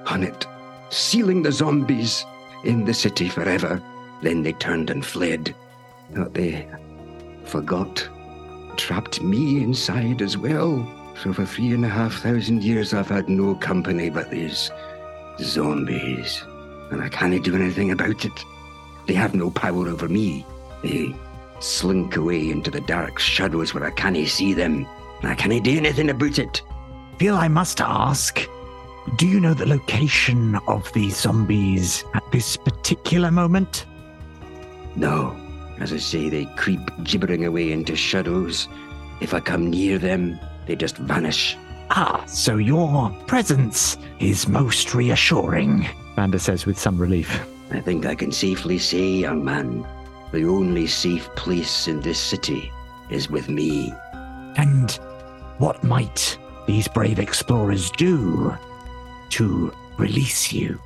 on 0.06 0.22
it, 0.22 0.46
sealing 0.94 1.42
the 1.42 1.52
zombies 1.52 2.24
in 2.62 2.84
the 2.84 2.94
city 2.94 3.28
forever. 3.28 3.82
Then 4.22 4.42
they 4.42 4.52
turned 4.52 4.90
and 4.90 5.04
fled. 5.04 5.54
But 6.12 6.34
they 6.34 6.68
forgot 7.44 8.08
trapped 8.76 9.22
me 9.22 9.62
inside 9.62 10.22
as 10.22 10.36
well. 10.36 10.86
So 11.22 11.32
for 11.32 11.46
three 11.46 11.72
and 11.72 11.84
a 11.84 11.88
half 11.88 12.14
thousand 12.22 12.62
years, 12.62 12.92
I've 12.92 13.08
had 13.08 13.28
no 13.28 13.54
company 13.54 14.10
but 14.10 14.30
these 14.30 14.70
zombies. 15.40 16.42
And 16.90 17.02
I 17.02 17.08
can't 17.08 17.42
do 17.42 17.54
anything 17.54 17.92
about 17.92 18.24
it. 18.24 18.44
They 19.06 19.14
have 19.14 19.34
no 19.34 19.50
power 19.50 19.88
over 19.88 20.08
me. 20.08 20.46
They 20.82 21.14
slink 21.60 22.16
away 22.16 22.50
into 22.50 22.70
the 22.70 22.80
dark 22.80 23.18
shadows 23.18 23.74
where 23.74 23.84
I 23.84 23.90
can't 23.90 24.28
see 24.28 24.54
them. 24.54 24.86
I 25.22 25.34
can't 25.34 25.64
do 25.64 25.76
anything 25.76 26.10
about 26.10 26.38
it. 26.38 26.62
Feel 27.18 27.36
I 27.36 27.48
must 27.48 27.80
ask 27.80 28.48
do 29.16 29.26
you 29.26 29.38
know 29.38 29.54
the 29.54 29.66
location 29.66 30.56
of 30.66 30.92
the 30.92 31.10
zombies 31.10 32.04
at 32.14 32.22
this 32.32 32.56
particular 32.56 33.30
moment? 33.30 33.86
No. 34.96 35.36
As 35.78 35.92
I 35.92 35.98
say, 35.98 36.28
they 36.28 36.46
creep 36.56 36.80
gibbering 37.02 37.44
away 37.44 37.72
into 37.72 37.96
shadows. 37.96 38.68
If 39.20 39.34
I 39.34 39.40
come 39.40 39.70
near 39.70 39.98
them, 39.98 40.38
they 40.66 40.76
just 40.76 40.96
vanish. 40.96 41.56
Ah, 41.90 42.24
so 42.26 42.56
your 42.56 43.10
presence 43.26 43.98
is 44.20 44.48
most 44.48 44.94
reassuring. 44.94 45.86
Vander 46.16 46.38
says 46.38 46.64
with 46.64 46.78
some 46.78 46.98
relief. 46.98 47.46
I 47.70 47.80
think 47.80 48.06
I 48.06 48.14
can 48.14 48.32
safely 48.32 48.78
say, 48.78 49.04
young 49.04 49.44
man, 49.44 49.86
the 50.32 50.44
only 50.44 50.86
safe 50.86 51.28
place 51.34 51.88
in 51.88 52.00
this 52.00 52.18
city 52.18 52.70
is 53.10 53.28
with 53.28 53.48
me. 53.48 53.92
And 54.56 54.92
what 55.58 55.84
might 55.84 56.38
these 56.66 56.88
brave 56.88 57.18
explorers 57.18 57.90
do 57.92 58.56
to 59.34 59.72
release 59.98 60.52
you? 60.52 60.80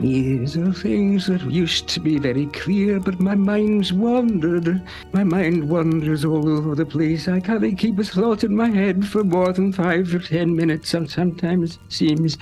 These 0.00 0.56
are 0.56 0.72
things 0.72 1.28
that 1.28 1.48
used 1.48 1.86
to 1.90 2.00
be 2.00 2.18
very 2.18 2.46
clear, 2.46 2.98
but 2.98 3.20
my 3.20 3.36
mind's 3.36 3.92
wandered. 3.92 4.82
My 5.12 5.22
mind 5.22 5.68
wanders 5.68 6.24
all 6.24 6.48
over 6.48 6.74
the 6.74 6.84
place. 6.84 7.28
I 7.28 7.38
can't 7.38 7.78
keep 7.78 8.00
a 8.00 8.02
thought 8.02 8.42
in 8.42 8.56
my 8.56 8.68
head 8.68 9.06
for 9.06 9.22
more 9.22 9.52
than 9.52 9.72
five 9.72 10.12
or 10.12 10.18
ten 10.18 10.56
minutes, 10.56 10.92
and 10.94 11.08
sometimes 11.08 11.76
it 11.76 11.92
seems. 11.92 12.36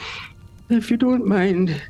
If 0.71 0.91
you 0.91 0.97
don't 0.97 1.27
mind, 1.27 1.83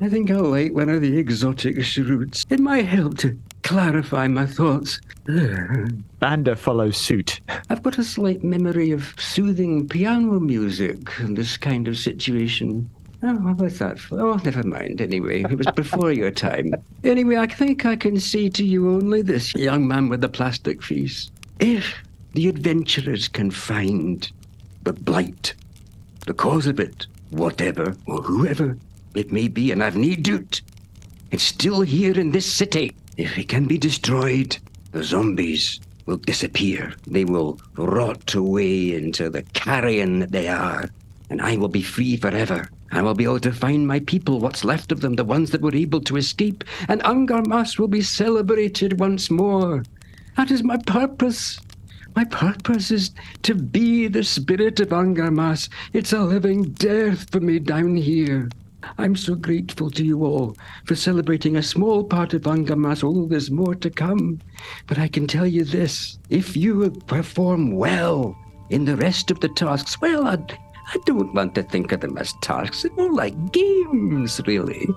I 0.00 0.08
think 0.08 0.30
I'll 0.30 0.44
light 0.44 0.72
one 0.72 0.88
of 0.88 1.02
the 1.02 1.18
exotic 1.18 1.82
cheroots. 1.82 2.46
It 2.48 2.60
might 2.60 2.86
help 2.86 3.18
to 3.18 3.38
clarify 3.62 4.28
my 4.28 4.46
thoughts. 4.46 5.00
Vander 5.26 6.56
follows 6.56 6.96
suit. 6.96 7.40
I've 7.68 7.82
got 7.82 7.98
a 7.98 8.04
slight 8.04 8.42
memory 8.42 8.92
of 8.92 9.14
soothing 9.18 9.88
piano 9.88 10.40
music 10.40 11.10
in 11.20 11.34
this 11.34 11.56
kind 11.56 11.88
of 11.88 11.98
situation. 11.98 12.88
Oh, 13.26 13.36
what 13.36 13.56
was 13.56 13.78
that 13.78 13.98
for? 13.98 14.20
Oh, 14.20 14.34
never 14.44 14.62
mind. 14.62 15.00
Anyway, 15.00 15.44
it 15.44 15.56
was 15.56 15.66
before 15.74 16.12
your 16.12 16.30
time. 16.30 16.74
Anyway, 17.04 17.38
I 17.38 17.46
think 17.46 17.86
I 17.86 17.96
can 17.96 18.20
see 18.20 18.50
to 18.50 18.62
you 18.62 18.90
only 18.90 19.22
this, 19.22 19.54
young 19.54 19.88
man 19.88 20.10
with 20.10 20.20
the 20.20 20.28
plastic 20.28 20.82
face. 20.82 21.30
If 21.58 21.94
the 22.34 22.48
adventurers 22.48 23.28
can 23.28 23.50
find 23.50 24.30
the 24.82 24.92
blight, 24.92 25.54
the 26.26 26.34
cause 26.34 26.66
of 26.66 26.78
it, 26.78 27.06
whatever 27.30 27.96
or 28.06 28.20
whoever 28.20 28.76
it 29.14 29.32
may 29.32 29.48
be, 29.48 29.72
and 29.72 29.82
I've 29.82 29.96
need 29.96 30.22
doot, 30.22 30.60
it's 31.30 31.44
still 31.44 31.80
here 31.80 32.20
in 32.20 32.32
this 32.32 32.52
city. 32.52 32.94
If 33.16 33.38
it 33.38 33.48
can 33.48 33.64
be 33.64 33.78
destroyed, 33.78 34.58
the 34.92 35.02
zombies 35.02 35.80
will 36.04 36.18
disappear. 36.18 36.92
They 37.06 37.24
will 37.24 37.58
rot 37.76 38.34
away 38.34 38.94
into 38.94 39.30
the 39.30 39.44
carrion 39.54 40.18
that 40.18 40.32
they 40.32 40.48
are, 40.48 40.90
and 41.30 41.40
I 41.40 41.56
will 41.56 41.68
be 41.68 41.82
free 41.82 42.18
forever. 42.18 42.68
I 42.94 43.02
will 43.02 43.14
be 43.14 43.24
able 43.24 43.40
to 43.40 43.52
find 43.52 43.88
my 43.88 43.98
people, 43.98 44.38
what's 44.38 44.64
left 44.64 44.92
of 44.92 45.00
them, 45.00 45.14
the 45.14 45.24
ones 45.24 45.50
that 45.50 45.60
were 45.60 45.74
able 45.74 46.00
to 46.02 46.16
escape, 46.16 46.62
and 46.86 47.02
Ungarmas 47.02 47.76
will 47.76 47.88
be 47.88 48.02
celebrated 48.02 49.00
once 49.00 49.32
more. 49.32 49.82
That 50.36 50.52
is 50.52 50.62
my 50.62 50.76
purpose. 50.76 51.58
My 52.14 52.24
purpose 52.24 52.92
is 52.92 53.10
to 53.42 53.56
be 53.56 54.06
the 54.06 54.22
spirit 54.22 54.78
of 54.78 54.90
Ungarmas. 54.90 55.68
It's 55.92 56.12
a 56.12 56.20
living 56.20 56.70
death 56.70 57.28
for 57.30 57.40
me 57.40 57.58
down 57.58 57.96
here. 57.96 58.48
I'm 58.96 59.16
so 59.16 59.34
grateful 59.34 59.90
to 59.90 60.04
you 60.04 60.24
all 60.24 60.56
for 60.84 60.94
celebrating 60.94 61.56
a 61.56 61.64
small 61.64 62.04
part 62.04 62.32
of 62.32 62.42
Ungarmas. 62.42 63.02
Oh, 63.02 63.26
there's 63.26 63.50
more 63.50 63.74
to 63.74 63.90
come. 63.90 64.40
But 64.86 65.00
I 65.00 65.08
can 65.08 65.26
tell 65.26 65.48
you 65.48 65.64
this 65.64 66.20
if 66.30 66.56
you 66.56 66.90
perform 67.08 67.72
well 67.72 68.36
in 68.70 68.84
the 68.84 68.96
rest 68.96 69.32
of 69.32 69.40
the 69.40 69.48
tasks, 69.48 70.00
well, 70.00 70.28
I, 70.28 70.38
I 70.92 70.98
don't 71.04 71.34
want 71.34 71.54
to 71.54 71.62
think 71.62 71.92
of 71.92 72.00
them 72.00 72.18
as 72.18 72.34
tasks. 72.34 72.86
More 72.96 73.12
like 73.12 73.52
games, 73.52 74.40
really. 74.46 74.88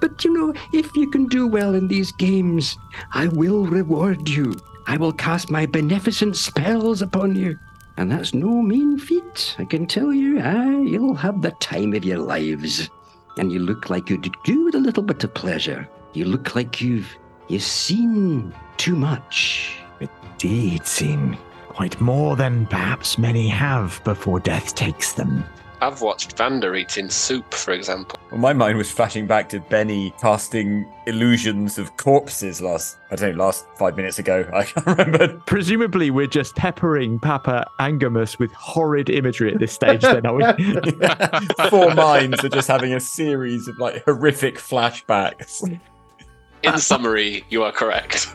But 0.00 0.24
you 0.24 0.32
know, 0.32 0.54
if 0.72 0.94
you 0.96 1.10
can 1.10 1.26
do 1.26 1.46
well 1.46 1.74
in 1.74 1.88
these 1.88 2.12
games, 2.12 2.76
I 3.12 3.28
will 3.28 3.66
reward 3.66 4.28
you. 4.28 4.54
I 4.86 4.96
will 4.96 5.12
cast 5.12 5.50
my 5.50 5.66
beneficent 5.66 6.36
spells 6.36 7.02
upon 7.02 7.34
you. 7.34 7.58
And 7.96 8.12
that's 8.12 8.34
no 8.34 8.60
mean 8.60 8.98
feat, 8.98 9.56
I 9.58 9.64
can 9.64 9.86
tell 9.86 10.12
you. 10.12 10.38
Ah, 10.42 10.80
you'll 10.80 11.14
have 11.14 11.40
the 11.40 11.52
time 11.52 11.94
of 11.94 12.04
your 12.04 12.18
lives. 12.18 12.90
And 13.38 13.50
you 13.50 13.58
look 13.58 13.90
like 13.90 14.10
you'd 14.10 14.34
do 14.44 14.64
with 14.64 14.74
a 14.74 14.80
little 14.80 15.02
bit 15.02 15.24
of 15.24 15.34
pleasure. 15.34 15.88
You 16.12 16.26
look 16.26 16.54
like 16.54 16.80
you've 16.80 17.08
you've 17.48 17.62
seen 17.62 18.54
too 18.76 18.96
much. 18.96 19.78
Indeed, 20.00 20.86
seen 20.86 21.38
quite 21.76 22.00
more 22.00 22.36
than 22.36 22.64
perhaps 22.66 23.18
many 23.18 23.46
have 23.48 24.00
before 24.02 24.40
death 24.40 24.74
takes 24.74 25.12
them. 25.12 25.44
I've 25.82 26.00
watched 26.00 26.38
Vander 26.38 26.74
eating 26.74 27.10
soup, 27.10 27.52
for 27.52 27.72
example. 27.72 28.18
Well, 28.30 28.40
my 28.40 28.54
mind 28.54 28.78
was 28.78 28.90
flashing 28.90 29.26
back 29.26 29.50
to 29.50 29.60
Benny 29.60 30.14
casting 30.18 30.90
illusions 31.06 31.76
of 31.76 31.94
corpses 31.98 32.62
last, 32.62 32.96
I 33.10 33.16
don't 33.16 33.36
know, 33.36 33.44
last 33.44 33.66
five 33.76 33.94
minutes 33.94 34.18
ago. 34.18 34.48
I 34.54 34.64
can't 34.64 34.86
remember. 34.86 35.42
Presumably, 35.44 36.10
we're 36.10 36.28
just 36.28 36.56
peppering 36.56 37.18
Papa 37.18 37.66
Ungarmas 37.78 38.38
with 38.38 38.52
horrid 38.52 39.10
imagery 39.10 39.52
at 39.52 39.60
this 39.60 39.72
stage, 39.72 40.00
then, 40.00 40.24
are 40.24 40.34
we? 40.34 41.68
Four 41.68 41.94
minds 41.94 42.42
are 42.42 42.48
just 42.48 42.68
having 42.68 42.94
a 42.94 43.00
series 43.00 43.68
of 43.68 43.76
like 43.78 44.02
horrific 44.06 44.56
flashbacks. 44.56 45.78
In 46.62 46.78
summary, 46.78 47.44
you 47.50 47.64
are 47.64 47.72
correct. 47.72 48.34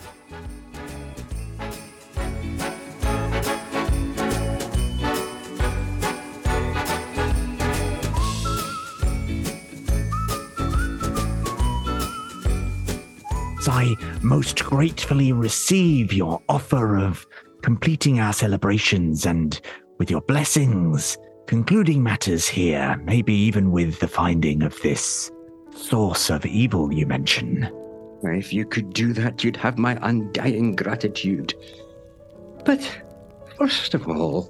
I 13.68 13.96
most 14.22 14.64
gratefully 14.64 15.32
receive 15.32 16.14
your 16.14 16.42
offer 16.50 16.98
of 16.98 17.26
completing 17.62 18.20
our 18.20 18.34
celebrations 18.34 19.26
and, 19.26 19.60
with 19.98 20.10
your 20.10 20.22
blessings, 20.22 21.18
concluding 21.48 22.02
matters 22.02 22.48
here, 22.48 23.00
maybe 23.04 23.34
even 23.34 23.72
with 23.72 24.00
the 24.00 24.08
finding 24.08 24.64
of 24.64 24.80
this 24.82 25.32
source 25.76 26.30
of 26.30 26.46
evil 26.46 26.94
you 26.94 27.06
mention. 27.06 27.70
If 28.24 28.54
you 28.54 28.66
could 28.66 28.94
do 28.94 29.14
that, 29.14 29.44
you'd 29.44 29.58
have 29.58 29.78
my 29.78 29.98
undying 30.02 30.76
gratitude. 30.76 31.54
But 32.66 33.02
first 33.58 33.94
of 33.94 34.08
all, 34.08 34.50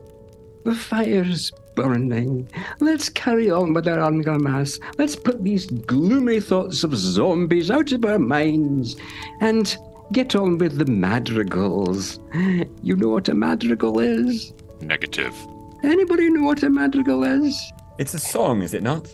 the 0.65 0.75
fire's 0.75 1.51
burning. 1.75 2.49
Let's 2.79 3.09
carry 3.09 3.49
on 3.49 3.73
with 3.73 3.87
our 3.87 3.97
Ungarmas. 3.97 4.79
Let's 4.97 5.15
put 5.15 5.43
these 5.43 5.65
gloomy 5.65 6.39
thoughts 6.39 6.83
of 6.83 6.95
zombies 6.95 7.71
out 7.71 7.91
of 7.91 8.05
our 8.05 8.19
minds 8.19 8.95
and 9.39 9.75
get 10.11 10.35
on 10.35 10.57
with 10.57 10.77
the 10.77 10.85
madrigals. 10.85 12.19
You 12.81 12.95
know 12.95 13.09
what 13.09 13.29
a 13.29 13.33
madrigal 13.33 13.99
is? 13.99 14.53
Negative. 14.81 15.33
Anybody 15.83 16.29
know 16.29 16.43
what 16.43 16.63
a 16.63 16.69
madrigal 16.69 17.23
is? 17.23 17.71
It's 17.97 18.13
a 18.13 18.19
song, 18.19 18.61
is 18.61 18.73
it 18.73 18.83
not? 18.83 19.07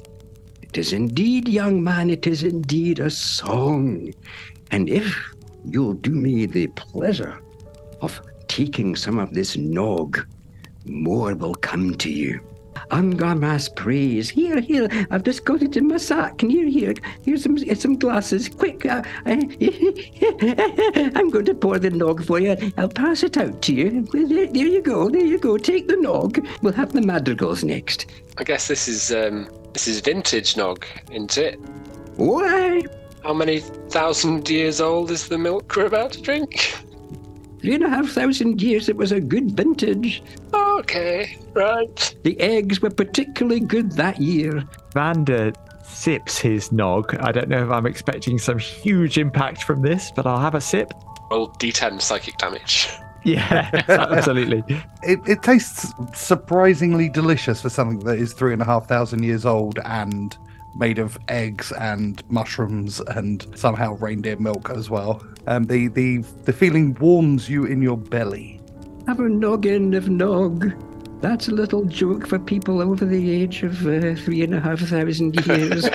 It 0.61 0.77
is 0.77 0.93
indeed, 0.93 1.47
young 1.47 1.83
man, 1.83 2.09
it 2.09 2.27
is 2.27 2.43
indeed 2.43 2.99
a 2.99 3.09
song. 3.09 4.13
And 4.71 4.89
if 4.89 5.15
you'll 5.65 5.93
do 5.93 6.11
me 6.11 6.45
the 6.45 6.67
pleasure 6.67 7.39
of 8.01 8.19
taking 8.47 8.95
some 8.95 9.17
of 9.17 9.33
this 9.33 9.55
nog, 9.55 10.25
more 10.89 11.35
will 11.35 11.55
come 11.55 11.95
to 11.95 12.09
you. 12.09 12.39
Ungarmas 12.91 13.73
praise. 13.75 14.29
Here, 14.29 14.59
here, 14.61 14.87
I've 15.11 15.23
just 15.23 15.45
got 15.45 15.61
it 15.61 15.75
in 15.75 15.87
my 15.87 15.97
sack. 15.97 16.41
Here, 16.41 16.67
here, 16.67 16.93
here's 17.23 17.43
some, 17.43 17.57
some 17.57 17.97
glasses. 17.97 18.47
Quick, 18.49 18.85
uh, 18.85 19.03
I'm 19.25 19.39
going 21.29 21.45
to 21.45 21.53
pour 21.53 21.79
the 21.79 21.89
nog 21.89 22.23
for 22.23 22.39
you. 22.39 22.55
I'll 22.77 22.89
pass 22.89 23.23
it 23.23 23.37
out 23.37 23.61
to 23.63 23.73
you. 23.73 24.03
There, 24.13 24.47
there 24.47 24.67
you 24.67 24.81
go, 24.81 25.09
there 25.09 25.25
you 25.25 25.37
go. 25.37 25.57
Take 25.57 25.87
the 25.87 25.97
nog. 25.97 26.45
We'll 26.61 26.73
have 26.73 26.93
the 26.93 27.01
madrigals 27.01 27.63
next. 27.63 28.05
I 28.37 28.43
guess 28.43 28.67
this 28.67 28.87
is 28.87 29.11
um, 29.11 29.49
this 29.73 29.87
is 29.87 29.99
vintage 29.99 30.55
nog, 30.55 30.85
isn't 31.11 31.37
it? 31.37 31.59
Why? 32.15 32.83
How 33.23 33.33
many 33.33 33.59
thousand 33.59 34.49
years 34.49 34.79
old 34.79 35.11
is 35.11 35.27
the 35.27 35.37
milk 35.37 35.75
we're 35.75 35.85
about 35.85 36.13
to 36.13 36.21
drink? 36.21 36.75
Three 37.59 37.73
and 37.73 37.83
a 37.83 37.89
half 37.89 38.09
thousand 38.09 38.61
years, 38.61 38.87
it 38.87 38.95
was 38.95 39.11
a 39.11 39.19
good 39.19 39.51
vintage. 39.51 40.23
Okay, 40.77 41.37
right. 41.53 42.15
The 42.23 42.39
eggs 42.39 42.81
were 42.81 42.91
particularly 42.91 43.59
good 43.59 43.93
that 43.93 44.21
year. 44.21 44.63
Vander 44.93 45.53
sips 45.83 46.37
his 46.37 46.71
nog. 46.71 47.15
I 47.19 47.31
don't 47.31 47.49
know 47.49 47.63
if 47.63 47.71
I'm 47.71 47.87
expecting 47.87 48.37
some 48.37 48.59
huge 48.59 49.17
impact 49.17 49.63
from 49.63 49.81
this, 49.81 50.11
but 50.15 50.27
I'll 50.27 50.39
have 50.39 50.53
a 50.53 50.61
sip. 50.61 50.93
Roll 51.31 51.49
d10 51.53 52.01
psychic 52.01 52.37
damage. 52.37 52.89
Yeah, 53.23 53.69
absolutely. 53.87 54.63
It, 55.03 55.19
it 55.25 55.41
tastes 55.41 55.93
surprisingly 56.13 57.07
delicious 57.07 57.61
for 57.61 57.69
something 57.69 57.99
that 57.99 58.19
is 58.19 58.33
three 58.33 58.51
and 58.51 58.61
a 58.61 58.65
half 58.65 58.87
thousand 58.87 59.23
years 59.23 59.45
old 59.45 59.79
and 59.85 60.37
made 60.75 60.99
of 60.99 61.17
eggs 61.29 61.71
and 61.73 62.21
mushrooms 62.29 62.99
and 62.99 63.47
somehow 63.55 63.95
reindeer 63.95 64.37
milk 64.37 64.69
as 64.69 64.89
well. 64.89 65.25
Um, 65.47 65.63
the, 65.65 65.87
the, 65.87 66.19
the 66.43 66.53
feeling 66.53 66.93
warms 66.95 67.49
you 67.49 67.65
in 67.65 67.81
your 67.81 67.97
belly. 67.97 68.61
Have 69.07 69.19
a 69.19 69.29
noggin 69.29 69.93
of 69.93 70.09
nog. 70.09 70.71
That's 71.21 71.47
a 71.47 71.51
little 71.51 71.85
joke 71.85 72.27
for 72.27 72.37
people 72.37 72.81
over 72.81 73.05
the 73.05 73.31
age 73.31 73.63
of 73.63 73.87
uh, 73.87 74.13
three 74.15 74.43
and 74.43 74.53
a 74.53 74.59
half 74.59 74.79
thousand 74.81 75.35
years. 75.45 75.89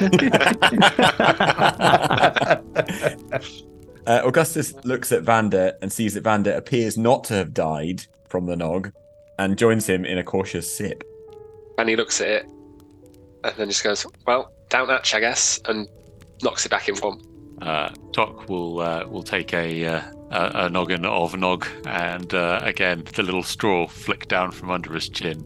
Uh, 4.04 4.20
Augustus 4.24 4.74
looks 4.84 5.12
at 5.12 5.22
Vander 5.22 5.74
and 5.80 5.92
sees 5.92 6.14
that 6.14 6.24
Vander 6.24 6.52
appears 6.54 6.98
not 6.98 7.22
to 7.22 7.34
have 7.34 7.54
died 7.54 8.04
from 8.28 8.46
the 8.46 8.56
nog 8.56 8.90
and 9.38 9.56
joins 9.56 9.88
him 9.88 10.04
in 10.04 10.18
a 10.18 10.24
cautious 10.24 10.76
sip. 10.76 11.04
And 11.78 11.88
he 11.88 11.94
looks 11.94 12.20
at 12.20 12.28
it 12.28 12.46
and 13.44 13.54
then 13.56 13.68
just 13.68 13.84
goes, 13.84 14.04
Well, 14.26 14.52
down 14.70 14.88
hatch, 14.88 15.14
I 15.14 15.20
guess, 15.20 15.60
and 15.66 15.88
knocks 16.42 16.66
it 16.66 16.70
back 16.70 16.88
in 16.88 16.96
form. 16.96 17.20
Uh, 17.60 17.90
Tok 18.12 18.48
will 18.48 18.80
uh, 18.80 19.06
will 19.06 19.22
take 19.22 19.54
a, 19.54 19.86
uh, 19.86 20.02
a 20.32 20.64
a 20.64 20.70
noggin 20.70 21.04
of 21.04 21.36
nog, 21.36 21.66
and 21.86 22.32
uh, 22.34 22.60
again 22.62 23.04
the 23.14 23.22
little 23.22 23.42
straw 23.42 23.86
flicked 23.86 24.28
down 24.28 24.50
from 24.50 24.70
under 24.70 24.92
his 24.92 25.08
chin, 25.08 25.44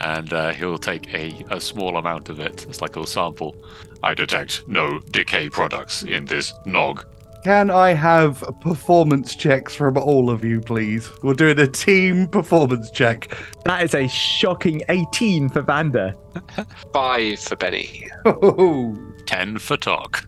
and 0.00 0.32
uh, 0.32 0.52
he'll 0.52 0.78
take 0.78 1.12
a, 1.14 1.44
a 1.50 1.60
small 1.60 1.96
amount 1.96 2.28
of 2.28 2.40
it. 2.40 2.66
It's 2.68 2.82
like 2.82 2.96
a 2.96 3.00
little 3.00 3.12
sample. 3.12 3.56
I 4.02 4.14
detect 4.14 4.68
no 4.68 5.00
decay 5.10 5.48
products 5.48 6.02
in 6.02 6.26
this 6.26 6.52
nog. 6.66 7.06
Can 7.44 7.70
I 7.70 7.92
have 7.92 8.42
performance 8.62 9.36
checks 9.36 9.74
from 9.74 9.98
all 9.98 10.30
of 10.30 10.42
you, 10.42 10.62
please? 10.62 11.10
We're 11.22 11.34
doing 11.34 11.58
a 11.58 11.66
team 11.66 12.26
performance 12.26 12.90
check. 12.90 13.36
That 13.66 13.82
is 13.82 13.94
a 13.94 14.08
shocking 14.08 14.80
18 14.88 15.50
for 15.50 15.60
Vander. 15.60 16.14
Five 16.94 17.40
for 17.40 17.56
Benny. 17.56 18.08
Ten 19.26 19.58
for 19.58 19.76
Tok. 19.76 20.26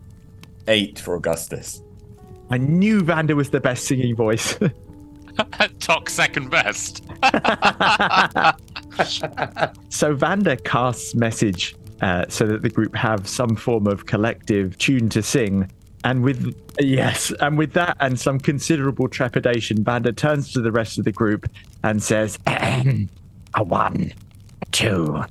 Eight 0.69 0.99
for 0.99 1.15
Augustus. 1.17 1.83
I 2.51 2.59
knew 2.59 3.03
Vander 3.03 3.37
was 3.37 3.51
the 3.51 3.61
best 3.61 3.85
singing 3.85 4.15
voice. 4.15 4.59
Tok 5.81 6.09
second 6.09 6.51
best. 6.51 7.05
so 9.89 10.15
Vander 10.15 10.57
casts 10.57 11.15
message 11.15 11.75
uh, 12.01 12.27
so 12.29 12.47
that 12.47 12.63
the 12.63 12.71
group 12.71 12.95
have 12.95 13.29
some 13.29 13.57
form 13.57 13.87
of 13.87 14.07
collective 14.07 14.79
tune 14.79 15.09
to 15.11 15.23
sing. 15.23 15.71
And 16.05 16.23
with 16.23 16.55
yes, 16.79 17.33
and 17.41 17.59
with 17.59 17.73
that 17.73 17.97
and 18.01 18.19
some 18.19 18.39
considerable 18.39 19.09
trepidation, 19.09 19.83
Vander 19.83 20.13
turns 20.13 20.53
to 20.53 20.61
the 20.61 20.71
rest 20.71 20.99
of 20.99 21.05
the 21.05 21.13
group 21.13 21.51
and 21.83 22.03
says, 22.03 22.39
a 22.47 23.65
one, 23.65 24.13
a 24.63 24.67
two, 24.67 25.25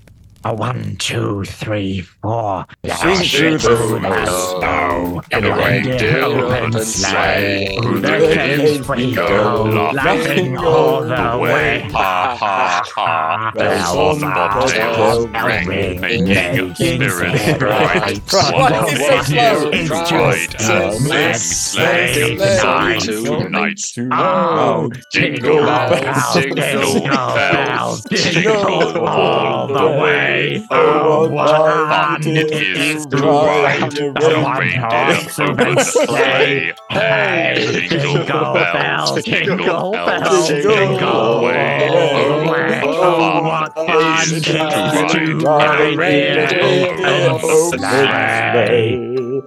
a 0.45 0.53
one, 0.53 0.95
two, 0.97 1.43
three, 1.43 2.01
four. 2.01 2.65
Sing 2.85 3.57
through 3.57 3.99
the 3.99 4.25
snow 4.25 5.21
in 5.31 5.43
a 5.43 5.57
reindeer 5.57 6.23
open 6.23 6.73
sleigh. 6.85 7.77
Through 7.81 7.99
the 8.01 8.31
caves 8.33 8.87
we 8.87 9.15
go, 9.15 9.91
laughing 9.93 10.55
all 10.57 11.01
the 11.01 11.39
way. 11.41 11.87
Ha 11.91 12.37
ha 12.39 12.83
ha. 12.95 13.51
Bells 13.55 14.21
on 14.21 14.31
bobtails 14.31 15.67
ring, 15.67 15.99
making 15.99 16.75
spirits 16.75 17.57
bright. 17.57 18.21
Why 18.31 18.85
is 18.87 18.93
it 18.93 19.01
so 19.01 19.21
slow? 19.23 19.69
It's 19.73 20.09
just 20.09 20.55
a 20.55 20.91
sing, 20.91 21.07
mad 21.09 21.35
sleigh 21.35 22.05
sleigh 22.13 22.37
tonight, 22.37 22.99
tonight. 23.01 23.77
tonight. 23.77 24.13
Oh, 24.13 24.91
Jingle 25.11 25.65
bells, 25.65 26.33
jingle 26.33 26.55
jingle 26.55 27.01
bells, 27.01 28.01
bells, 28.01 28.05
jingle 28.11 29.07
all 29.07 29.67
the 29.67 30.01
way. 30.01 30.34
Sleigh. 30.35 30.67
Oh, 30.71 31.29
what 31.29 31.49
fun 31.49 32.21
it 32.27 32.51
is 32.51 33.05
to 33.07 33.17
ride 33.17 33.97
a 33.97 34.43
reindeer 34.59 35.49
open 35.49 35.83
sleigh. 35.83 36.73
Hey, 36.89 37.87
jingle 37.89 38.53
bells, 38.53 39.23
jingle 39.23 39.91
bells, 39.91 40.47
jingle 40.47 41.39
away. 41.39 42.81
Oh, 42.83 43.43
what 43.43 43.75
fun 43.75 44.23
it 44.27 44.47
is 44.47 45.11
to 45.13 45.37
ride 45.39 45.81
a 45.81 45.97
reindeer 45.97 47.29
open 47.29 47.79
sleigh. 47.79 49.41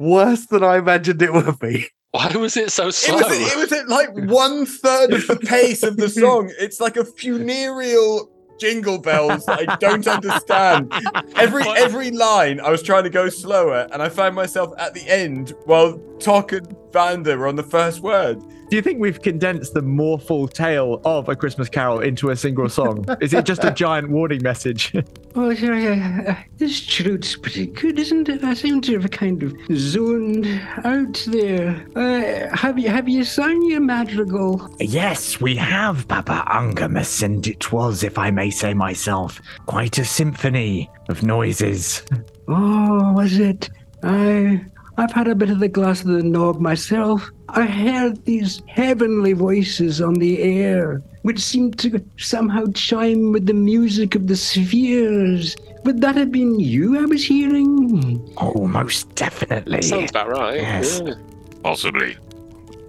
Worse 0.00 0.46
than 0.46 0.62
I 0.62 0.76
imagined 0.78 1.20
it 1.22 1.32
would 1.32 1.58
be. 1.58 1.86
Why 2.12 2.34
was 2.36 2.56
it 2.56 2.70
so 2.72 2.86
It 2.88 2.92
slow? 2.94 3.16
was, 3.16 3.26
it 3.52 3.56
was 3.58 3.72
at 3.72 3.88
like 3.88 4.10
one 4.14 4.64
third 4.64 5.12
of 5.12 5.26
the 5.26 5.36
pace 5.36 5.82
of 5.82 5.96
the 5.96 6.08
song. 6.20 6.50
It's 6.58 6.80
like 6.80 6.96
a 6.96 7.04
funereal 7.04 8.30
jingle 8.58 8.98
bells 8.98 9.44
I 9.48 9.76
don't 9.76 10.06
understand. 10.06 10.92
Every 11.36 11.64
every 11.68 12.10
line 12.10 12.60
I 12.60 12.70
was 12.70 12.82
trying 12.82 13.04
to 13.04 13.10
go 13.10 13.28
slower, 13.28 13.88
and 13.92 14.02
I 14.02 14.08
found 14.08 14.34
myself 14.34 14.72
at 14.78 14.94
the 14.94 15.08
end 15.08 15.54
while 15.64 15.98
Tok 16.18 16.52
and 16.52 16.76
Vander 16.92 17.38
were 17.38 17.48
on 17.48 17.56
the 17.56 17.62
first 17.62 18.00
word. 18.00 18.42
Do 18.68 18.76
you 18.76 18.82
think 18.82 19.00
we've 19.00 19.22
condensed 19.22 19.72
the 19.72 19.80
mournful 19.80 20.46
tale 20.46 21.00
of 21.04 21.30
A 21.30 21.36
Christmas 21.36 21.70
Carol 21.70 22.00
into 22.00 22.28
a 22.28 22.36
single 22.36 22.68
song? 22.68 23.06
Is 23.18 23.32
it 23.32 23.46
just 23.46 23.64
a 23.64 23.70
giant 23.74 24.10
warning 24.10 24.42
message? 24.42 24.92
Well, 25.34 25.54
sure, 25.54 25.74
uh, 25.92 26.34
this 26.56 26.84
truth's 26.84 27.36
pretty 27.36 27.66
good, 27.66 27.96
isn't 27.96 28.28
it? 28.28 28.42
I 28.42 28.54
seem 28.54 28.80
to 28.80 28.98
have 28.98 29.08
kind 29.12 29.40
of 29.44 29.54
zoned 29.72 30.46
out 30.84 31.22
there. 31.28 31.86
Uh, 31.94 32.56
have 32.56 32.76
you 32.76 32.88
have 32.88 33.08
you 33.08 33.22
sung 33.22 33.62
your 33.62 33.78
madrigal? 33.78 34.68
Yes, 34.80 35.40
we 35.40 35.54
have, 35.54 36.08
Papa 36.08 36.44
Ungarmas, 36.48 37.22
and 37.22 37.46
it 37.46 37.70
was, 37.70 38.02
if 38.02 38.18
I 38.18 38.32
may 38.32 38.50
say 38.50 38.74
myself, 38.74 39.40
quite 39.66 39.98
a 39.98 40.04
symphony 40.04 40.90
of 41.08 41.22
noises. 41.22 42.02
Oh, 42.48 43.12
was 43.12 43.38
it? 43.38 43.70
I 44.02 44.64
I've 44.98 45.12
had 45.12 45.28
a 45.28 45.34
bit 45.36 45.48
of 45.50 45.60
the 45.60 45.68
glass 45.68 46.00
of 46.00 46.08
the 46.08 46.24
nog 46.24 46.60
myself. 46.60 47.30
I 47.50 47.66
heard 47.66 48.24
these 48.24 48.60
heavenly 48.66 49.32
voices 49.32 50.00
on 50.00 50.14
the 50.14 50.42
air, 50.42 51.00
which 51.22 51.38
seemed 51.38 51.78
to 51.78 52.04
somehow 52.16 52.64
chime 52.74 53.30
with 53.30 53.46
the 53.46 53.54
music 53.54 54.16
of 54.16 54.26
the 54.26 54.34
spheres. 54.34 55.56
Would 55.84 56.00
that 56.00 56.16
have 56.16 56.32
been 56.32 56.58
you 56.58 56.98
I 56.98 57.04
was 57.04 57.24
hearing? 57.24 58.28
Oh, 58.38 58.66
most 58.66 59.14
definitely. 59.14 59.82
Sounds 59.82 60.10
about 60.10 60.30
right. 60.30 60.56
Yes. 60.56 61.00
Yeah. 61.04 61.14
Possibly. 61.62 62.16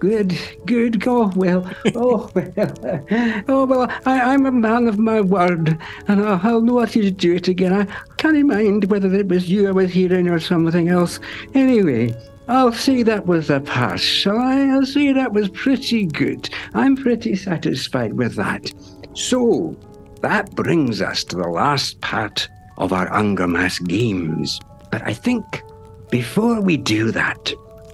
Good, 0.00 0.38
good. 0.64 1.06
Oh 1.06 1.30
well. 1.36 1.70
Oh 1.94 2.30
well. 2.34 2.74
Uh, 2.82 3.42
oh 3.48 3.66
well. 3.66 3.82
I, 4.06 4.32
I'm 4.32 4.46
a 4.46 4.50
man 4.50 4.88
of 4.88 4.98
my 4.98 5.20
word, 5.20 5.78
and 6.08 6.22
I'll, 6.22 6.40
I'll 6.42 6.60
know 6.62 6.78
how 6.78 6.86
to 6.86 7.10
do 7.10 7.34
it 7.34 7.48
again. 7.48 7.74
I 7.74 7.86
can't 8.16 8.46
mind 8.46 8.90
whether 8.90 9.14
it 9.14 9.28
was 9.28 9.50
you 9.50 9.68
I 9.68 9.72
was 9.72 9.92
hearing 9.92 10.28
or 10.28 10.40
something 10.40 10.88
else. 10.88 11.20
Anyway, 11.54 12.14
I'll 12.48 12.72
say 12.72 13.02
that 13.02 13.26
was 13.26 13.50
a 13.50 13.60
pass, 13.60 14.00
shall 14.00 14.38
I? 14.38 14.70
I'll 14.70 14.86
say 14.86 15.12
that 15.12 15.34
was 15.34 15.50
pretty 15.50 16.06
good. 16.06 16.48
I'm 16.72 16.96
pretty 16.96 17.36
satisfied 17.36 18.14
with 18.14 18.36
that. 18.36 18.72
So, 19.12 19.76
that 20.22 20.50
brings 20.56 21.02
us 21.02 21.24
to 21.24 21.36
the 21.36 21.48
last 21.48 22.00
part 22.00 22.48
of 22.78 22.94
our 22.94 23.08
Ungarmas 23.10 23.86
games. 23.86 24.60
But 24.90 25.02
I 25.02 25.12
think 25.12 25.62
before 26.10 26.62
we 26.62 26.78
do 26.78 27.12
that, 27.12 27.52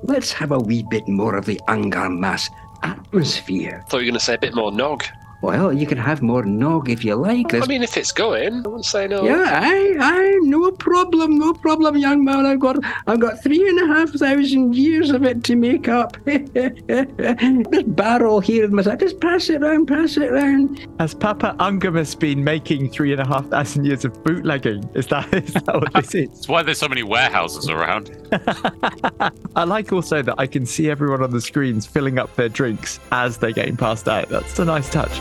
let's 0.08 0.32
have 0.32 0.52
a 0.52 0.58
wee 0.58 0.82
bit 0.82 1.08
more 1.08 1.36
of 1.36 1.44
the 1.44 1.60
Ungarmas 1.68 2.50
atmosphere. 2.82 3.84
Thought 3.88 3.98
you 3.98 4.06
were 4.06 4.10
going 4.10 4.18
to 4.18 4.24
say 4.24 4.34
a 4.34 4.38
bit 4.38 4.54
more 4.54 4.72
nog. 4.72 5.04
Well, 5.42 5.72
you 5.72 5.86
can 5.86 5.98
have 5.98 6.22
more 6.22 6.44
nog 6.44 6.88
if 6.88 7.04
you 7.04 7.14
like. 7.14 7.54
I 7.54 7.66
mean, 7.66 7.82
if 7.82 7.96
it's 7.96 8.12
going, 8.12 8.54
I 8.54 8.68
wouldn't 8.68 8.84
say 8.84 9.06
no. 9.06 9.24
yeah, 9.24 9.60
I, 9.62 9.96
I, 10.00 10.38
no 10.42 10.70
problem, 10.72 11.38
no 11.38 11.52
problem, 11.52 11.96
young 11.96 12.24
man. 12.24 12.46
I've 12.46 12.60
got, 12.60 12.78
I've 13.06 13.20
got 13.20 13.42
three 13.42 13.68
and 13.68 13.78
a 13.80 13.86
half 13.86 14.10
thousand 14.10 14.74
years 14.74 15.10
of 15.10 15.24
it 15.24 15.44
to 15.44 15.56
make 15.56 15.88
up. 15.88 16.16
this 16.24 17.82
barrel 17.86 18.40
here 18.40 18.68
must 18.68 18.88
I 18.88 18.96
just 18.96 19.20
pass 19.20 19.48
it 19.50 19.60
round, 19.60 19.88
pass 19.88 20.16
it 20.16 20.30
round. 20.30 20.86
Has 20.98 21.14
Papa 21.14 21.54
Ungarmas 21.58 22.18
been 22.18 22.42
making 22.42 22.90
three 22.90 23.12
and 23.12 23.20
a 23.20 23.26
half 23.26 23.46
thousand 23.48 23.84
years 23.84 24.04
of 24.04 24.22
bootlegging? 24.24 24.88
Is 24.94 25.06
that 25.08 25.32
is 25.34 25.52
that 25.52 25.74
what 25.74 25.92
this 25.92 26.14
is? 26.14 26.28
That's 26.30 26.48
why 26.48 26.62
there's 26.62 26.78
so 26.78 26.88
many 26.88 27.02
warehouses 27.02 27.68
around. 27.68 28.10
I 29.56 29.64
like 29.64 29.92
also 29.92 30.22
that 30.22 30.34
I 30.38 30.46
can 30.46 30.66
see 30.66 30.90
everyone 30.90 31.22
on 31.22 31.30
the 31.30 31.40
screens 31.40 31.86
filling 31.86 32.18
up 32.18 32.34
their 32.36 32.48
drinks 32.48 33.00
as 33.12 33.38
they're 33.38 33.52
getting 33.52 33.76
passed 33.76 34.08
out. 34.08 34.28
That's 34.28 34.58
a 34.58 34.64
nice 34.64 34.90
touch. 34.90 35.20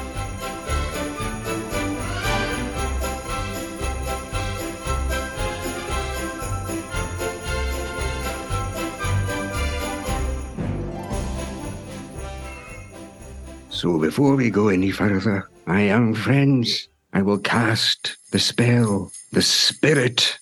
So 13.86 13.99
before 13.99 14.36
we 14.36 14.49
go 14.49 14.69
any 14.69 14.89
further, 14.89 15.47
my 15.67 15.86
young 15.86 16.15
friends, 16.15 16.88
I 17.13 17.21
will 17.21 17.38
cast 17.38 18.17
the 18.31 18.39
spell, 18.39 19.11
the 19.31 19.43
spirit 19.43 20.39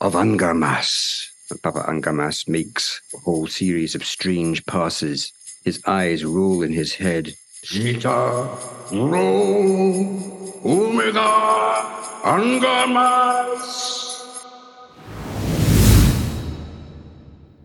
of 0.00 0.14
Ungarmas. 0.14 1.26
And 1.50 1.60
Papa 1.60 1.86
Ungarmas 1.88 2.46
makes 2.46 3.02
a 3.12 3.18
whole 3.18 3.48
series 3.48 3.96
of 3.96 4.04
strange 4.06 4.64
passes. 4.66 5.32
His 5.64 5.82
eyes 5.88 6.24
roll 6.24 6.62
in 6.62 6.72
his 6.72 6.94
head. 6.94 7.34
Zeta, 7.66 8.48
Rho, 8.92 10.62
Omega, 10.64 11.82
Ungarmas. 12.22 14.13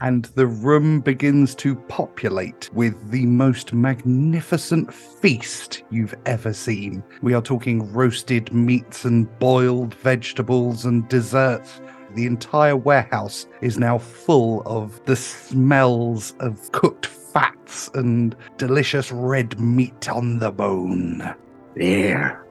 And 0.01 0.25
the 0.35 0.47
room 0.47 1.01
begins 1.01 1.55
to 1.55 1.75
populate 1.75 2.69
with 2.73 3.11
the 3.11 3.25
most 3.25 3.73
magnificent 3.73 4.93
feast 4.93 5.83
you've 5.89 6.15
ever 6.25 6.53
seen. 6.53 7.03
We 7.21 7.33
are 7.33 7.41
talking 7.41 7.91
roasted 7.91 8.53
meats 8.53 9.05
and 9.05 9.27
boiled 9.39 9.93
vegetables 9.95 10.85
and 10.85 11.07
desserts. 11.09 11.81
The 12.15 12.25
entire 12.25 12.75
warehouse 12.75 13.47
is 13.61 13.77
now 13.77 13.97
full 13.97 14.63
of 14.65 15.03
the 15.05 15.15
smells 15.15 16.33
of 16.39 16.71
cooked 16.71 17.05
fats 17.05 17.89
and 17.93 18.35
delicious 18.57 19.11
red 19.11 19.59
meat 19.59 20.09
on 20.09 20.39
the 20.39 20.51
bone. 20.51 21.35
There. 21.75 22.43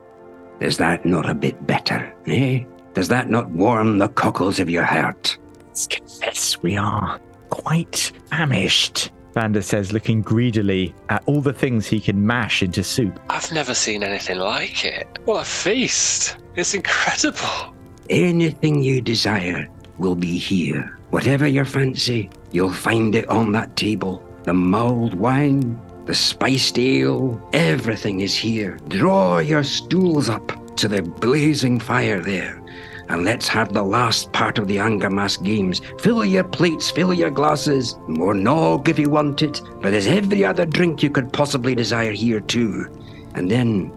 Is 0.61 0.77
that 0.79 1.05
not 1.05 1.29
a 1.29 1.35
bit 1.35 1.67
better, 1.67 2.13
eh? 2.27 2.65
Does 2.95 3.09
that 3.09 3.31
not 3.31 3.51
warm 3.51 3.99
the 3.99 4.09
cockles 4.09 4.59
of 4.59 4.71
your 4.71 4.85
heart? 4.85 5.39
Let's 5.69 5.87
confess 5.87 6.61
we 6.63 6.77
are 6.77 7.21
quite 7.51 8.13
famished. 8.31 9.11
Vander 9.35 9.63
says, 9.63 9.93
looking 9.93 10.23
greedily 10.23 10.95
at 11.11 11.23
all 11.27 11.41
the 11.41 11.53
things 11.53 11.87
he 11.87 12.01
can 12.01 12.27
mash 12.27 12.63
into 12.63 12.83
soup. 12.83 13.21
I've 13.31 13.53
never 13.53 13.75
seen 13.75 14.03
anything 14.03 14.39
like 14.39 14.85
it. 14.85 15.07
What 15.25 15.43
a 15.43 15.45
feast! 15.45 16.39
It's 16.57 16.75
incredible. 16.75 17.75
Anything 18.11 18.83
you 18.83 19.01
desire 19.01 19.69
will 19.99 20.17
be 20.17 20.39
here. 20.39 20.99
Whatever 21.11 21.47
your 21.47 21.65
fancy, 21.65 22.31
you'll 22.53 22.73
find 22.73 23.15
it 23.15 23.29
on 23.29 23.53
that 23.53 23.77
table. 23.77 24.23
The 24.45 24.55
mulled 24.55 25.15
wine, 25.15 25.81
the 26.07 26.15
spiced 26.15 26.79
ale, 26.79 27.41
everything 27.53 28.21
is 28.21 28.35
here. 28.35 28.79
Draw 28.89 29.39
your 29.39 29.63
stools 29.63 30.29
up 30.29 30.77
to 30.77 30.89
the 30.89 31.03
blazing 31.03 31.79
fire 31.79 32.21
there. 32.21 32.63
And 33.09 33.25
let's 33.25 33.49
have 33.49 33.73
the 33.73 33.83
last 33.83 34.33
part 34.33 34.59
of 34.59 34.69
the 34.69 34.77
Ungarmas 34.77 35.43
games. 35.43 35.81
Fill 36.01 36.25
your 36.25 36.45
plates, 36.45 36.91
fill 36.91 37.15
your 37.15 37.31
glasses. 37.31 37.97
More 38.07 38.35
nog 38.35 38.89
if 38.89 38.99
you 38.99 39.09
want 39.09 39.43
it. 39.43 39.63
But 39.81 39.93
there's 39.93 40.07
every 40.07 40.45
other 40.45 40.67
drink 40.67 41.03
you 41.03 41.11
could 41.11 41.33
possibly 41.33 41.75
desire 41.75 42.13
here 42.13 42.41
too. 42.41 42.87
And 43.35 43.51
then 43.51 43.93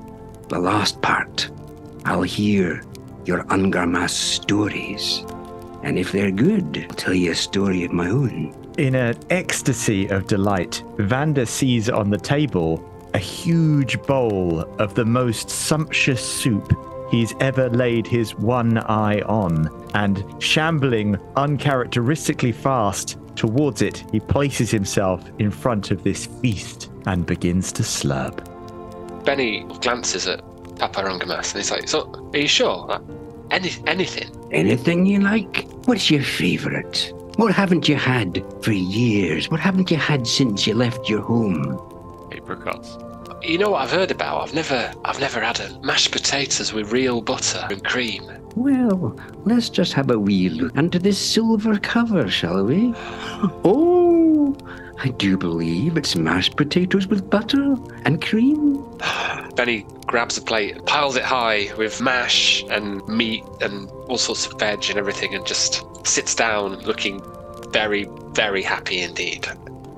the 0.47 0.59
last 0.59 1.01
part. 1.01 1.49
I'll 2.05 2.21
hear 2.21 2.83
your 3.25 3.43
Ungarmas 3.45 4.11
stories. 4.11 5.23
And 5.83 5.97
if 5.99 6.11
they're 6.11 6.31
good, 6.31 6.85
I'll 6.89 6.95
tell 6.95 7.13
you 7.13 7.31
a 7.31 7.35
story 7.35 7.83
of 7.83 7.91
my 7.91 8.09
own. 8.09 8.55
In 8.77 8.95
an 8.95 9.17
ecstasy 9.29 10.07
of 10.07 10.27
delight, 10.27 10.83
Vander 10.97 11.45
sees 11.45 11.89
on 11.89 12.09
the 12.09 12.17
table 12.17 12.87
a 13.13 13.17
huge 13.17 14.01
bowl 14.03 14.61
of 14.79 14.95
the 14.95 15.05
most 15.05 15.49
sumptuous 15.49 16.23
soup 16.23 16.73
he's 17.11 17.35
ever 17.39 17.69
laid 17.69 18.07
his 18.07 18.33
one 18.35 18.79
eye 18.79 19.21
on. 19.21 19.69
And 19.93 20.23
shambling 20.41 21.17
uncharacteristically 21.35 22.53
fast 22.53 23.17
towards 23.35 23.81
it, 23.81 24.03
he 24.11 24.19
places 24.19 24.71
himself 24.71 25.23
in 25.37 25.51
front 25.51 25.91
of 25.91 26.03
this 26.03 26.25
feast 26.41 26.89
and 27.05 27.25
begins 27.25 27.71
to 27.73 27.83
slurp. 27.83 28.47
Benny 29.25 29.65
glances 29.81 30.27
at 30.27 30.41
Papa 30.77 31.01
Ungarmas 31.01 31.51
and 31.51 31.61
he's 31.61 31.71
like, 31.71 31.87
"So, 31.87 32.31
are 32.33 32.39
you 32.39 32.47
sure? 32.47 32.87
Like, 32.87 33.01
any 33.51 33.71
anything?" 33.85 34.29
Anything 34.51 35.05
you 35.05 35.19
like? 35.19 35.67
What's 35.85 36.09
your 36.09 36.23
favourite? 36.23 37.13
What 37.35 37.53
haven't 37.53 37.87
you 37.87 37.95
had 37.95 38.43
for 38.61 38.71
years? 38.71 39.49
What 39.49 39.59
haven't 39.59 39.91
you 39.91 39.97
had 39.97 40.27
since 40.27 40.67
you 40.67 40.73
left 40.73 41.09
your 41.09 41.21
home? 41.21 41.79
Apricots. 42.31 42.97
You 43.43 43.57
know 43.57 43.71
what 43.71 43.81
I've 43.81 43.91
heard 43.91 44.11
about? 44.11 44.41
I've 44.41 44.53
never, 44.53 44.93
I've 45.03 45.19
never 45.19 45.39
had 45.39 45.59
a 45.59 45.79
mashed 45.79 46.11
potatoes 46.11 46.73
with 46.73 46.91
real 46.91 47.21
butter 47.21 47.65
and 47.71 47.83
cream. 47.83 48.31
Well, 48.55 49.19
let's 49.45 49.69
just 49.69 49.93
have 49.93 50.11
a 50.11 50.19
wee 50.19 50.49
look 50.49 50.77
under 50.77 50.99
this 50.99 51.17
silver 51.17 51.79
cover, 51.79 52.29
shall 52.29 52.63
we? 52.65 52.93
Oh, 53.63 54.55
I 54.99 55.09
do 55.09 55.37
believe 55.37 55.97
it's 55.97 56.15
mashed 56.15 56.55
potatoes 56.55 57.07
with 57.07 57.29
butter 57.29 57.75
and 58.05 58.21
cream. 58.21 58.85
Benny 59.55 59.87
grabs 60.05 60.37
a 60.37 60.41
plate, 60.41 60.85
piles 60.85 61.15
it 61.15 61.23
high 61.23 61.71
with 61.77 61.99
mash 61.99 62.63
and 62.69 63.05
meat 63.07 63.43
and 63.61 63.89
all 64.07 64.19
sorts 64.19 64.45
of 64.45 64.59
veg 64.59 64.85
and 64.89 64.99
everything, 64.99 65.33
and 65.33 65.45
just 65.47 65.83
sits 66.05 66.35
down 66.35 66.75
looking 66.81 67.21
very, 67.71 68.07
very 68.33 68.61
happy 68.61 68.99
indeed. 68.99 69.47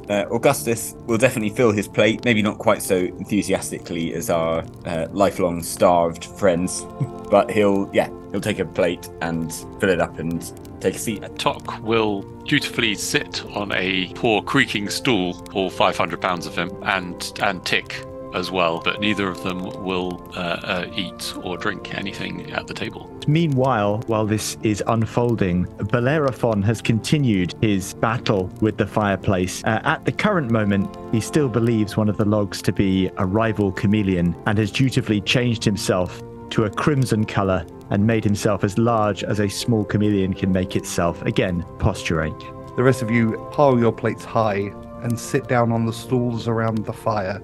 Uh, 0.10 0.26
Augustus 0.32 0.96
will 1.06 1.18
definitely 1.18 1.50
fill 1.50 1.72
his 1.72 1.88
plate, 1.88 2.24
maybe 2.26 2.42
not 2.42 2.58
quite 2.58 2.82
so 2.82 2.98
enthusiastically 2.98 4.14
as 4.14 4.30
our 4.30 4.64
uh, 4.86 5.08
lifelong 5.12 5.64
starved 5.64 6.26
friends, 6.26 6.86
but 7.30 7.50
he'll, 7.50 7.90
yeah, 7.94 8.10
he'll 8.32 8.42
take 8.42 8.60
a 8.60 8.66
plate 8.66 9.10
and 9.22 9.54
fill 9.80 9.90
it 9.90 10.02
up 10.02 10.20
and 10.20 10.54
take 10.82 10.96
a 10.96 11.00
seat. 11.00 11.24
Tok 11.38 11.82
will 11.82 12.22
dutifully 12.44 12.96
sit 12.96 13.46
on 13.56 13.72
a 13.72 14.12
poor 14.16 14.42
creaking 14.42 14.90
stool, 14.90 15.48
all 15.54 15.70
500 15.70 16.20
pounds 16.20 16.46
of 16.46 16.58
him, 16.58 16.72
and 16.84 17.32
and 17.42 17.66
tick 17.66 18.04
as 18.34 18.52
well, 18.52 18.82
but 18.84 19.00
neither 19.00 19.30
of 19.30 19.44
them 19.44 19.64
will 19.84 20.32
uh, 20.36 20.40
uh, 20.64 20.86
eat 20.96 21.34
or 21.44 21.58
drink 21.58 21.94
anything 21.96 22.52
at 22.52 22.68
the 22.68 22.74
table. 22.74 23.10
Meanwhile, 23.28 24.04
while 24.08 24.26
this 24.26 24.58
is 24.64 24.84
unfolding, 24.88 25.64
Bellerophon 25.92 26.62
has 26.64 26.82
continued 26.82 27.54
his 27.62 27.94
battle 27.94 28.48
with 28.62 28.78
the 28.78 28.88
fireplace. 28.88 29.64
Uh, 29.64 29.80
at 29.84 30.06
the 30.06 30.12
current 30.12 30.52
moment, 30.52 30.96
he 31.12 31.22
still 31.22 31.48
believes 31.48 31.96
one 31.96 32.10
of 32.10 32.18
the 32.18 32.26
logs 32.26 32.62
to 32.64 32.72
be 32.72 33.10
a 33.18 33.26
rival 33.26 33.72
chameleon 33.72 34.36
and 34.46 34.58
has 34.58 34.72
dutifully 34.72 35.22
changed 35.22 35.64
himself 35.64 36.22
to 36.50 36.66
a 36.66 36.70
crimson 36.70 37.26
color 37.26 37.66
and 37.90 38.06
made 38.06 38.24
himself 38.24 38.64
as 38.64 38.78
large 38.78 39.24
as 39.24 39.40
a 39.40 39.50
small 39.50 39.84
chameleon 39.84 40.34
can 40.34 40.52
make 40.52 40.76
itself. 40.76 41.22
Again, 41.24 41.66
posturate. 41.80 42.38
The 42.76 42.84
rest 42.84 43.02
of 43.02 43.12
you 43.12 43.48
pile 43.52 43.80
your 43.80 43.92
plates 43.92 44.26
high 44.26 44.72
and 45.04 45.20
sit 45.20 45.48
down 45.48 45.72
on 45.72 45.86
the 45.86 45.94
stools 45.94 46.48
around 46.48 46.86
the 46.86 46.94
fire 46.94 47.42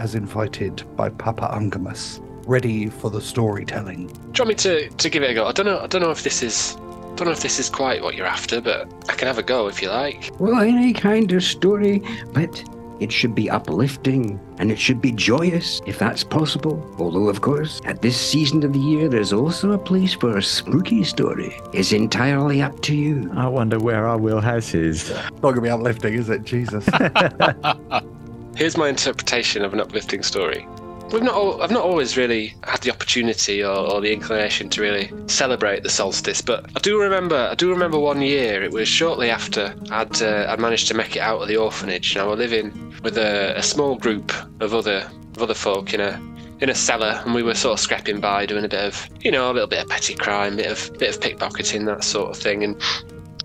as 0.00 0.14
invited 0.14 0.82
by 0.96 1.10
Papa 1.10 1.48
Ungarmas, 1.52 2.20
ready 2.46 2.88
for 2.88 3.10
the 3.10 3.20
storytelling. 3.20 4.06
Do 4.06 4.12
you 4.14 4.32
want 4.38 4.48
me 4.48 4.54
to, 4.54 4.88
to 4.88 5.10
give 5.10 5.22
it 5.22 5.30
a 5.30 5.34
go? 5.34 5.46
I 5.46 5.52
don't 5.52 5.66
know. 5.66 5.78
I 5.78 5.86
don't 5.86 6.00
know 6.02 6.10
if 6.10 6.22
this 6.22 6.42
is. 6.42 6.74
Don't 7.16 7.26
know 7.26 7.32
if 7.32 7.42
this 7.42 7.58
is 7.58 7.68
quite 7.68 8.02
what 8.02 8.14
you're 8.14 8.26
after, 8.26 8.62
but 8.62 8.90
I 9.10 9.14
can 9.14 9.26
have 9.26 9.36
a 9.36 9.42
go 9.42 9.68
if 9.68 9.82
you 9.82 9.90
like. 9.90 10.30
Well, 10.38 10.60
any 10.60 10.94
kind 10.94 11.30
of 11.32 11.42
story, 11.42 12.02
but 12.32 12.64
it 12.98 13.12
should 13.12 13.34
be 13.34 13.50
uplifting 13.50 14.40
and 14.58 14.70
it 14.70 14.78
should 14.78 15.02
be 15.02 15.12
joyous 15.12 15.82
if 15.86 15.98
that's 15.98 16.24
possible. 16.24 16.82
Although, 16.98 17.28
of 17.28 17.42
course, 17.42 17.80
at 17.84 18.00
this 18.00 18.18
season 18.18 18.62
of 18.62 18.72
the 18.72 18.78
year, 18.78 19.08
there's 19.08 19.34
also 19.34 19.72
a 19.72 19.78
place 19.78 20.14
for 20.14 20.38
a 20.38 20.42
spooky 20.42 21.04
story. 21.04 21.54
It's 21.74 21.92
entirely 21.92 22.62
up 22.62 22.80
to 22.82 22.94
you. 22.94 23.30
I 23.34 23.48
wonder 23.48 23.78
where 23.78 24.06
our 24.06 24.16
wheelhouse 24.16 24.72
is. 24.72 25.10
Not 25.10 25.42
gonna 25.42 25.62
be 25.62 25.68
uplifting, 25.68 26.14
is 26.14 26.30
it? 26.30 26.44
Jesus. 26.44 26.88
Here's 28.60 28.76
my 28.76 28.90
interpretation 28.90 29.64
of 29.64 29.72
an 29.72 29.80
uplifting 29.80 30.22
story. 30.22 30.68
We've 31.10 31.22
not, 31.22 31.34
al- 31.34 31.62
I've 31.62 31.70
not 31.70 31.82
always 31.82 32.18
really 32.18 32.54
had 32.62 32.82
the 32.82 32.90
opportunity 32.90 33.64
or, 33.64 33.74
or 33.74 34.02
the 34.02 34.12
inclination 34.12 34.68
to 34.68 34.82
really 34.82 35.10
celebrate 35.28 35.82
the 35.82 35.88
solstice, 35.88 36.42
but 36.42 36.66
I 36.76 36.80
do 36.80 37.00
remember, 37.00 37.48
I 37.50 37.54
do 37.54 37.70
remember 37.70 37.98
one 37.98 38.20
year. 38.20 38.62
It 38.62 38.70
was 38.70 38.86
shortly 38.86 39.30
after 39.30 39.74
I'd, 39.90 40.20
uh, 40.20 40.44
I'd 40.50 40.60
managed 40.60 40.88
to 40.88 40.94
make 40.94 41.16
it 41.16 41.20
out 41.20 41.40
of 41.40 41.48
the 41.48 41.56
orphanage, 41.56 42.14
and 42.14 42.20
I 42.20 42.26
was 42.26 42.38
living 42.38 42.94
with 43.02 43.16
a, 43.16 43.56
a 43.56 43.62
small 43.62 43.96
group 43.96 44.30
of 44.60 44.74
other, 44.74 45.10
of 45.36 45.42
other 45.42 45.54
folk 45.54 45.94
in 45.94 46.02
a, 46.02 46.20
in 46.60 46.68
a 46.68 46.74
cellar, 46.74 47.22
and 47.24 47.34
we 47.34 47.42
were 47.42 47.54
sort 47.54 47.72
of 47.72 47.80
scrapping 47.80 48.20
by, 48.20 48.44
doing 48.44 48.66
a 48.66 48.68
bit 48.68 48.84
of, 48.84 49.08
you 49.22 49.30
know, 49.30 49.50
a 49.50 49.54
little 49.54 49.68
bit 49.68 49.82
of 49.82 49.88
petty 49.88 50.14
crime, 50.14 50.56
bit 50.56 50.70
of, 50.70 50.98
bit 50.98 51.16
of 51.16 51.18
pickpocketing, 51.22 51.86
that 51.86 52.04
sort 52.04 52.28
of 52.28 52.36
thing, 52.36 52.62
and 52.62 52.78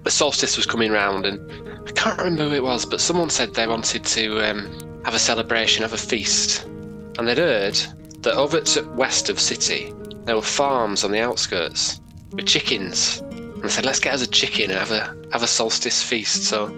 the 0.04 0.12
solstice 0.12 0.58
was 0.58 0.66
coming 0.66 0.92
round, 0.92 1.26
and 1.26 1.40
I 1.88 1.92
can't 1.94 2.18
remember 2.18 2.50
who 2.50 2.56
it 2.56 2.64
was, 2.64 2.86
but 2.86 3.00
someone 3.00 3.30
said 3.30 3.54
they 3.54 3.66
wanted 3.66 4.04
to 4.04 4.42
um, 4.42 4.86
have 5.06 5.14
a 5.14 5.20
celebration, 5.20 5.84
have 5.84 5.94
a 5.94 5.98
feast. 5.98 6.66
And 6.66 7.28
they'd 7.28 7.38
heard 7.38 7.76
that 8.22 8.34
over 8.34 8.60
to 8.60 8.82
west 8.96 9.30
of 9.30 9.40
city, 9.40 9.94
there 10.24 10.36
were 10.36 10.42
farms 10.42 11.04
on 11.04 11.12
the 11.12 11.20
outskirts 11.20 12.02
with 12.32 12.48
chickens. 12.48 13.22
And 13.30 13.64
they 13.64 13.70
said, 13.70 13.86
let's 13.86 14.00
get 14.00 14.16
us 14.16 14.24
a 14.24 14.28
chicken 14.28 14.72
and 14.72 14.80
have 14.80 14.90
a 14.92 15.16
have 15.32 15.44
a 15.44 15.48
solstice 15.48 16.02
feast. 16.02 16.46
So 16.46 16.76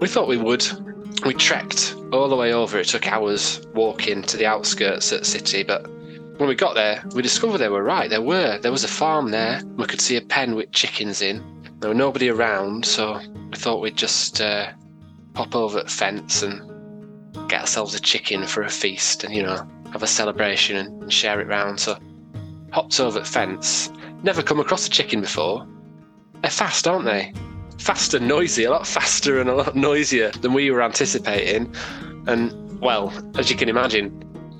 we 0.00 0.06
thought 0.06 0.28
we 0.28 0.36
would. 0.36 0.64
We 1.26 1.34
trekked 1.34 1.96
all 2.12 2.28
the 2.28 2.36
way 2.36 2.52
over. 2.52 2.78
It 2.78 2.86
took 2.86 3.08
hours 3.08 3.66
walking 3.74 4.22
to 4.22 4.36
the 4.36 4.46
outskirts 4.46 5.12
at 5.12 5.26
city, 5.26 5.64
but 5.64 5.88
when 6.38 6.48
we 6.48 6.54
got 6.54 6.74
there, 6.74 7.02
we 7.14 7.22
discovered 7.22 7.58
they 7.58 7.68
were 7.68 7.82
right. 7.82 8.08
There 8.08 8.22
were. 8.22 8.58
There 8.58 8.72
was 8.72 8.84
a 8.84 8.88
farm 8.88 9.30
there. 9.30 9.62
We 9.76 9.86
could 9.86 10.00
see 10.00 10.16
a 10.16 10.22
pen 10.22 10.54
with 10.54 10.70
chickens 10.70 11.22
in. 11.22 11.42
There 11.80 11.90
were 11.90 11.94
nobody 11.94 12.28
around, 12.28 12.84
so 12.86 13.20
we 13.50 13.56
thought 13.56 13.80
we'd 13.80 13.96
just 13.96 14.40
uh, 14.40 14.70
pop 15.32 15.56
over 15.56 15.82
the 15.82 15.88
fence 15.88 16.42
and 16.42 16.73
get 17.48 17.60
ourselves 17.60 17.94
a 17.94 18.00
chicken 18.00 18.46
for 18.46 18.62
a 18.62 18.70
feast 18.70 19.24
and, 19.24 19.34
you 19.34 19.42
know, 19.42 19.66
have 19.92 20.02
a 20.02 20.06
celebration 20.06 20.76
and 20.76 21.12
share 21.12 21.40
it 21.40 21.46
round. 21.46 21.80
So, 21.80 21.98
hopped 22.72 22.98
over 22.98 23.20
the 23.20 23.24
fence. 23.24 23.90
Never 24.22 24.42
come 24.42 24.60
across 24.60 24.86
a 24.86 24.90
chicken 24.90 25.20
before. 25.20 25.66
They're 26.42 26.50
fast, 26.50 26.88
aren't 26.88 27.04
they? 27.04 27.32
Fast 27.78 28.14
and 28.14 28.26
noisy, 28.26 28.64
a 28.64 28.70
lot 28.70 28.86
faster 28.86 29.40
and 29.40 29.48
a 29.48 29.54
lot 29.54 29.76
noisier 29.76 30.30
than 30.40 30.52
we 30.52 30.70
were 30.70 30.82
anticipating. 30.82 31.74
And, 32.26 32.80
well, 32.80 33.12
as 33.38 33.50
you 33.50 33.56
can 33.56 33.68
imagine, 33.68 34.10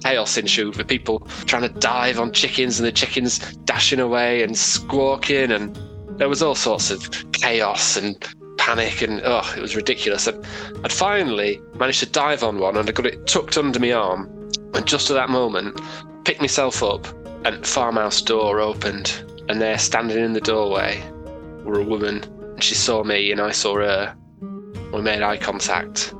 chaos 0.04 0.36
ensued 0.36 0.76
with 0.76 0.86
people 0.86 1.20
trying 1.46 1.62
to 1.62 1.80
dive 1.80 2.20
on 2.20 2.32
chickens 2.32 2.78
and 2.78 2.86
the 2.86 2.92
chickens 2.92 3.38
dashing 3.64 4.00
away 4.00 4.42
and 4.42 4.56
squawking. 4.56 5.50
And 5.50 5.78
there 6.18 6.28
was 6.28 6.42
all 6.42 6.54
sorts 6.54 6.90
of 6.90 7.32
chaos 7.32 7.96
and 7.96 8.16
panic 8.64 9.02
and 9.02 9.20
oh 9.24 9.52
it 9.56 9.60
was 9.60 9.76
ridiculous. 9.76 10.26
And 10.26 10.42
i'd 10.84 10.92
finally 10.92 11.60
managed 11.74 12.00
to 12.00 12.06
dive 12.06 12.42
on 12.42 12.58
one 12.58 12.78
and 12.78 12.88
i 12.88 12.92
got 12.92 13.04
it 13.04 13.26
tucked 13.26 13.58
under 13.58 13.78
my 13.78 13.92
arm. 13.92 14.22
And 14.72 14.86
just 14.86 15.10
at 15.10 15.14
that 15.14 15.28
moment 15.28 15.78
picked 16.24 16.40
myself 16.40 16.82
up 16.82 17.06
and 17.44 17.66
farmhouse 17.66 18.22
door 18.22 18.60
opened. 18.60 19.22
And 19.50 19.60
there 19.60 19.78
standing 19.78 20.18
in 20.18 20.32
the 20.32 20.40
doorway 20.40 21.02
were 21.62 21.78
a 21.78 21.84
woman. 21.84 22.24
And 22.54 22.64
she 22.64 22.74
saw 22.74 23.04
me 23.04 23.30
and 23.32 23.40
i 23.40 23.50
saw 23.50 23.76
her. 23.76 24.16
We 24.94 25.02
made 25.02 25.20
eye 25.20 25.36
contact. 25.36 26.14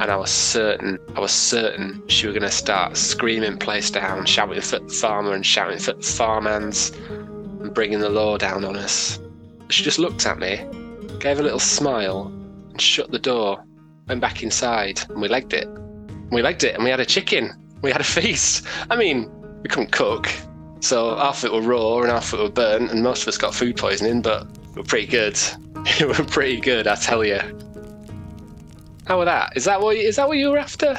And 0.00 0.08
i 0.08 0.16
was 0.16 0.30
certain 0.30 1.00
i 1.16 1.20
was 1.20 1.32
certain 1.32 2.00
she 2.06 2.28
was 2.28 2.34
going 2.34 2.48
to 2.48 2.56
start 2.56 2.96
screaming 2.96 3.58
place 3.58 3.90
down 3.90 4.24
shouting 4.24 4.60
for 4.60 4.78
the 4.78 4.88
farmer 4.88 5.32
and 5.32 5.44
shouting 5.44 5.80
for 5.80 5.94
the 5.94 6.02
farmhands 6.02 6.92
and 7.60 7.74
bringing 7.74 7.98
the 7.98 8.08
law 8.08 8.38
down 8.38 8.64
on 8.64 8.76
us. 8.76 9.18
She 9.70 9.82
just 9.82 9.98
looked 9.98 10.24
at 10.24 10.38
me 10.38 10.64
gave 11.20 11.40
a 11.40 11.42
little 11.42 11.58
smile, 11.58 12.26
and 12.70 12.80
shut 12.80 13.10
the 13.10 13.18
door, 13.18 13.64
went 14.06 14.20
back 14.20 14.42
inside, 14.42 15.00
and 15.08 15.20
we 15.20 15.28
legged 15.28 15.52
it. 15.52 15.68
We 16.30 16.42
legged 16.42 16.64
it, 16.64 16.74
and 16.74 16.84
we 16.84 16.90
had 16.90 17.00
a 17.00 17.06
chicken. 17.06 17.52
We 17.82 17.90
had 17.90 18.00
a 18.00 18.04
feast. 18.04 18.66
I 18.90 18.96
mean, 18.96 19.30
we 19.62 19.68
couldn't 19.68 19.92
cook, 19.92 20.28
so 20.80 21.16
half 21.16 21.38
of 21.38 21.44
it 21.46 21.52
were 21.52 21.62
raw 21.62 22.00
and 22.00 22.10
half 22.10 22.32
of 22.32 22.40
it 22.40 22.42
were 22.42 22.50
burnt, 22.50 22.90
and 22.90 23.02
most 23.02 23.22
of 23.22 23.28
us 23.28 23.38
got 23.38 23.54
food 23.54 23.76
poisoning, 23.76 24.22
but 24.22 24.46
we 24.74 24.82
were 24.82 24.84
pretty 24.84 25.06
good. 25.06 25.38
we 26.00 26.06
were 26.06 26.14
pretty 26.14 26.60
good, 26.60 26.86
I 26.86 26.94
tell 26.94 27.24
you. 27.24 27.40
How 29.06 29.18
was 29.18 29.26
that? 29.26 29.56
Is 29.56 29.64
that 29.64 29.80
what 29.80 29.96
is 29.96 30.16
that 30.16 30.28
what 30.28 30.36
you 30.36 30.50
were 30.50 30.58
after? 30.58 30.98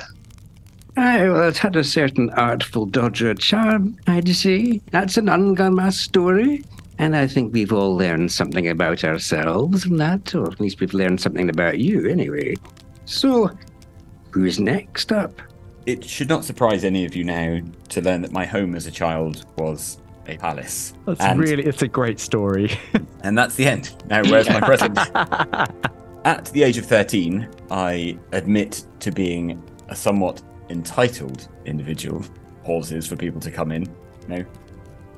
Aye, 0.98 1.30
well, 1.30 1.48
it 1.48 1.58
had 1.58 1.76
a 1.76 1.84
certain 1.84 2.30
artful 2.32 2.86
dodger 2.86 3.34
charm, 3.36 3.98
I'd 4.08 4.28
say. 4.30 4.82
That's 4.92 5.16
an 5.18 5.28
Ungarmas 5.28 5.94
story. 5.94 6.64
And 7.00 7.16
I 7.16 7.28
think 7.28 7.54
we've 7.54 7.72
all 7.72 7.96
learned 7.96 8.32
something 8.32 8.68
about 8.68 9.06
ourselves 9.06 9.86
from 9.86 9.98
that, 9.98 10.36
or 10.36 10.46
at 10.52 10.60
least 10.60 10.82
we've 10.82 10.94
learned 10.94 11.22
something 11.22 11.50
about 11.50 11.80
you 11.80 12.08
anyway. 12.10 12.56
So, 13.06 13.50
who's 14.32 14.60
next 14.60 15.14
up? 15.14 15.42
It 15.86 16.04
should 16.04 16.28
not 16.28 16.44
surprise 16.44 16.84
any 16.84 17.06
of 17.06 17.16
you 17.16 17.24
now 17.24 17.62
to 17.88 18.02
learn 18.02 18.22
that 18.22 18.34
my 18.34 18.46
home 18.46 18.76
as 18.76 18.86
a 18.86 18.92
child 18.92 19.46
was 19.58 19.98
a 20.28 20.38
palace. 20.38 20.94
That's 21.06 21.22
And- 21.22 21.40
really, 21.40 21.64
it's 21.64 21.82
a 21.82 21.88
great 21.88 22.20
story. 22.20 22.72
And 23.22 23.38
that's 23.38 23.56
the 23.56 23.66
end. 23.66 23.94
Now, 24.10 24.22
where's 24.24 24.48
my 24.48 24.62
present? 24.62 24.98
At 26.26 26.46
the 26.54 26.64
age 26.64 26.78
of 26.78 26.86
13, 26.86 27.50
I 27.70 28.18
admit 28.32 28.86
to 29.02 29.12
being 29.12 29.62
a 29.90 29.96
somewhat 29.96 30.42
entitled 30.70 31.50
individual. 31.66 32.24
Pauses 32.64 33.06
for 33.08 33.18
people 33.18 33.42
to 33.42 33.52
come 33.52 33.74
in, 33.74 33.84
you 33.84 34.28
know. 34.28 34.46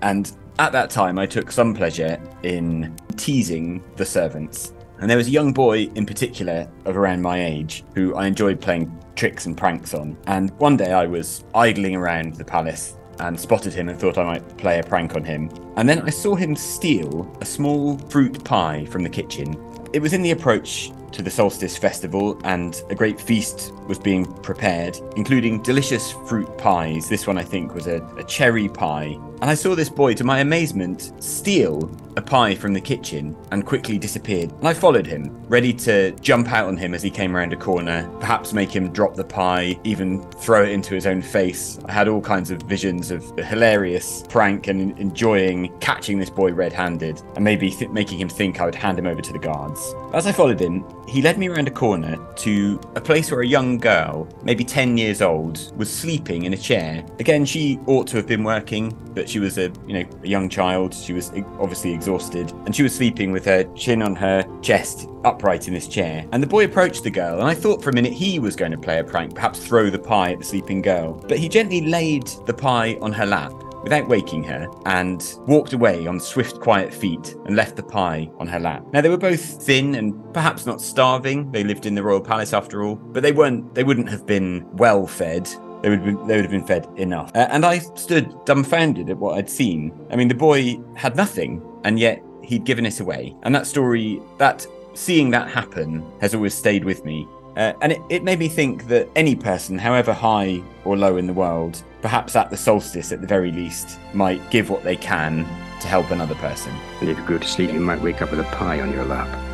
And 0.02 0.32
at 0.62 0.72
that 0.74 0.92
time, 0.92 1.18
I 1.18 1.26
took 1.26 1.52
some 1.52 1.74
pleasure 1.74 2.22
in 2.44 2.96
teasing 3.18 3.84
the 3.96 4.06
servants. 4.06 4.74
And 5.00 5.10
there 5.10 5.18
was 5.18 5.28
a 5.28 5.32
young 5.32 5.54
boy 5.54 5.90
in 5.96 6.06
particular 6.06 6.70
of 6.86 6.96
around 6.96 7.24
my 7.24 7.44
age 7.44 7.84
who 7.96 8.14
I 8.14 8.28
enjoyed 8.28 8.62
playing 8.62 8.96
tricks 9.16 9.48
and 9.48 9.58
pranks 9.58 9.96
on. 9.96 10.16
And 10.28 10.52
one 10.60 10.78
day 10.78 10.94
I 10.94 11.08
was 11.08 11.44
idling 11.56 11.96
around 11.96 12.36
the 12.36 12.46
palace 12.46 12.96
and 13.20 13.40
spotted 13.40 13.74
him 13.74 13.90
and 13.90 14.00
thought 14.00 14.20
I 14.20 14.24
might 14.24 14.58
play 14.60 14.78
a 14.78 14.84
prank 14.84 15.16
on 15.16 15.24
him. 15.24 15.50
And 15.78 15.90
then 15.90 16.04
I 16.04 16.12
saw 16.12 16.36
him 16.36 16.56
steal 16.56 17.36
a 17.42 17.46
small 17.46 17.98
fruit 17.98 18.44
pie 18.44 18.86
from 18.86 19.02
the 19.02 19.10
kitchen 19.10 19.56
It 19.94 20.00
was 20.00 20.14
in 20.14 20.22
the 20.22 20.32
approach 20.32 20.92
to 21.12 21.22
the 21.22 21.30
Solstice 21.30 21.78
Festival, 21.78 22.40
and 22.44 22.84
a 22.90 22.96
great 22.96 23.20
feast 23.20 23.74
was 23.88 24.00
being 24.00 24.26
prepared, 24.26 24.98
including 25.16 25.62
delicious 25.62 26.12
fruit 26.12 26.58
pies. 26.58 27.10
This 27.10 27.28
one, 27.28 27.38
I 27.38 27.44
think, 27.44 27.74
was 27.74 27.88
a, 27.88 28.06
a 28.18 28.24
cherry 28.24 28.70
pie. 28.70 29.18
And 29.42 29.50
I 29.50 29.56
saw 29.56 29.76
this 29.76 29.90
boy, 29.90 30.14
to 30.16 30.24
my 30.24 30.40
amazement, 30.40 31.14
steal 31.20 31.92
a 32.18 32.22
pie 32.22 32.56
from 32.56 32.74
the 32.74 32.82
kitchen 32.82 33.36
and 33.52 33.66
quickly 33.66 33.98
disappeared. 33.98 34.52
And 34.52 34.68
I 34.68 34.74
followed 34.74 35.06
him, 35.06 35.30
ready 35.48 35.74
to 35.74 36.12
jump 36.20 36.52
out 36.52 36.68
on 36.68 36.78
him 36.78 36.94
as 36.94 37.02
he 37.02 37.10
came 37.10 37.36
around 37.36 37.54
a 37.54 37.58
corner, 37.58 38.10
perhaps 38.20 38.54
make 38.54 38.72
him 38.72 38.92
drop 38.92 39.16
the 39.16 39.24
pie, 39.24 39.80
even 39.84 40.22
throw 40.32 40.64
it 40.64 40.70
into 40.70 40.94
his 40.96 41.06
own 41.06 41.22
face. 41.22 41.80
I 41.86 41.92
had 41.92 42.08
all 42.08 42.22
kinds 42.22 42.52
of 42.52 42.62
visions 42.64 43.12
of 43.12 43.38
a 43.38 43.44
hilarious 43.44 44.24
prank 44.30 44.68
and 44.68 44.98
enjoying 45.00 45.78
catching 45.80 46.20
this 46.20 46.30
boy 46.30 46.54
red 46.54 46.74
handed 46.74 47.22
and 47.36 47.44
maybe 47.44 47.70
th- 47.72 47.92
making 47.92 48.20
him 48.20 48.30
think 48.30 48.60
I 48.62 48.66
would 48.66 48.76
hand 48.76 49.00
him 49.00 49.08
over 49.08 49.22
to 49.22 49.34
the 49.34 49.40
guards. 49.40 49.94
As 50.14 50.28
I 50.28 50.32
followed 50.32 50.60
him, 50.60 50.86
he 51.08 51.22
led 51.22 51.38
me 51.38 51.48
around 51.50 51.68
a 51.68 51.72
corner 51.72 52.18
to 52.38 52.80
a 52.96 53.02
place 53.02 53.32
where 53.32 53.42
a 53.42 53.48
young 53.48 53.78
girl, 53.78 54.28
maybe 54.44 54.64
10 54.64 54.98
years 54.98 55.22
old, 55.22 55.74
was 55.78 55.92
sleeping 55.92 56.46
in 56.46 56.54
a 56.54 56.58
chair. 56.58 57.04
Again, 57.20 57.46
she 57.46 57.80
ought 57.86 58.08
to 58.08 58.18
have 58.18 58.28
been 58.28 58.44
working, 58.44 58.98
but 59.14 59.28
she 59.28 59.40
was 59.40 59.58
a, 59.58 59.72
you 59.88 59.94
know, 59.94 60.06
a 60.24 60.28
young 60.28 60.48
child. 60.50 60.94
She 60.94 61.14
was 61.14 61.32
e- 61.36 61.44
obviously 61.60 61.94
exhausted, 62.02 62.52
and 62.66 62.76
she 62.76 62.82
was 62.82 62.96
sleeping 62.96 63.32
with 63.32 63.46
her 63.46 63.64
chin 63.76 64.02
on 64.02 64.16
her 64.16 64.44
chest, 64.64 65.08
upright 65.24 65.68
in 65.68 65.74
this 65.76 65.88
chair. 65.88 66.26
And 66.32 66.42
the 66.42 66.48
boy 66.48 66.66
approached 66.66 67.04
the 67.04 67.12
girl, 67.12 67.40
and 67.40 67.48
I 67.48 67.54
thought 67.54 67.84
for 67.84 67.92
a 67.92 67.94
minute 67.94 68.12
he 68.12 68.40
was 68.40 68.56
going 68.56 68.72
to 68.72 68.78
play 68.78 68.98
a 68.98 69.04
prank, 69.04 69.36
perhaps 69.36 69.60
throw 69.60 69.92
the 69.92 70.00
pie 70.00 70.32
at 70.32 70.40
the 70.40 70.46
sleeping 70.46 70.82
girl. 70.82 71.14
But 71.28 71.38
he 71.38 71.48
gently 71.48 71.82
laid 71.82 72.26
the 72.48 72.56
pie 72.56 72.98
on 73.02 73.14
her 73.14 73.28
lap 73.28 73.54
without 73.84 74.08
waking 74.08 74.44
her 74.44 74.68
and 74.86 75.38
walked 75.48 75.74
away 75.74 76.08
on 76.08 76.20
swift, 76.20 76.60
quiet 76.60 76.92
feet 76.92 77.36
and 77.46 77.56
left 77.56 77.76
the 77.76 77.84
pie 77.84 78.30
on 78.40 78.48
her 78.48 78.60
lap. 78.60 78.84
Now 78.94 79.02
they 79.02 79.10
were 79.10 79.18
both 79.18 79.64
thin 79.64 79.96
and 79.96 80.34
perhaps 80.34 80.66
not 80.66 80.82
starving. 80.82 81.52
They 81.52 81.64
lived 81.64 81.86
in 81.86 81.94
the 81.94 82.04
royal 82.04 82.22
palace 82.22 82.54
after 82.54 82.84
all, 82.84 82.96
but 82.96 83.22
they 83.22 83.32
weren't. 83.32 83.76
They 83.76 83.84
wouldn't 83.84 84.10
have 84.10 84.26
been 84.26 84.68
well 84.74 85.06
fed. 85.06 85.50
They 85.82 85.90
would, 85.90 86.04
been, 86.04 86.28
they 86.28 86.36
would 86.36 86.46
have 86.46 86.52
been 86.52 86.66
fed 86.66 86.88
enough. 86.98 87.32
Uh, 87.36 87.48
and 87.50 87.66
I 87.66 87.80
stood 87.80 88.34
dumbfounded 88.46 89.10
at 89.10 89.18
what 89.18 89.38
I'd 89.38 89.50
seen. 89.50 89.92
I 90.12 90.16
mean, 90.16 90.28
the 90.28 90.36
boy 90.36 90.80
had 90.96 91.16
nothing, 91.16 91.62
and 91.84 92.00
yet 92.00 92.22
he'd 92.44 92.64
given 92.64 92.86
it 92.86 93.00
away. 93.00 93.36
And 93.44 93.54
that 93.56 93.66
story, 93.66 94.22
that 94.38 94.66
seeing 94.94 95.32
that 95.32 95.50
happen, 95.50 96.06
has 96.22 96.36
always 96.36 96.54
stayed 96.54 96.84
with 96.84 97.04
me. 97.06 97.28
Uh, 97.58 97.74
and 97.82 97.92
it, 97.92 98.02
it 98.10 98.24
made 98.24 98.40
me 98.40 98.48
think 98.48 98.88
that 98.88 99.10
any 99.16 99.36
person, 99.36 99.78
however 99.78 100.14
high 100.14 100.62
or 100.86 100.96
low 100.96 101.18
in 101.18 101.28
the 101.28 101.34
world, 101.34 101.84
perhaps 102.02 102.36
at 102.36 102.50
the 102.50 102.58
solstice 102.58 103.12
at 103.12 103.22
the 103.22 103.28
very 103.28 103.52
least, 103.52 104.00
might 104.14 104.42
give 104.52 104.70
what 104.70 104.84
they 104.84 104.96
can 104.96 105.46
to 105.82 105.88
help 105.88 106.12
another 106.12 106.36
person. 106.36 106.74
And 107.00 107.10
if 107.10 107.18
you 107.18 107.26
go 107.26 107.38
to 107.38 107.48
sleep, 107.48 107.72
you 107.74 107.80
might 107.80 108.02
wake 108.02 108.22
up 108.22 108.32
with 108.32 108.40
a 108.40 108.44
pie 108.44 108.80
on 108.80 108.92
your 108.92 109.06
lap. 109.06 109.51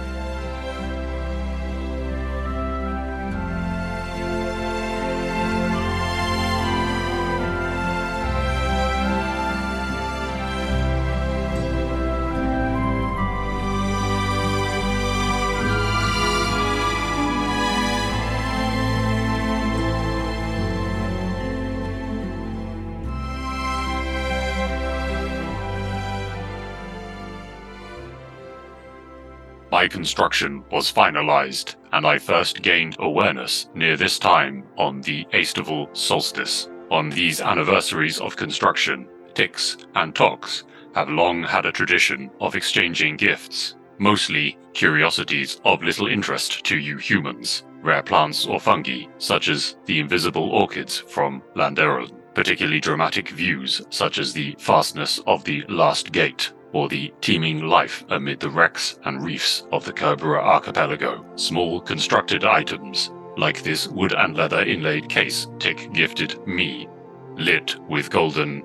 My 29.78 29.88
construction 29.88 30.64
was 30.72 30.92
finalized, 30.92 31.76
and 31.94 32.04
I 32.08 32.18
first 32.18 32.64
gained 32.64 32.96
awareness 32.98 33.70
near 33.76 33.96
this 33.96 34.18
time 34.18 34.64
on 34.76 35.02
the 35.02 35.24
Aestival 35.36 35.96
solstice. 35.96 36.68
On 36.90 37.12
these 37.12 37.42
anniversaries 37.42 38.20
of 38.20 38.36
construction, 38.36 39.08
Tix 39.36 39.86
and 39.94 40.16
Tox 40.16 40.64
have 40.96 41.10
long 41.10 41.44
had 41.44 41.68
a 41.68 41.72
tradition 41.72 42.32
of 42.42 42.56
exchanging 42.56 43.18
gifts, 43.18 43.76
mostly 44.00 44.58
curiosities 44.74 45.62
of 45.64 45.84
little 45.84 46.08
interest 46.08 46.64
to 46.64 46.80
you 46.80 46.98
humans, 46.98 47.64
rare 47.84 48.02
plants 48.02 48.48
or 48.48 48.60
fungi, 48.60 49.04
such 49.20 49.48
as 49.48 49.76
the 49.86 50.00
invisible 50.00 50.50
orchids 50.50 50.98
from 50.98 51.44
Landeron, 51.56 52.10
particularly 52.34 52.80
dramatic 52.80 53.30
views 53.30 53.84
such 53.92 54.18
as 54.18 54.34
the 54.34 54.56
fastness 54.58 55.20
of 55.28 55.44
the 55.44 55.64
Last 55.70 56.12
Gate 56.12 56.52
or 56.74 56.90
the 56.90 57.14
teeming 57.22 57.62
life 57.62 58.04
amid 58.10 58.40
the 58.40 58.50
wrecks 58.50 59.00
and 59.06 59.24
reefs 59.24 59.66
of 59.72 59.86
the 59.86 59.94
Kerbera 59.94 60.42
archipelago. 60.42 61.26
Small 61.36 61.80
constructed 61.82 62.44
items, 62.44 63.12
like 63.38 63.64
this 63.64 63.88
wood 63.88 64.14
and 64.14 64.36
leather 64.36 64.62
inlaid 64.62 65.10
case 65.10 65.48
Tick 65.60 65.92
gifted 65.94 66.46
me, 66.48 66.88
lit 67.36 67.76
with 67.88 68.10
golden. 68.10 68.64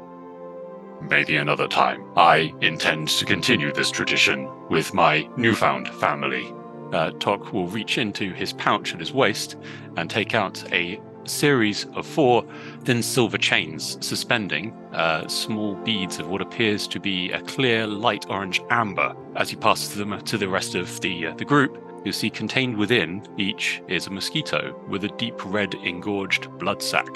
Maybe 1.03 1.37
another 1.37 1.69
time. 1.69 2.05
I 2.17 2.53
intend 2.61 3.09
to 3.09 3.25
continue 3.25 3.73
this 3.73 3.91
tradition 3.91 4.49
with 4.69 4.95
my 4.95 5.29
newfound 5.37 5.89
family. 5.89 6.53
Uh, 6.93 7.11
Tok 7.13 7.53
will 7.53 7.67
reach 7.69 7.99
into 7.99 8.33
his 8.33 8.53
pouch 8.53 8.95
at 8.95 9.01
his 9.01 9.13
waist 9.13 9.57
and 9.97 10.09
take 10.09 10.35
out 10.35 10.63
a 10.73 11.01
series 11.25 11.87
of 11.95 12.07
four 12.07 12.45
thin 12.85 13.03
silver 13.03 13.39
chains 13.39 13.99
suspending 14.01 14.73
uh, 14.93 15.27
small 15.29 15.75
beads 15.77 16.19
of 16.19 16.29
what 16.29 16.41
appears 16.41 16.87
to 16.89 17.01
be 17.01 17.31
a 17.33 17.41
clear 17.43 17.87
light 17.87 18.27
orange 18.29 18.61
amber. 18.71 19.15
As 19.37 19.51
he 19.51 19.57
passes 19.57 19.95
them 19.95 20.21
to 20.21 20.39
the 20.39 20.49
rest 20.49 20.75
of 20.75 21.01
the 21.01 21.29
uh, 21.29 21.35
the 21.35 21.45
group, 21.45 21.79
you'll 22.05 22.13
see 22.13 22.31
contained 22.31 22.77
within 22.77 23.23
each 23.39 23.83
is 23.89 24.07
a 24.07 24.11
mosquito 24.11 24.79
with 24.89 25.05
a 25.05 25.09
deep 25.09 25.35
red 25.45 25.75
engorged 25.75 26.51
blood 26.59 26.83
sac. 26.83 27.09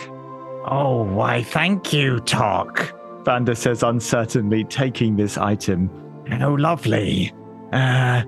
Oh, 0.68 1.04
why, 1.04 1.42
thank 1.42 1.92
you, 1.92 2.18
Tok. 2.20 2.92
Vander 3.24 3.54
says 3.54 3.82
uncertainly, 3.82 4.64
taking 4.64 5.16
this 5.16 5.38
item. 5.38 5.90
Oh, 6.40 6.54
lovely. 6.54 7.32
Uh, 7.72 8.22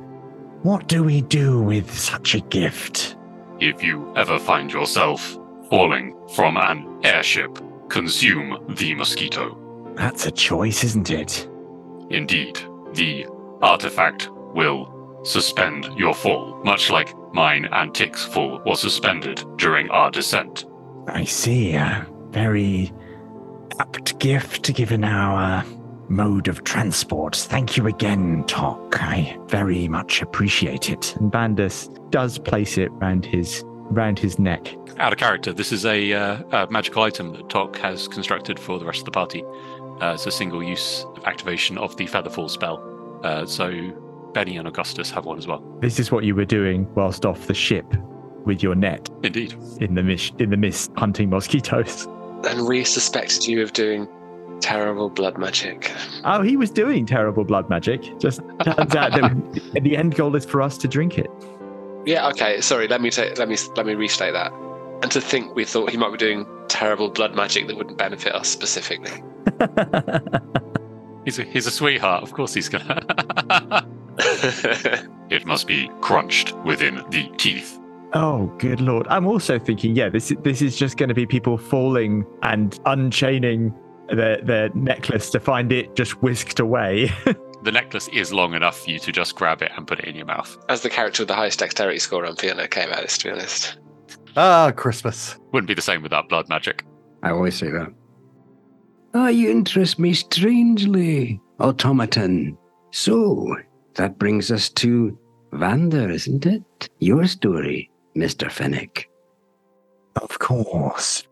what 0.62 0.88
do 0.88 1.02
we 1.02 1.22
do 1.22 1.60
with 1.60 1.92
such 1.96 2.34
a 2.34 2.40
gift? 2.40 3.16
If 3.60 3.82
you 3.82 4.12
ever 4.16 4.38
find 4.38 4.72
yourself 4.72 5.36
falling 5.68 6.16
from 6.34 6.56
an 6.56 7.00
airship, 7.04 7.58
consume 7.88 8.64
the 8.76 8.94
mosquito. 8.94 9.56
That's 9.94 10.26
a 10.26 10.30
choice, 10.30 10.84
isn't 10.84 11.10
it? 11.10 11.48
Indeed, 12.10 12.58
the 12.94 13.26
artifact 13.60 14.30
will 14.54 15.20
suspend 15.24 15.88
your 15.96 16.14
fall, 16.14 16.60
much 16.64 16.90
like 16.90 17.12
mine 17.32 17.68
and 17.72 17.94
Tick's 17.94 18.24
fall 18.24 18.62
was 18.64 18.80
suspended 18.80 19.44
during 19.56 19.90
our 19.90 20.10
descent. 20.10 20.64
I 21.08 21.24
see. 21.24 21.74
A 21.74 22.06
very 22.30 22.92
apt 23.80 24.18
gift 24.18 24.72
given 24.74 25.04
our 25.04 25.64
mode 26.08 26.48
of 26.48 26.64
transport. 26.64 27.36
Thank 27.36 27.76
you 27.76 27.86
again, 27.86 28.44
Tok. 28.46 29.02
I 29.02 29.36
very 29.48 29.88
much 29.88 30.22
appreciate 30.22 30.90
it. 30.90 31.14
And 31.16 31.30
Bandus 31.30 31.88
does 32.10 32.38
place 32.38 32.78
it 32.78 32.90
round 32.92 33.26
his 33.26 33.64
round 33.90 34.18
his 34.18 34.38
neck. 34.38 34.74
Out 34.98 35.12
of 35.12 35.18
character, 35.18 35.52
this 35.52 35.72
is 35.72 35.84
a, 35.86 36.12
uh, 36.12 36.64
a 36.66 36.70
magical 36.70 37.02
item 37.02 37.32
that 37.32 37.48
Tok 37.48 37.76
has 37.78 38.08
constructed 38.08 38.58
for 38.58 38.78
the 38.78 38.84
rest 38.84 39.00
of 39.00 39.04
the 39.04 39.10
party. 39.10 39.42
Uh, 40.00 40.12
it's 40.14 40.26
a 40.26 40.30
single 40.30 40.62
use 40.62 41.04
activation 41.24 41.78
of 41.78 41.96
the 41.96 42.06
Featherfall 42.06 42.50
spell. 42.50 43.20
Uh, 43.24 43.44
so 43.46 43.70
Benny 44.32 44.56
and 44.56 44.68
Augustus 44.68 45.10
have 45.10 45.24
one 45.24 45.38
as 45.38 45.46
well. 45.46 45.62
This 45.80 45.98
is 45.98 46.12
what 46.12 46.24
you 46.24 46.34
were 46.34 46.44
doing 46.44 46.92
whilst 46.94 47.24
off 47.26 47.46
the 47.46 47.54
ship 47.54 47.86
with 48.44 48.62
your 48.62 48.74
net 48.74 49.08
Indeed. 49.22 49.54
in 49.80 49.94
the 49.94 50.02
mist 50.02 50.40
in 50.40 50.50
the 50.50 50.56
mist 50.56 50.92
hunting 50.96 51.30
mosquitoes. 51.30 52.06
And 52.44 52.66
we 52.66 52.84
suspected 52.84 53.46
you 53.46 53.62
of 53.62 53.72
doing 53.72 54.08
terrible 54.60 55.10
blood 55.10 55.38
magic. 55.38 55.92
Oh, 56.24 56.42
he 56.42 56.56
was 56.56 56.70
doing 56.70 57.04
terrible 57.06 57.44
blood 57.44 57.68
magic. 57.68 58.18
Just 58.20 58.40
turns 58.62 58.94
out 58.94 59.12
that 59.12 59.72
the 59.82 59.96
end 59.96 60.14
goal 60.14 60.34
is 60.36 60.44
for 60.44 60.62
us 60.62 60.78
to 60.78 60.88
drink 60.88 61.18
it. 61.18 61.30
Yeah, 62.08 62.26
okay. 62.28 62.62
Sorry, 62.62 62.88
let 62.88 63.02
me 63.02 63.10
take, 63.10 63.36
let 63.38 63.50
me 63.50 63.56
let 63.76 63.84
me 63.84 63.94
restate 63.94 64.32
that. 64.32 64.50
And 65.02 65.12
to 65.12 65.20
think 65.20 65.54
we 65.54 65.66
thought 65.66 65.90
he 65.90 65.98
might 65.98 66.10
be 66.10 66.16
doing 66.16 66.46
terrible 66.66 67.10
blood 67.10 67.34
magic 67.34 67.66
that 67.66 67.76
wouldn't 67.76 67.98
benefit 67.98 68.34
us 68.34 68.48
specifically. 68.48 69.22
He's 71.26 71.38
a, 71.38 71.42
he's 71.42 71.66
a 71.66 71.70
sweetheart. 71.70 72.22
Of 72.22 72.32
course 72.32 72.54
he's 72.54 72.70
gonna. 72.70 73.04
it 75.28 75.44
must 75.44 75.66
be 75.66 75.90
crunched 76.00 76.56
within 76.64 77.04
the 77.10 77.30
teeth. 77.36 77.78
Oh, 78.14 78.46
good 78.58 78.80
lord! 78.80 79.06
I'm 79.10 79.26
also 79.26 79.58
thinking, 79.58 79.94
yeah, 79.94 80.08
this 80.08 80.32
this 80.42 80.62
is 80.62 80.74
just 80.74 80.96
going 80.96 81.10
to 81.10 81.14
be 81.14 81.26
people 81.26 81.58
falling 81.58 82.24
and 82.42 82.80
unchaining 82.86 83.74
their 84.08 84.40
their 84.40 84.70
necklace 84.70 85.28
to 85.32 85.40
find 85.40 85.70
it 85.70 85.94
just 85.94 86.22
whisked 86.22 86.60
away. 86.60 87.12
The 87.62 87.72
necklace 87.72 88.08
is 88.08 88.32
long 88.32 88.54
enough 88.54 88.80
for 88.84 88.90
you 88.90 88.98
to 89.00 89.12
just 89.12 89.34
grab 89.34 89.62
it 89.62 89.72
and 89.76 89.86
put 89.86 89.98
it 90.00 90.06
in 90.06 90.16
your 90.16 90.26
mouth. 90.26 90.56
As 90.68 90.82
the 90.82 90.90
character 90.90 91.22
with 91.22 91.28
the 91.28 91.34
highest 91.34 91.58
dexterity 91.58 91.98
score, 91.98 92.24
I'm 92.24 92.36
feeling 92.36 92.60
okay 92.60 92.84
about 92.84 93.02
this, 93.02 93.18
to 93.18 93.24
be 93.24 93.30
honest. 93.32 93.78
Ah, 94.36 94.70
Christmas. 94.74 95.36
Wouldn't 95.52 95.68
be 95.68 95.74
the 95.74 95.82
same 95.82 96.02
without 96.02 96.28
blood 96.28 96.48
magic. 96.48 96.84
I 97.22 97.30
always 97.30 97.58
say 97.58 97.70
that. 97.70 97.92
Ah, 99.14 99.28
you 99.28 99.50
interest 99.50 99.98
me 99.98 100.14
strangely, 100.14 101.40
automaton. 101.58 102.56
So, 102.92 103.56
that 103.94 104.18
brings 104.18 104.52
us 104.52 104.68
to 104.70 105.18
Vander, 105.52 106.10
isn't 106.10 106.46
it? 106.46 106.88
Your 107.00 107.26
story, 107.26 107.90
Mr. 108.16 108.48
Finnick. 108.48 109.06
Of 110.16 110.38
course. 110.38 111.27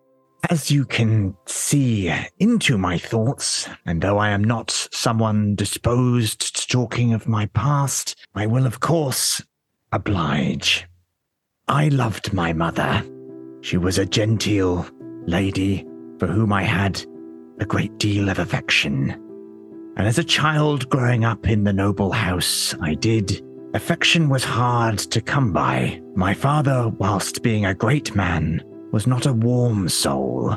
As 0.48 0.70
you 0.70 0.84
can 0.84 1.36
see 1.46 2.14
into 2.38 2.78
my 2.78 2.98
thoughts, 2.98 3.68
and 3.84 4.00
though 4.00 4.18
I 4.18 4.30
am 4.30 4.44
not 4.44 4.70
someone 4.92 5.56
disposed 5.56 6.54
to 6.56 6.68
talking 6.68 7.12
of 7.12 7.26
my 7.26 7.46
past, 7.46 8.14
I 8.34 8.46
will, 8.46 8.64
of 8.64 8.78
course, 8.78 9.42
oblige. 9.90 10.86
I 11.66 11.88
loved 11.88 12.32
my 12.32 12.52
mother. 12.52 13.04
She 13.62 13.76
was 13.76 13.98
a 13.98 14.06
genteel 14.06 14.86
lady 15.26 15.84
for 16.20 16.28
whom 16.28 16.52
I 16.52 16.62
had 16.62 17.04
a 17.58 17.64
great 17.64 17.98
deal 17.98 18.28
of 18.28 18.38
affection. 18.38 19.10
And 19.96 20.06
as 20.06 20.18
a 20.18 20.24
child 20.24 20.88
growing 20.90 21.24
up 21.24 21.48
in 21.48 21.64
the 21.64 21.72
noble 21.72 22.12
house, 22.12 22.72
I 22.80 22.94
did. 22.94 23.42
Affection 23.74 24.28
was 24.28 24.44
hard 24.44 24.98
to 24.98 25.20
come 25.20 25.52
by. 25.52 26.00
My 26.14 26.34
father, 26.34 26.88
whilst 26.88 27.42
being 27.42 27.66
a 27.66 27.74
great 27.74 28.14
man, 28.14 28.62
was 28.92 29.06
not 29.06 29.26
a 29.26 29.32
warm 29.32 29.88
soul. 29.88 30.56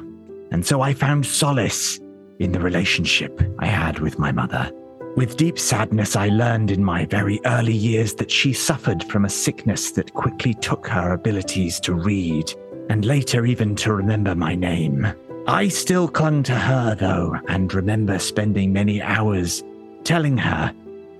And 0.51 0.65
so 0.65 0.82
I 0.82 0.93
found 0.93 1.25
solace 1.25 1.99
in 2.39 2.51
the 2.51 2.59
relationship 2.59 3.41
I 3.59 3.67
had 3.67 3.99
with 3.99 4.17
my 4.17 4.32
mother. 4.32 4.71
With 5.15 5.38
deep 5.38 5.59
sadness, 5.59 6.15
I 6.15 6.30
learned 6.30 6.71
in 6.71 6.84
my 6.84 7.05
very 7.05 7.41
early 7.45 7.73
years 7.73 8.13
that 8.15 8.32
she 8.32 8.53
suffered 8.53 9.03
from 9.03 9.25
a 9.25 9.30
sickness 9.30 9.91
that 9.91 10.13
quickly 10.13 10.53
took 10.53 10.88
her 10.88 11.13
abilities 11.13 11.80
to 11.82 11.93
read, 11.93 12.53
and 12.89 13.05
later 13.05 13.45
even 13.45 13.75
to 13.77 13.93
remember 13.93 14.36
my 14.36 14.55
name. 14.55 15.07
I 15.47 15.67
still 15.67 16.07
clung 16.07 16.43
to 16.43 16.55
her, 16.55 16.95
though, 16.95 17.36
and 17.47 17.73
remember 17.73 18.19
spending 18.19 18.71
many 18.71 19.01
hours 19.01 19.63
telling 20.03 20.38
her 20.38 20.73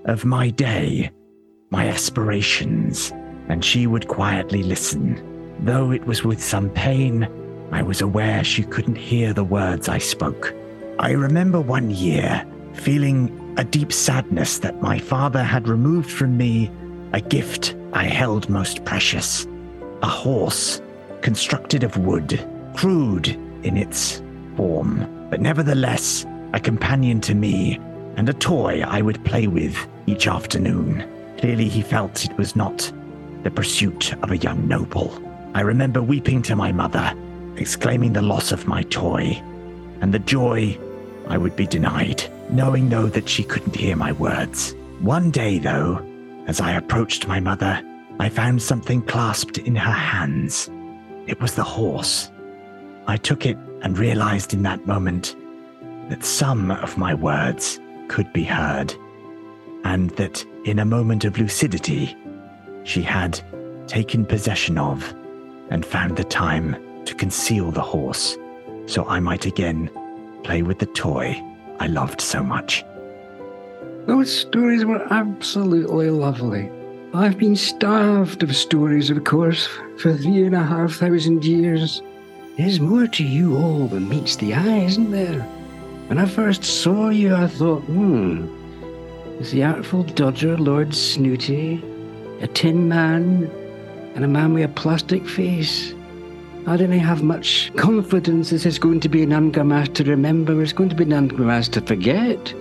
of 0.04 0.24
my 0.24 0.50
day, 0.50 1.10
my 1.70 1.88
aspirations, 1.88 3.12
and 3.48 3.64
she 3.64 3.86
would 3.86 4.08
quietly 4.08 4.62
listen. 4.62 5.29
Though 5.62 5.92
it 5.92 6.06
was 6.06 6.24
with 6.24 6.42
some 6.42 6.70
pain, 6.70 7.28
I 7.70 7.82
was 7.82 8.00
aware 8.00 8.42
she 8.42 8.62
couldn't 8.62 8.96
hear 8.96 9.32
the 9.32 9.44
words 9.44 9.88
I 9.88 9.98
spoke. 9.98 10.54
I 10.98 11.12
remember 11.12 11.60
one 11.60 11.90
year 11.90 12.44
feeling 12.72 13.54
a 13.58 13.64
deep 13.64 13.92
sadness 13.92 14.58
that 14.60 14.80
my 14.80 14.98
father 14.98 15.42
had 15.42 15.68
removed 15.68 16.10
from 16.10 16.36
me 16.36 16.70
a 17.12 17.20
gift 17.20 17.74
I 17.92 18.04
held 18.04 18.48
most 18.48 18.84
precious 18.84 19.46
a 20.02 20.08
horse 20.08 20.80
constructed 21.20 21.84
of 21.84 21.98
wood, 21.98 22.42
crude 22.74 23.28
in 23.62 23.76
its 23.76 24.22
form, 24.56 25.28
but 25.28 25.42
nevertheless 25.42 26.24
a 26.54 26.60
companion 26.60 27.20
to 27.20 27.34
me 27.34 27.78
and 28.16 28.28
a 28.28 28.32
toy 28.32 28.82
I 28.86 29.02
would 29.02 29.24
play 29.26 29.46
with 29.46 29.76
each 30.06 30.26
afternoon. 30.26 31.04
Clearly, 31.38 31.68
he 31.68 31.82
felt 31.82 32.24
it 32.24 32.36
was 32.38 32.56
not 32.56 32.90
the 33.42 33.50
pursuit 33.50 34.14
of 34.22 34.30
a 34.30 34.38
young 34.38 34.66
noble. 34.66 35.29
I 35.54 35.62
remember 35.62 36.00
weeping 36.00 36.42
to 36.42 36.56
my 36.56 36.70
mother, 36.72 37.12
exclaiming 37.56 38.12
the 38.12 38.22
loss 38.22 38.52
of 38.52 38.68
my 38.68 38.82
toy 38.84 39.42
and 40.00 40.14
the 40.14 40.18
joy 40.20 40.78
I 41.28 41.38
would 41.38 41.56
be 41.56 41.66
denied, 41.66 42.22
knowing 42.50 42.88
though 42.88 43.06
that 43.06 43.28
she 43.28 43.42
couldn't 43.42 43.76
hear 43.76 43.96
my 43.96 44.12
words. 44.12 44.74
One 45.00 45.30
day, 45.30 45.58
though, 45.58 46.04
as 46.46 46.60
I 46.60 46.72
approached 46.72 47.28
my 47.28 47.40
mother, 47.40 47.82
I 48.18 48.28
found 48.28 48.62
something 48.62 49.02
clasped 49.02 49.58
in 49.58 49.76
her 49.76 49.92
hands. 49.92 50.70
It 51.26 51.40
was 51.40 51.54
the 51.54 51.64
horse. 51.64 52.30
I 53.06 53.16
took 53.16 53.46
it 53.46 53.56
and 53.82 53.98
realized 53.98 54.52
in 54.52 54.62
that 54.64 54.86
moment 54.86 55.36
that 56.08 56.24
some 56.24 56.70
of 56.70 56.98
my 56.98 57.14
words 57.14 57.80
could 58.08 58.32
be 58.32 58.44
heard, 58.44 58.94
and 59.84 60.10
that 60.10 60.44
in 60.64 60.78
a 60.78 60.84
moment 60.84 61.24
of 61.24 61.38
lucidity, 61.38 62.16
she 62.84 63.02
had 63.02 63.40
taken 63.86 64.26
possession 64.26 64.78
of 64.78 65.14
and 65.70 65.86
found 65.86 66.16
the 66.16 66.24
time 66.24 66.76
to 67.04 67.14
conceal 67.14 67.70
the 67.70 67.80
horse 67.80 68.36
so 68.90 69.04
I 69.06 69.20
might 69.20 69.46
again 69.46 69.88
play 70.42 70.62
with 70.62 70.80
the 70.80 70.86
toy 70.86 71.40
I 71.78 71.86
loved 71.86 72.20
so 72.20 72.42
much. 72.42 72.84
Those 74.06 74.34
stories 74.34 74.84
were 74.84 75.06
absolutely 75.12 76.10
lovely. 76.10 76.70
I've 77.14 77.38
been 77.38 77.56
starved 77.56 78.42
of 78.42 78.54
stories, 78.56 79.10
of 79.10 79.22
course, 79.24 79.68
for 79.98 80.16
three 80.16 80.44
and 80.44 80.54
a 80.54 80.62
half 80.62 80.94
thousand 80.94 81.44
years. 81.44 82.02
There's 82.56 82.80
more 82.80 83.06
to 83.06 83.24
you 83.24 83.56
all 83.56 83.86
than 83.86 84.08
meets 84.08 84.36
the 84.36 84.54
eye, 84.54 84.84
isn't 84.84 85.10
there? 85.10 85.40
When 86.08 86.18
I 86.18 86.26
first 86.26 86.64
saw 86.64 87.10
you, 87.10 87.34
I 87.34 87.46
thought, 87.46 87.82
hmm, 87.82 88.48
is 89.40 89.52
the 89.52 89.62
Artful 89.62 90.02
Dodger 90.02 90.56
Lord 90.58 90.94
Snooty, 90.94 91.82
a 92.40 92.48
tin 92.48 92.88
man, 92.88 93.50
and 94.14 94.24
a 94.24 94.28
man 94.28 94.54
with 94.54 94.64
a 94.64 94.68
plastic 94.68 95.26
face? 95.26 95.94
I 96.66 96.76
didn't 96.76 96.98
have 96.98 97.22
much 97.22 97.72
confidence 97.76 98.50
this 98.50 98.66
is 98.66 98.78
going 98.78 99.00
to 99.00 99.08
be 99.08 99.22
an 99.22 99.30
Ungarmas 99.30 99.92
to 99.94 100.04
remember, 100.04 100.62
it's 100.62 100.72
going 100.72 100.90
to 100.90 100.94
be 100.94 101.04
an 101.04 101.10
Ungarmas 101.10 101.70
to 101.72 101.80
forget. 101.80 102.54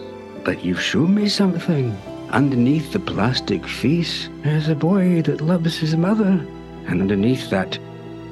But 0.43 0.63
you've 0.63 0.81
shown 0.81 1.15
me 1.15 1.27
something. 1.27 1.95
Underneath 2.29 2.93
the 2.93 2.99
plastic 2.99 3.67
face, 3.67 4.29
there's 4.43 4.69
a 4.69 4.75
boy 4.75 5.21
that 5.23 5.41
loves 5.41 5.77
his 5.77 5.95
mother. 5.95 6.45
And 6.87 7.01
underneath 7.01 7.49
that 7.49 7.77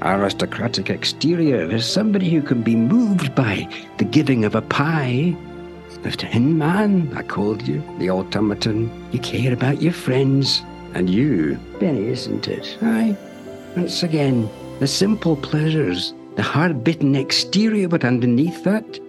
aristocratic 0.01 0.89
exterior, 0.89 1.67
there's 1.67 1.85
somebody 1.85 2.29
who 2.29 2.41
can 2.41 2.61
be 2.61 2.75
moved 2.75 3.35
by 3.35 3.67
the 3.97 4.05
giving 4.05 4.45
of 4.45 4.55
a 4.55 4.61
pie. 4.61 5.35
The 6.03 6.11
Tin 6.11 6.57
Man, 6.57 7.11
I 7.15 7.23
called 7.23 7.67
you, 7.67 7.83
the 7.99 8.09
automaton. 8.09 8.89
You 9.11 9.19
care 9.19 9.51
about 9.51 9.81
your 9.81 9.93
friends. 9.93 10.61
And 10.93 11.09
you, 11.09 11.59
Benny, 11.79 12.07
isn't 12.07 12.47
it? 12.47 12.77
Aye. 12.81 13.15
Once 13.75 14.03
again, 14.03 14.49
the 14.79 14.87
simple 14.87 15.35
pleasures, 15.35 16.13
the 16.35 16.43
hard 16.43 16.83
bitten 16.83 17.15
exterior, 17.15 17.87
but 17.87 18.03
underneath 18.03 18.63
that, 18.63 18.99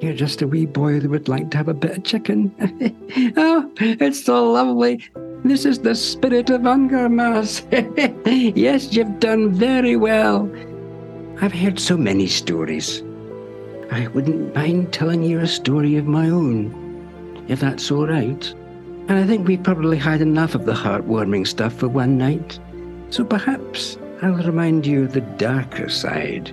you're 0.00 0.12
just 0.12 0.42
a 0.42 0.46
wee 0.46 0.66
boy 0.66 1.00
that 1.00 1.10
would 1.10 1.28
like 1.28 1.50
to 1.50 1.56
have 1.56 1.68
a 1.68 1.74
bit 1.74 1.98
of 1.98 2.04
chicken. 2.04 2.54
oh, 3.36 3.70
it's 3.78 4.22
so 4.22 4.52
lovely. 4.52 5.02
This 5.44 5.64
is 5.64 5.78
the 5.78 5.94
spirit 5.94 6.50
of 6.50 6.62
Ungarmas. 6.62 7.64
yes, 8.56 8.94
you've 8.94 9.20
done 9.20 9.52
very 9.52 9.96
well. 9.96 10.50
I've 11.40 11.52
heard 11.52 11.78
so 11.78 11.96
many 11.96 12.26
stories. 12.26 13.02
I 13.90 14.08
wouldn't 14.08 14.54
mind 14.54 14.92
telling 14.92 15.22
you 15.22 15.40
a 15.40 15.46
story 15.46 15.96
of 15.96 16.06
my 16.06 16.28
own, 16.28 17.44
if 17.48 17.60
that's 17.60 17.90
all 17.90 18.06
right. 18.06 18.54
And 19.08 19.18
I 19.18 19.26
think 19.26 19.46
we 19.46 19.56
probably 19.56 19.98
had 19.98 20.20
enough 20.20 20.54
of 20.54 20.64
the 20.64 20.72
heartwarming 20.72 21.46
stuff 21.46 21.74
for 21.74 21.88
one 21.88 22.16
night. 22.16 22.58
So 23.10 23.24
perhaps 23.24 23.98
I'll 24.22 24.32
remind 24.32 24.86
you 24.86 25.04
of 25.04 25.12
the 25.12 25.20
darker 25.20 25.88
side 25.88 26.50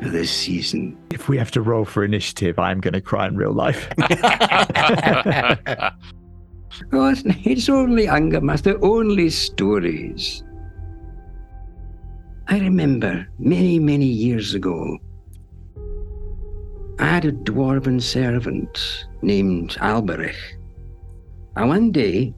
of 0.00 0.12
this 0.12 0.30
season. 0.30 0.96
If 1.10 1.28
we 1.28 1.36
have 1.38 1.50
to 1.52 1.62
roll 1.62 1.84
for 1.84 2.04
initiative, 2.04 2.58
I'm 2.58 2.80
going 2.80 2.94
to 2.94 3.00
cry 3.00 3.26
in 3.26 3.36
real 3.36 3.52
life. 3.52 3.88
Oh, 6.92 7.10
it's, 7.10 7.22
it's 7.44 7.68
only 7.68 8.06
Ungarmas, 8.06 8.62
they're 8.62 8.82
only 8.84 9.30
stories. 9.30 10.42
I 12.48 12.58
remember 12.58 13.26
many, 13.38 13.78
many 13.78 14.06
years 14.06 14.54
ago, 14.54 14.98
I 16.98 17.06
had 17.06 17.24
a 17.24 17.32
dwarven 17.32 18.00
servant 18.00 19.06
named 19.22 19.76
Alberich. 19.80 20.36
And 21.56 21.68
one 21.68 21.92
day, 21.92 22.34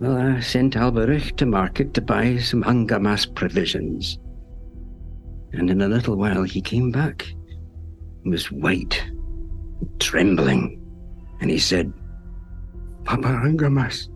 well, 0.00 0.16
I 0.16 0.40
sent 0.40 0.74
Alberich 0.74 1.36
to 1.36 1.46
market 1.46 1.94
to 1.94 2.00
buy 2.00 2.38
some 2.38 2.64
Ungarmas 2.64 3.32
provisions. 3.34 4.18
And 5.52 5.70
in 5.70 5.82
a 5.82 5.88
little 5.88 6.16
while 6.16 6.42
he 6.42 6.60
came 6.60 6.90
back. 6.90 7.32
He 8.24 8.30
was 8.30 8.50
white, 8.50 9.02
trembling, 9.98 10.80
and 11.40 11.50
he 11.50 11.58
said, 11.58 11.92
Papa 13.04 13.28
Ungarmas, 13.28 14.08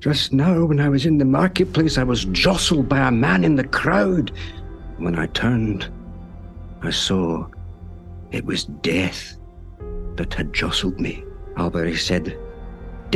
just 0.00 0.32
now 0.32 0.64
when 0.64 0.80
I 0.80 0.88
was 0.88 1.06
in 1.06 1.18
the 1.18 1.24
marketplace, 1.24 1.98
I 1.98 2.04
was 2.04 2.26
jostled 2.26 2.88
by 2.88 3.08
a 3.08 3.10
man 3.10 3.42
in 3.42 3.56
the 3.56 3.64
crowd. 3.64 4.32
When 4.98 5.18
I 5.18 5.26
turned, 5.26 5.90
I 6.82 6.90
saw 6.90 7.46
it 8.30 8.44
was 8.44 8.64
death 8.64 9.36
that 10.16 10.34
had 10.34 10.52
jostled 10.52 11.00
me. 11.00 11.24
Alberich 11.56 12.00
said 12.00 12.38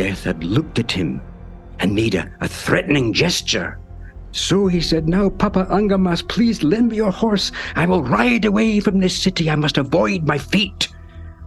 death 0.01 0.24
had 0.24 0.42
looked 0.42 0.78
at 0.78 0.90
him 0.90 1.20
and 1.78 1.94
made 1.94 2.14
a, 2.14 2.32
a 2.40 2.48
threatening 2.48 3.12
gesture. 3.12 3.78
So 4.32 4.66
he 4.66 4.80
said, 4.80 5.07
Now, 5.07 5.28
Papa 5.28 5.66
Ungarmas, 5.68 6.26
please 6.26 6.62
lend 6.62 6.88
me 6.88 6.96
your 6.96 7.11
horse. 7.11 7.53
I 7.76 7.84
will 7.84 8.03
ride 8.03 8.46
away 8.46 8.80
from 8.80 8.98
this 8.98 9.14
city. 9.14 9.51
I 9.51 9.57
must 9.57 9.76
avoid 9.76 10.26
my 10.26 10.38
fate. 10.38 10.88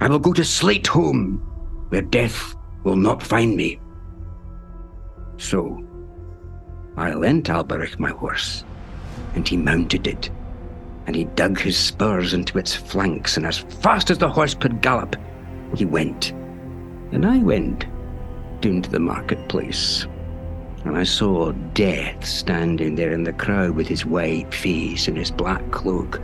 I 0.02 0.08
will 0.08 0.20
go 0.20 0.34
to 0.34 0.46
Slate 0.46 0.86
Home, 0.86 1.38
where 1.90 2.04
death 2.04 2.54
will 2.84 2.96
not 2.96 3.24
find 3.24 3.56
me. 3.58 3.80
So 5.38 5.84
I 6.96 7.16
lent 7.16 7.50
Alberich 7.50 7.98
my 7.98 8.12
horse, 8.12 8.64
and 9.34 9.48
he 9.48 9.58
mounted 9.58 10.06
it, 10.06 10.30
and 11.08 11.16
he 11.16 11.24
dug 11.24 11.60
his 11.60 11.76
spurs 11.76 12.36
into 12.36 12.60
its 12.60 12.76
flanks, 12.76 13.36
and 13.36 13.48
as 13.48 13.58
fast 13.58 14.12
as 14.12 14.20
the 14.20 14.30
horse 14.30 14.54
could 14.54 14.80
gallop, 14.80 15.16
he 15.76 15.86
went. 15.86 16.34
And 17.12 17.26
I 17.26 17.40
went 17.40 17.88
down 18.64 18.82
to 18.82 18.90
the 18.90 19.00
marketplace. 19.00 20.08
and 20.86 20.98
I 20.98 21.04
saw 21.04 21.52
Death 21.74 22.26
standing 22.26 22.96
there 22.96 23.12
in 23.12 23.26
the 23.26 23.34
crowd 23.34 23.72
with 23.72 23.88
his 23.88 24.06
white 24.06 24.54
face 24.54 25.08
and 25.10 25.18
his 25.18 25.32
black 25.32 25.70
cloak. 25.72 26.22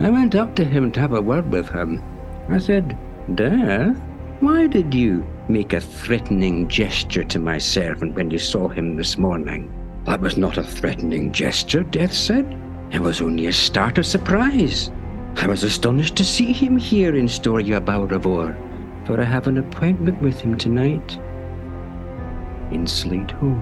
I 0.00 0.10
went 0.10 0.34
up 0.34 0.54
to 0.56 0.64
him 0.64 0.92
to 0.92 1.00
have 1.00 1.14
a 1.14 1.22
word 1.22 1.50
with 1.50 1.70
him. 1.70 2.02
I 2.50 2.58
said, 2.58 2.98
Death, 3.34 3.96
why 4.40 4.66
did 4.66 4.92
you 4.92 5.26
make 5.48 5.72
a 5.72 5.80
threatening 5.80 6.68
gesture 6.68 7.24
to 7.24 7.38
my 7.38 7.56
servant 7.56 8.14
when 8.14 8.30
you 8.30 8.38
saw 8.38 8.68
him 8.68 8.96
this 8.96 9.16
morning? 9.16 9.72
That 10.04 10.20
was 10.20 10.36
not 10.36 10.58
a 10.58 10.62
threatening 10.62 11.32
gesture, 11.32 11.82
Death 11.82 12.12
said. 12.12 12.58
It 12.90 13.00
was 13.00 13.22
only 13.22 13.46
a 13.46 13.52
start 13.52 13.96
of 13.96 14.04
surprise. 14.04 14.90
I 15.36 15.46
was 15.46 15.64
astonished 15.64 16.16
to 16.16 16.24
see 16.24 16.52
him 16.52 16.76
here 16.76 17.16
in 17.16 17.26
Storia 17.26 17.80
Bauravor, 17.80 18.54
for 19.06 19.18
I 19.18 19.24
have 19.24 19.46
an 19.46 19.56
appointment 19.58 20.20
with 20.20 20.40
him 20.40 20.58
tonight 20.58 21.18
in 22.70 22.86
Slate 22.86 23.30
Hall. 23.32 23.58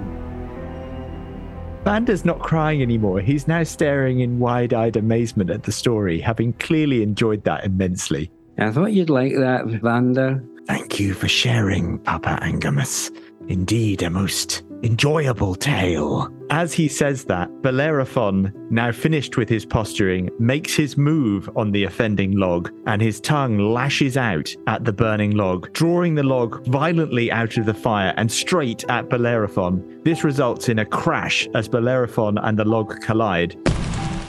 Vander's 1.84 2.24
not 2.24 2.38
crying 2.38 2.80
anymore. 2.80 3.20
He's 3.20 3.48
now 3.48 3.64
staring 3.64 4.20
in 4.20 4.38
wide 4.38 4.72
eyed 4.72 4.96
amazement 4.96 5.50
at 5.50 5.64
the 5.64 5.72
story, 5.72 6.20
having 6.20 6.52
clearly 6.54 7.02
enjoyed 7.02 7.42
that 7.44 7.64
immensely. 7.64 8.30
I 8.58 8.70
thought 8.70 8.92
you'd 8.92 9.10
like 9.10 9.34
that, 9.34 9.66
Vander. 9.66 10.44
Thank 10.66 11.00
you 11.00 11.12
for 11.14 11.26
sharing, 11.26 11.98
Papa 11.98 12.38
Ungarmas. 12.42 13.10
Indeed, 13.48 14.02
a 14.02 14.10
most 14.10 14.62
enjoyable 14.82 15.54
tale. 15.54 16.28
As 16.50 16.72
he 16.72 16.88
says 16.88 17.24
that, 17.24 17.48
Bellerophon, 17.62 18.52
now 18.70 18.92
finished 18.92 19.36
with 19.36 19.48
his 19.48 19.64
posturing, 19.64 20.28
makes 20.38 20.74
his 20.74 20.96
move 20.96 21.48
on 21.56 21.70
the 21.70 21.84
offending 21.84 22.36
log, 22.36 22.70
and 22.86 23.00
his 23.00 23.20
tongue 23.20 23.58
lashes 23.58 24.16
out 24.16 24.54
at 24.66 24.84
the 24.84 24.92
burning 24.92 25.30
log, 25.32 25.72
drawing 25.72 26.14
the 26.14 26.22
log 26.22 26.66
violently 26.66 27.30
out 27.32 27.56
of 27.56 27.66
the 27.66 27.74
fire 27.74 28.12
and 28.16 28.30
straight 28.30 28.84
at 28.88 29.08
Bellerophon. 29.08 30.02
This 30.04 30.24
results 30.24 30.68
in 30.68 30.80
a 30.80 30.86
crash 30.86 31.48
as 31.54 31.68
Bellerophon 31.68 32.38
and 32.38 32.58
the 32.58 32.64
log 32.64 33.00
collide. 33.00 33.56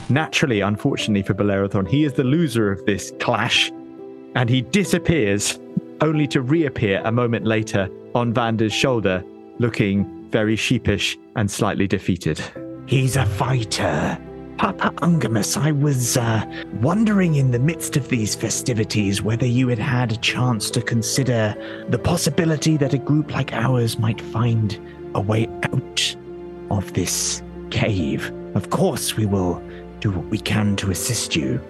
Naturally, 0.08 0.60
unfortunately 0.60 1.22
for 1.22 1.34
Bellerophon, 1.34 1.86
he 1.86 2.04
is 2.04 2.12
the 2.12 2.24
loser 2.24 2.70
of 2.70 2.84
this 2.86 3.12
clash, 3.20 3.70
and 4.34 4.48
he 4.48 4.62
disappears, 4.62 5.58
only 6.00 6.26
to 6.28 6.42
reappear 6.42 7.00
a 7.04 7.12
moment 7.12 7.46
later 7.46 7.88
on 8.14 8.32
Vander's 8.32 8.72
shoulder, 8.72 9.24
looking 9.58 10.13
very 10.34 10.56
sheepish 10.56 11.16
and 11.36 11.48
slightly 11.48 11.86
defeated. 11.86 12.42
He's 12.86 13.14
a 13.14 13.24
fighter. 13.24 14.18
Papa 14.58 14.90
Ungarmas, 14.96 15.56
I 15.56 15.70
was 15.70 16.16
uh, 16.16 16.44
wondering 16.80 17.36
in 17.36 17.52
the 17.52 17.60
midst 17.60 17.96
of 17.96 18.08
these 18.08 18.34
festivities 18.34 19.22
whether 19.22 19.46
you 19.46 19.68
had 19.68 19.78
had 19.78 20.10
a 20.10 20.16
chance 20.16 20.72
to 20.72 20.82
consider 20.82 21.54
the 21.88 22.00
possibility 22.00 22.76
that 22.78 22.92
a 22.92 22.98
group 22.98 23.32
like 23.32 23.52
ours 23.52 23.96
might 23.96 24.20
find 24.20 24.76
a 25.14 25.20
way 25.20 25.46
out 25.72 26.16
of 26.68 26.92
this 26.94 27.40
cave. 27.70 28.32
Of 28.56 28.70
course, 28.70 29.16
we 29.16 29.26
will 29.26 29.62
do 30.00 30.10
what 30.10 30.26
we 30.26 30.38
can 30.38 30.74
to 30.76 30.90
assist 30.90 31.36
you. 31.36 31.60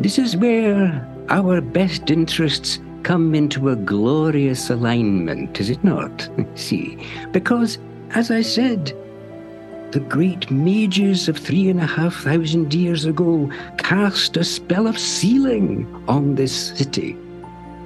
This 0.00 0.18
is 0.18 0.36
where 0.36 1.08
our 1.28 1.60
best 1.60 2.10
interests 2.10 2.80
come 3.04 3.34
into 3.34 3.68
a 3.68 3.76
glorious 3.76 4.70
alignment, 4.70 5.60
is 5.60 5.70
it 5.70 5.84
not? 5.84 6.28
See, 6.56 6.98
because, 7.30 7.78
as 8.10 8.30
I 8.30 8.40
said, 8.40 8.92
the 9.92 10.00
great 10.00 10.50
mages 10.50 11.28
of 11.28 11.38
three 11.38 11.68
and 11.68 11.80
a 11.80 11.86
half 11.86 12.16
thousand 12.16 12.74
years 12.74 13.04
ago 13.04 13.48
cast 13.78 14.36
a 14.36 14.42
spell 14.42 14.88
of 14.88 14.98
sealing 14.98 15.86
on 16.08 16.34
this 16.34 16.76
city, 16.76 17.12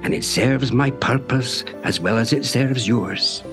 and 0.01 0.13
it 0.13 0.23
serves 0.23 0.71
my 0.71 0.89
purpose 0.89 1.63
as 1.83 1.99
well 1.99 2.17
as 2.17 2.33
it 2.33 2.45
serves 2.45 2.87
yours. 2.87 3.43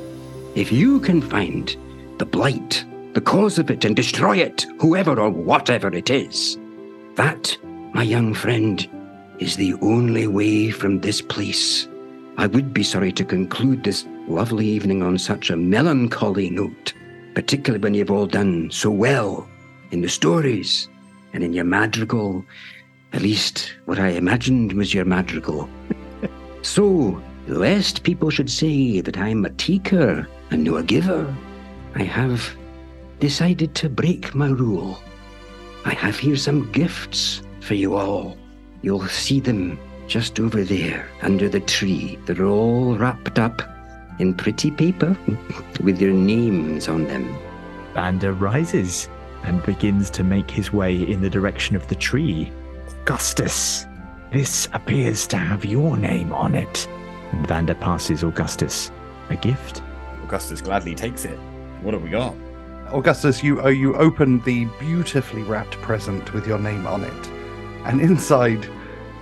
If 0.54 0.72
you 0.72 1.00
can 1.00 1.20
find 1.20 1.76
the 2.18 2.24
blight, 2.24 2.84
the 3.12 3.20
cause 3.20 3.58
of 3.58 3.70
it, 3.70 3.84
and 3.84 3.94
destroy 3.94 4.38
it, 4.38 4.64
whoever 4.80 5.20
or 5.20 5.28
whatever 5.28 5.92
it 5.94 6.08
is, 6.08 6.56
that, 7.16 7.58
my 7.92 8.02
young 8.02 8.32
friend, 8.32 8.88
is 9.38 9.56
the 9.56 9.74
only 9.82 10.26
way 10.26 10.70
from 10.70 11.00
this 11.00 11.20
place. 11.20 11.88
I 12.38 12.46
would 12.46 12.72
be 12.72 12.82
sorry 12.82 13.12
to 13.12 13.24
conclude 13.24 13.84
this 13.84 14.06
lovely 14.28 14.66
evening 14.66 15.02
on 15.02 15.18
such 15.18 15.50
a 15.50 15.56
melancholy 15.56 16.50
note, 16.50 16.92
particularly 17.34 17.82
when 17.82 17.94
you've 17.94 18.10
all 18.10 18.26
done 18.26 18.70
so 18.70 18.90
well 18.90 19.48
in 19.90 20.00
the 20.00 20.08
stories 20.08 20.88
and 21.32 21.44
in 21.44 21.52
your 21.52 21.64
madrigal, 21.64 22.44
at 23.12 23.22
least 23.22 23.74
what 23.84 23.98
I 23.98 24.08
imagined 24.08 24.72
was 24.72 24.92
your 24.92 25.04
madrigal. 25.04 25.68
so, 26.62 27.22
lest 27.46 28.02
people 28.02 28.30
should 28.30 28.50
say 28.50 29.00
that 29.00 29.18
I'm 29.18 29.44
a 29.44 29.50
taker 29.50 30.26
and 30.50 30.64
no 30.64 30.76
a 30.76 30.82
giver, 30.82 31.34
I 31.94 32.02
have 32.02 32.56
decided 33.20 33.74
to 33.76 33.88
break 33.88 34.34
my 34.34 34.48
rule. 34.48 34.98
I 35.84 35.94
have 35.94 36.18
here 36.18 36.36
some 36.36 36.70
gifts 36.72 37.42
for 37.60 37.74
you 37.74 37.94
all. 37.96 38.36
You'll 38.82 39.06
see 39.08 39.40
them 39.40 39.78
just 40.06 40.38
over 40.38 40.62
there 40.62 41.08
under 41.22 41.48
the 41.48 41.60
tree. 41.60 42.18
They're 42.26 42.46
all 42.46 42.96
wrapped 42.96 43.38
up 43.38 43.62
in 44.18 44.34
pretty 44.34 44.70
paper 44.70 45.16
with 45.82 46.00
your 46.00 46.12
names 46.12 46.88
on 46.88 47.04
them. 47.04 47.36
Vander 47.94 48.32
rises 48.32 49.08
and 49.42 49.62
begins 49.64 50.10
to 50.10 50.24
make 50.24 50.50
his 50.50 50.72
way 50.72 50.96
in 50.96 51.22
the 51.22 51.30
direction 51.30 51.76
of 51.76 51.86
the 51.88 51.94
tree. 51.94 52.52
Augustus, 53.02 53.86
this 54.32 54.68
appears 54.72 55.26
to 55.28 55.36
have 55.36 55.64
your 55.64 55.96
name 55.96 56.32
on 56.32 56.54
it. 56.54 56.88
And 57.32 57.46
Vander 57.46 57.74
passes 57.74 58.22
Augustus 58.22 58.90
a 59.30 59.36
gift. 59.36 59.82
Augustus 60.22 60.60
gladly 60.60 60.94
takes 60.94 61.24
it. 61.24 61.38
What 61.82 61.94
have 61.94 62.02
we 62.02 62.10
got? 62.10 62.34
Augustus, 62.92 63.42
you 63.42 63.60
uh, 63.62 63.68
you 63.68 63.94
open 63.96 64.40
the 64.40 64.64
beautifully 64.78 65.42
wrapped 65.42 65.72
present 65.82 66.32
with 66.32 66.46
your 66.46 66.58
name 66.58 66.86
on 66.86 67.02
it, 67.02 67.30
and 67.86 68.00
inside 68.00 68.68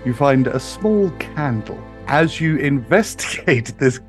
you 0.05 0.15
find 0.15 0.47
a 0.47 0.61
small 0.61 1.11
candle. 1.13 1.83
As 2.07 2.41
you 2.41 2.57
investigate 2.57 3.73
this, 3.79 4.01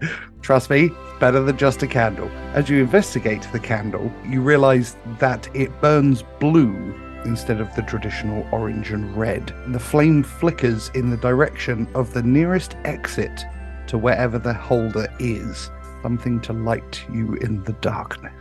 trust 0.42 0.70
me, 0.70 0.90
better 1.20 1.42
than 1.42 1.58
just 1.58 1.84
a 1.84 1.88
candle. 1.88 2.30
As 2.54 2.70
you 2.70 2.82
investigate 2.82 3.48
the 3.52 3.60
candle, 3.60 4.12
you 4.26 4.42
realize 4.42 4.98
that 5.20 5.48
it 5.56 5.82
burns 5.82 6.24
blue 6.40 6.94
instead 7.26 7.60
of 7.60 7.74
the 7.76 7.82
traditional 7.82 8.48
orange 8.52 8.92
and 8.92 9.16
red. 9.18 9.54
The 9.68 9.80
flame 9.80 10.24
flickers 10.24 10.90
in 10.94 11.10
the 11.10 11.18
direction 11.18 11.88
of 11.96 12.14
the 12.14 12.24
nearest 12.24 12.76
exit 12.86 13.46
to 13.88 13.98
wherever 13.98 14.38
the 14.38 14.54
holder 14.54 15.08
is, 15.20 15.72
something 16.02 16.40
to 16.42 16.54
light 16.54 17.04
you 17.12 17.36
in 17.36 17.64
the 17.64 17.74
darkness. 17.74 18.34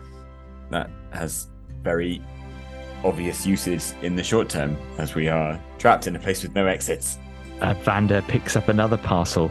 That 0.70 0.90
has 1.12 1.48
very 1.82 2.22
obvious 3.04 3.46
uses 3.46 3.94
in 4.02 4.16
the 4.16 4.24
short 4.24 4.48
term, 4.48 4.76
as 4.98 5.14
we 5.14 5.28
are 5.28 5.60
trapped 5.78 6.06
in 6.06 6.16
a 6.16 6.18
place 6.18 6.42
with 6.42 6.54
no 6.54 6.66
exits. 6.66 7.18
Uh, 7.60 7.74
Vander 7.74 8.22
picks 8.22 8.56
up 8.56 8.68
another 8.68 8.96
parcel. 8.96 9.50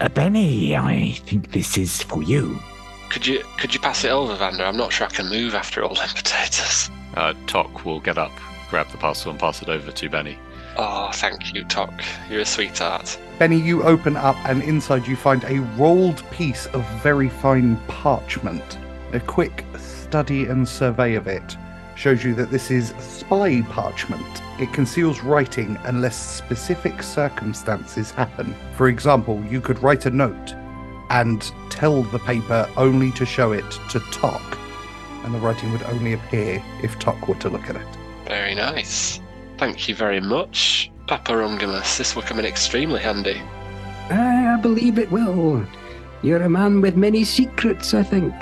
Uh, 0.00 0.08
Benny, 0.08 0.76
I 0.76 1.12
think 1.26 1.52
this 1.52 1.76
is 1.76 2.02
for 2.02 2.22
you. 2.22 2.58
Could 3.10 3.26
you 3.26 3.42
could 3.58 3.74
you 3.74 3.80
pass 3.80 4.04
it 4.04 4.10
over, 4.10 4.36
Vander? 4.36 4.64
I'm 4.64 4.76
not 4.76 4.92
sure 4.92 5.06
I 5.06 5.10
can 5.10 5.28
move 5.28 5.54
after 5.54 5.82
all 5.82 5.94
them 5.94 6.08
potatoes. 6.14 6.90
Uh, 7.14 7.34
Tok 7.46 7.84
will 7.84 8.00
get 8.00 8.18
up, 8.18 8.32
grab 8.68 8.88
the 8.90 8.98
parcel, 8.98 9.30
and 9.30 9.40
pass 9.40 9.62
it 9.62 9.68
over 9.68 9.90
to 9.90 10.08
Benny. 10.08 10.38
Oh, 10.76 11.10
thank 11.12 11.52
you, 11.52 11.64
Tok. 11.64 11.92
You're 12.30 12.40
a 12.40 12.46
sweetheart. 12.46 13.18
Benny, 13.38 13.60
you 13.60 13.82
open 13.82 14.16
up, 14.16 14.36
and 14.44 14.62
inside 14.62 15.06
you 15.06 15.16
find 15.16 15.42
a 15.44 15.58
rolled 15.76 16.22
piece 16.30 16.66
of 16.66 16.86
very 17.02 17.28
fine 17.28 17.76
parchment. 17.88 18.78
A 19.12 19.18
quick 19.18 19.64
study 19.76 20.46
and 20.46 20.66
survey 20.66 21.14
of 21.14 21.26
it 21.26 21.56
shows 22.00 22.24
you 22.24 22.34
that 22.34 22.50
this 22.50 22.70
is 22.70 22.94
spy 22.98 23.60
parchment. 23.68 24.42
It 24.58 24.72
conceals 24.72 25.20
writing 25.20 25.78
unless 25.84 26.16
specific 26.16 27.02
circumstances 27.02 28.10
happen. 28.10 28.54
For 28.74 28.88
example, 28.88 29.44
you 29.50 29.60
could 29.60 29.82
write 29.82 30.06
a 30.06 30.10
note 30.10 30.54
and 31.10 31.42
tell 31.68 32.02
the 32.04 32.18
paper 32.20 32.66
only 32.78 33.10
to 33.12 33.26
show 33.26 33.52
it 33.52 33.70
to 33.90 34.00
Tok, 34.12 34.58
and 35.24 35.34
the 35.34 35.38
writing 35.40 35.72
would 35.72 35.82
only 35.82 36.14
appear 36.14 36.62
if 36.82 36.98
Tok 36.98 37.28
were 37.28 37.34
to 37.34 37.50
look 37.50 37.68
at 37.68 37.76
it. 37.76 37.86
Very 38.26 38.54
nice. 38.54 39.20
Thank 39.58 39.86
you 39.86 39.94
very 39.94 40.20
much, 40.20 40.90
Papa 41.06 41.32
Rungamus. 41.32 41.98
This 41.98 42.16
will 42.16 42.22
come 42.22 42.38
in 42.38 42.46
extremely 42.46 43.00
handy. 43.00 43.42
I 44.08 44.58
believe 44.62 44.98
it 44.98 45.10
will. 45.12 45.66
You're 46.22 46.42
a 46.42 46.48
man 46.48 46.80
with 46.80 46.96
many 46.96 47.24
secrets, 47.24 47.92
I 47.92 48.02
think, 48.02 48.32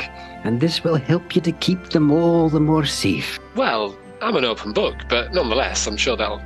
and 0.48 0.62
this 0.62 0.82
will 0.82 0.94
help 0.94 1.36
you 1.36 1.42
to 1.42 1.52
keep 1.52 1.90
them 1.90 2.10
all 2.10 2.48
the 2.48 2.58
more 2.58 2.86
safe. 2.86 3.38
Well, 3.54 3.94
I'm 4.22 4.34
an 4.34 4.46
open 4.46 4.72
book, 4.72 4.94
but 5.10 5.34
nonetheless, 5.34 5.86
I'm 5.86 5.98
sure 5.98 6.16
that'll 6.16 6.40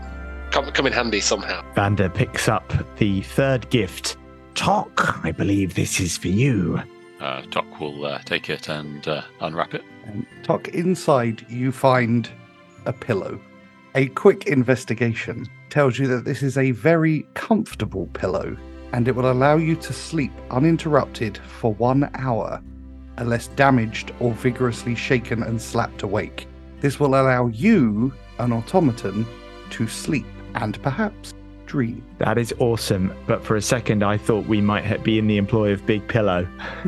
come, 0.50 0.72
come 0.72 0.88
in 0.88 0.92
handy 0.92 1.20
somehow. 1.20 1.62
Vander 1.76 2.09
picks 2.09 2.48
up 2.48 2.72
the 2.96 3.22
third 3.22 3.70
gift. 3.70 4.16
Tok, 4.57 5.24
I 5.24 5.30
believe 5.30 5.74
this 5.74 6.00
is 6.00 6.16
for 6.16 6.26
you. 6.26 6.82
Uh, 7.20 7.42
Tok 7.53 7.78
will 7.78 8.05
uh, 8.05 8.18
take 8.24 8.50
it 8.50 8.68
and 8.68 9.07
uh, 9.07 9.22
unwrap 9.40 9.72
it. 9.72 9.84
And 10.07 10.26
Tok, 10.42 10.66
inside 10.70 11.46
you 11.48 11.70
find 11.70 12.28
a 12.86 12.92
pillow. 12.92 13.40
A 13.94 14.09
quick 14.09 14.48
investigation 14.48 15.46
tells 15.70 15.96
you 15.96 16.09
that 16.09 16.24
this 16.24 16.42
is 16.42 16.59
a 16.59 16.72
very 16.72 17.24
comfortable 17.34 18.09
pillow 18.14 18.57
and 18.92 19.07
it 19.07 19.14
will 19.14 19.30
allow 19.30 19.55
you 19.55 19.76
to 19.76 19.92
sleep 19.92 20.32
uninterrupted 20.50 21.38
for 21.38 21.72
one 21.74 22.11
hour. 22.14 22.61
Are 23.19 23.25
less 23.25 23.49
damaged 23.49 24.13
or 24.21 24.33
vigorously 24.33 24.95
shaken 24.95 25.43
and 25.43 25.61
slapped 25.61 26.03
awake. 26.03 26.49
This 26.81 26.99
will 26.99 27.15
allow 27.15 27.47
you, 27.49 28.13
an 28.39 28.53
automaton, 28.53 29.27
to 29.71 29.87
sleep 29.87 30.27
and 30.55 30.81
perhaps 30.83 31.35
dream. 31.67 32.05
That 32.19 32.39
is 32.39 32.55
awesome. 32.59 33.15
But 33.27 33.45
for 33.45 33.57
a 33.57 33.63
second, 33.63 34.03
I 34.03 34.19
thought 34.19 34.47
we 34.47 34.61
might 34.61 35.03
be 35.03 35.19
in 35.19 35.27
the 35.27 35.39
employ 35.39 35.73
of 35.73 35.87
Big 35.87 36.07
Pillow. 36.09 36.47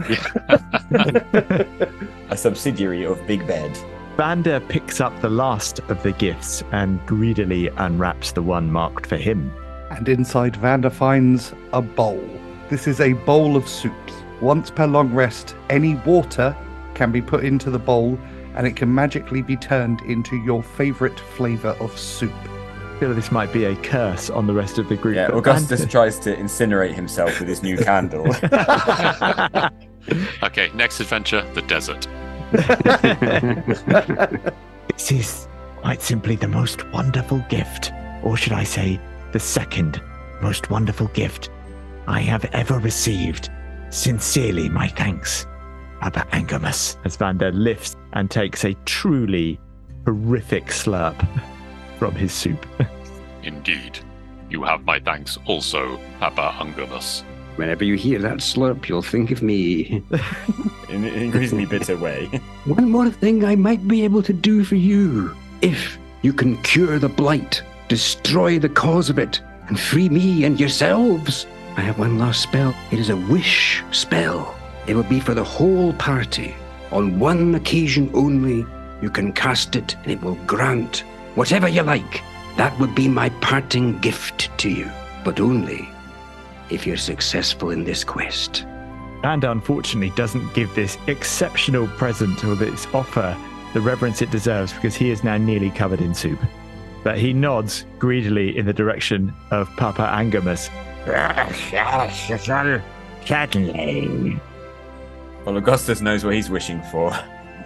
A 2.30 2.36
subsidiary 2.36 3.04
of 3.04 3.26
Big 3.26 3.46
Bed. 3.46 3.76
Vander 4.16 4.60
picks 4.60 5.00
up 5.00 5.18
the 5.20 5.30
last 5.30 5.80
of 5.88 6.02
the 6.02 6.12
gifts 6.12 6.62
and 6.70 7.04
greedily 7.06 7.68
unwraps 7.68 8.32
the 8.32 8.42
one 8.42 8.70
marked 8.70 9.06
for 9.06 9.16
him. 9.16 9.52
And 9.90 10.08
inside, 10.08 10.56
Vander 10.56 10.90
finds 10.90 11.52
a 11.72 11.82
bowl. 11.82 12.22
This 12.68 12.86
is 12.86 13.00
a 13.00 13.12
bowl 13.12 13.56
of 13.56 13.68
soups. 13.68 14.12
Once 14.44 14.70
per 14.70 14.86
long 14.86 15.10
rest, 15.14 15.56
any 15.70 15.94
water 16.04 16.54
can 16.92 17.10
be 17.10 17.22
put 17.22 17.44
into 17.44 17.70
the 17.70 17.78
bowl 17.78 18.18
and 18.54 18.66
it 18.66 18.76
can 18.76 18.94
magically 18.94 19.40
be 19.40 19.56
turned 19.56 20.02
into 20.02 20.36
your 20.36 20.62
favorite 20.62 21.18
flavor 21.18 21.70
of 21.80 21.98
soup. 21.98 22.30
I 22.34 22.98
feel 23.00 23.14
this 23.14 23.32
might 23.32 23.54
be 23.54 23.64
a 23.64 23.74
curse 23.76 24.28
on 24.28 24.46
the 24.46 24.52
rest 24.52 24.76
of 24.76 24.90
the 24.90 24.96
group. 24.96 25.16
Yeah, 25.16 25.28
but 25.28 25.38
Augustus 25.38 25.80
Vander- 25.80 25.90
tries 25.90 26.18
to 26.18 26.36
incinerate 26.36 26.92
himself 26.92 27.40
with 27.40 27.48
his 27.48 27.62
new 27.62 27.78
candle. 27.78 28.26
Okay, 30.42 30.70
next 30.74 31.00
adventure, 31.00 31.40
the 31.54 31.62
desert. 31.62 32.06
This 34.92 35.10
is 35.10 35.48
quite 35.78 36.02
simply 36.02 36.36
the 36.36 36.46
most 36.46 36.86
wonderful 36.92 37.38
gift, 37.48 37.90
or 38.22 38.36
should 38.36 38.52
I 38.52 38.64
say, 38.64 39.00
the 39.32 39.40
second 39.40 40.02
most 40.42 40.68
wonderful 40.68 41.06
gift 41.08 41.48
I 42.06 42.20
have 42.20 42.44
ever 42.52 42.78
received. 42.78 43.48
Sincerely, 43.94 44.68
my 44.68 44.88
thanks, 44.88 45.46
Papa 46.00 46.26
Ungarmas. 46.32 46.96
as 47.04 47.16
Vander 47.16 47.52
lifts 47.52 47.94
and 48.14 48.28
takes 48.28 48.64
a 48.64 48.74
truly 48.86 49.60
horrific 50.04 50.64
slurp 50.66 51.16
from 52.00 52.12
his 52.16 52.32
soup. 52.32 52.66
Indeed. 53.44 54.00
You 54.50 54.64
have 54.64 54.84
my 54.84 54.98
thanks 54.98 55.38
also, 55.46 56.00
Papa 56.18 56.56
Ungarmas. 56.58 57.22
Whenever 57.54 57.84
you 57.84 57.94
hear 57.94 58.18
that 58.18 58.38
slurp, 58.38 58.88
you'll 58.88 59.00
think 59.00 59.30
of 59.30 59.42
me. 59.42 60.02
in 60.88 61.04
an 61.04 61.14
increasingly 61.14 61.64
bitter 61.64 61.96
way. 61.96 62.26
One 62.64 62.90
more 62.90 63.10
thing 63.10 63.44
I 63.44 63.54
might 63.54 63.86
be 63.86 64.02
able 64.02 64.24
to 64.24 64.32
do 64.32 64.64
for 64.64 64.74
you. 64.74 65.36
If 65.62 65.98
you 66.22 66.32
can 66.32 66.60
cure 66.62 66.98
the 66.98 67.08
blight, 67.08 67.62
destroy 67.86 68.58
the 68.58 68.68
cause 68.68 69.08
of 69.08 69.20
it, 69.20 69.40
and 69.68 69.78
free 69.78 70.08
me 70.08 70.42
and 70.42 70.58
yourselves, 70.58 71.46
I 71.76 71.80
have 71.80 71.98
one 71.98 72.18
last 72.18 72.42
spell. 72.42 72.74
It 72.90 72.98
is 72.98 73.10
a 73.10 73.16
wish 73.16 73.82
spell. 73.90 74.54
It 74.86 74.94
will 74.94 75.02
be 75.02 75.20
for 75.20 75.34
the 75.34 75.44
whole 75.44 75.92
party. 75.94 76.54
On 76.92 77.18
one 77.18 77.54
occasion 77.54 78.10
only, 78.14 78.64
you 79.02 79.10
can 79.10 79.32
cast 79.32 79.74
it, 79.74 79.96
and 80.02 80.12
it 80.12 80.22
will 80.22 80.38
grant 80.46 81.04
whatever 81.34 81.68
you 81.68 81.82
like. 81.82 82.22
That 82.56 82.78
would 82.78 82.94
be 82.94 83.08
my 83.08 83.30
parting 83.40 83.98
gift 83.98 84.56
to 84.58 84.70
you, 84.70 84.90
but 85.24 85.40
only 85.40 85.88
if 86.70 86.86
you're 86.86 86.96
successful 86.96 87.70
in 87.70 87.84
this 87.84 88.04
quest. 88.04 88.64
And 89.24 89.42
unfortunately 89.42 90.10
doesn't 90.10 90.54
give 90.54 90.74
this 90.74 90.98
exceptional 91.06 91.88
present 91.88 92.44
or 92.44 92.54
this 92.54 92.86
offer 92.94 93.36
the 93.72 93.80
reverence 93.80 94.22
it 94.22 94.30
deserves 94.30 94.72
because 94.72 94.94
he 94.94 95.10
is 95.10 95.24
now 95.24 95.36
nearly 95.36 95.70
covered 95.70 96.00
in 96.00 96.14
soup. 96.14 96.38
But 97.02 97.18
he 97.18 97.32
nods 97.32 97.84
greedily 97.98 98.56
in 98.56 98.66
the 98.66 98.72
direction 98.72 99.34
of 99.50 99.68
Papa 99.76 100.02
Ungarmas. 100.02 100.70
Certainly. 103.26 104.40
Well, 105.44 105.56
Augustus 105.56 106.00
knows 106.00 106.24
what 106.24 106.34
he's 106.34 106.50
wishing 106.50 106.82
for. 106.90 107.16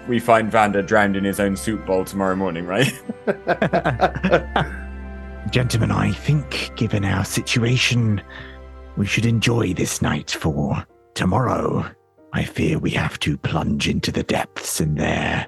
We 0.08 0.18
find 0.18 0.50
Vander 0.50 0.82
drowned 0.82 1.16
in 1.16 1.24
his 1.24 1.38
own 1.38 1.56
soup 1.56 1.84
bowl 1.86 2.04
tomorrow 2.04 2.34
morning, 2.34 2.66
right? 2.66 2.92
Gentlemen, 5.50 5.90
I 5.90 6.12
think, 6.12 6.70
given 6.76 7.04
our 7.04 7.24
situation, 7.24 8.22
we 8.96 9.06
should 9.06 9.26
enjoy 9.26 9.74
this 9.74 10.02
night 10.02 10.30
for 10.30 10.84
tomorrow. 11.14 11.88
I 12.32 12.44
fear 12.44 12.78
we 12.78 12.90
have 12.90 13.18
to 13.20 13.38
plunge 13.38 13.88
into 13.88 14.12
the 14.12 14.22
depths 14.22 14.80
and 14.80 14.98
there 14.98 15.46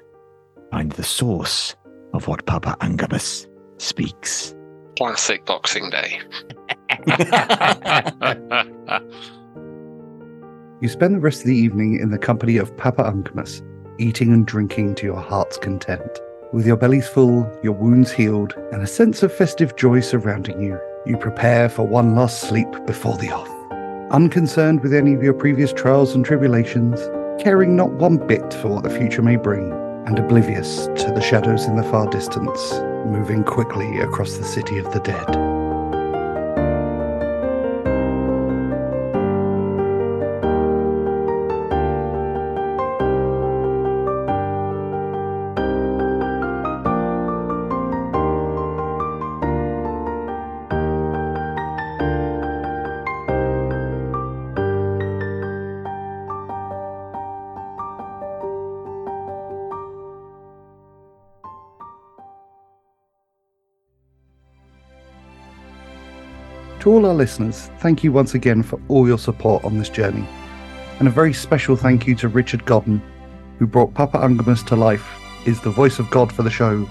find 0.71 0.91
the 0.93 1.03
source 1.03 1.75
of 2.13 2.27
what 2.27 2.45
Papa 2.45 2.77
Ungarmas 2.79 3.47
speaks. 3.77 4.55
Classic 5.01 5.43
Boxing 5.47 5.89
Day. 5.89 6.21
You 10.79 10.89
spend 10.89 11.15
the 11.15 11.19
rest 11.19 11.41
of 11.41 11.47
the 11.47 11.55
evening 11.55 11.99
in 11.99 12.11
the 12.11 12.19
company 12.19 12.57
of 12.57 12.75
Papa 12.77 13.03
Ungarmas, 13.03 13.63
eating 13.99 14.31
and 14.31 14.45
drinking 14.45 14.93
to 14.95 15.05
your 15.07 15.19
heart's 15.19 15.57
content. 15.57 16.19
With 16.53 16.67
your 16.67 16.75
bellies 16.75 17.07
full, 17.07 17.51
your 17.63 17.73
wounds 17.73 18.11
healed, 18.11 18.53
and 18.71 18.83
a 18.83 18.87
sense 18.87 19.23
of 19.23 19.33
festive 19.33 19.75
joy 19.75 20.01
surrounding 20.01 20.61
you, 20.61 20.79
you 21.07 21.17
prepare 21.17 21.67
for 21.67 21.87
one 21.87 22.15
last 22.15 22.41
sleep 22.41 22.69
before 22.85 23.17
the 23.17 23.31
off. 23.31 23.49
Unconcerned 24.11 24.81
with 24.81 24.93
any 24.93 25.15
of 25.15 25.23
your 25.23 25.33
previous 25.33 25.73
trials 25.73 26.13
and 26.13 26.23
tribulations, 26.23 26.99
caring 27.43 27.75
not 27.75 27.91
one 27.93 28.17
bit 28.17 28.53
for 28.55 28.67
what 28.67 28.83
the 28.83 28.89
future 28.99 29.23
may 29.23 29.35
bring, 29.35 29.71
and 30.05 30.19
oblivious 30.19 30.85
to 30.95 31.11
the 31.15 31.21
shadows 31.21 31.65
in 31.65 31.75
the 31.75 31.83
far 31.83 32.07
distance, 32.07 32.73
moving 33.05 33.43
quickly 33.43 33.99
across 33.99 34.37
the 34.37 34.45
city 34.45 34.77
of 34.77 34.91
the 34.93 34.99
dead. 34.99 35.50
Our 67.11 67.17
listeners, 67.17 67.69
thank 67.79 68.05
you 68.05 68.13
once 68.13 68.35
again 68.35 68.63
for 68.63 68.79
all 68.87 69.05
your 69.05 69.17
support 69.17 69.65
on 69.65 69.77
this 69.77 69.89
journey. 69.89 70.25
And 70.99 71.09
a 71.09 71.11
very 71.11 71.33
special 71.33 71.75
thank 71.75 72.07
you 72.07 72.15
to 72.15 72.29
Richard 72.29 72.63
Godden, 72.63 73.01
who 73.59 73.67
brought 73.67 73.93
Papa 73.93 74.17
Ungarmas 74.17 74.65
to 74.67 74.77
life, 74.77 75.05
is 75.45 75.59
the 75.59 75.71
voice 75.71 75.99
of 75.99 76.09
God 76.09 76.31
for 76.31 76.43
the 76.43 76.49
show, 76.49 76.87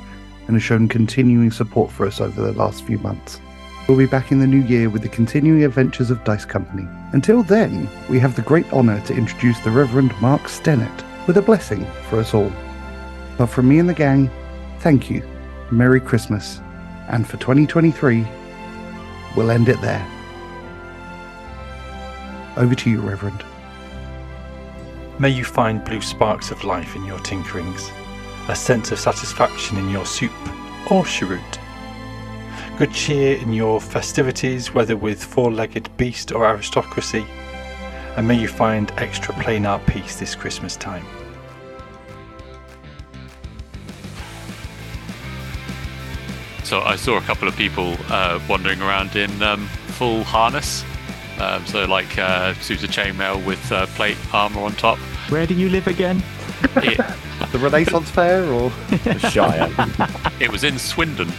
and 0.47 0.55
has 0.55 0.63
shown 0.63 0.89
continuing 0.89 1.51
support 1.51 1.91
for 1.91 2.07
us 2.07 2.21
over 2.21 2.39
the 2.39 2.53
last 2.53 2.85
few 2.85 2.99
months. 2.99 3.41
We'll 3.89 3.97
be 3.97 4.05
back 4.05 4.31
in 4.31 4.41
the 4.41 4.47
new 4.47 4.61
year 4.61 4.91
with 4.91 5.01
the 5.01 5.09
continuing 5.09 5.65
adventures 5.65 6.11
of 6.11 6.23
Dice 6.23 6.45
Company. 6.45 6.87
Until 7.15 7.43
then, 7.43 7.89
we 8.11 8.19
have 8.19 8.37
the 8.37 8.43
great 8.43 8.71
honour 8.75 9.01
to 9.07 9.17
introduce 9.17 9.59
the 9.61 9.71
Reverend 9.71 10.13
Mark 10.21 10.43
Stennett 10.43 11.27
with 11.27 11.39
a 11.39 11.43
blessing 11.43 11.87
for 12.11 12.19
us 12.19 12.35
all. 12.35 12.53
But 13.39 13.47
from 13.47 13.69
me 13.71 13.79
and 13.79 13.89
the 13.89 13.95
gang, 13.95 14.31
thank 14.81 15.09
you, 15.09 15.27
Merry 15.71 15.99
Christmas, 15.99 16.61
and 17.09 17.27
for 17.27 17.39
2023, 17.39 18.27
we'll 19.37 19.51
end 19.51 19.69
it 19.69 19.81
there. 19.81 20.07
Over 22.57 22.75
to 22.75 22.91
you, 22.91 23.01
Reverend. 23.01 23.45
May 25.19 25.31
you 25.31 25.45
find 25.45 25.85
blue 25.85 26.01
sparks 26.01 26.51
of 26.51 26.65
life 26.65 26.97
in 26.97 27.05
your 27.05 27.19
tinkerings, 27.19 27.91
a 28.49 28.57
sense 28.57 28.91
of 28.91 28.99
satisfaction 28.99 29.77
in 29.77 29.91
your 29.91 30.07
soup 30.07 30.33
or 30.91 31.05
cheroot, 31.05 31.61
good 32.79 32.93
cheer 32.93 33.37
in 33.37 33.53
your 33.53 33.81
festivities, 33.81 34.73
whether 34.73 34.97
with 34.97 35.23
four 35.23 35.53
legged 35.53 35.95
beast 35.99 36.33
or 36.33 36.47
aristocracy, 36.47 37.27
and 38.17 38.27
may 38.27 38.39
you 38.41 38.49
find 38.49 38.91
extra 38.97 39.35
plain 39.35 39.67
art 39.67 39.85
peace 39.87 40.19
this 40.19 40.35
Christmas 40.35 40.77
time. 40.77 41.05
So 46.71 46.83
I 46.83 46.95
saw 46.95 47.17
a 47.17 47.21
couple 47.23 47.49
of 47.49 47.57
people 47.57 47.97
uh, 48.11 48.39
wandering 48.49 48.81
around 48.81 49.17
in 49.17 49.43
um, 49.43 49.67
full 49.99 50.23
harness. 50.23 50.85
Um, 51.41 51.67
so 51.67 51.85
like 51.85 52.17
uh, 52.17 52.55
suit 52.55 52.85
of 52.85 52.91
chainmail 52.91 53.45
with 53.45 53.73
uh, 53.73 53.87
plate 53.87 54.17
armor 54.33 54.61
on 54.61 54.75
top. 54.75 54.97
Where 55.31 55.49
do 55.49 55.55
you 55.55 55.69
live 55.69 55.89
again? 55.89 56.23
It, 56.77 57.01
The 57.51 57.59
Renaissance 57.59 58.09
Fair, 58.09 58.45
or 58.45 58.71
The 58.89 59.19
Shire. 59.33 59.69
it 60.39 60.53
was 60.53 60.63
in 60.63 60.79
Swindon, 60.79 61.33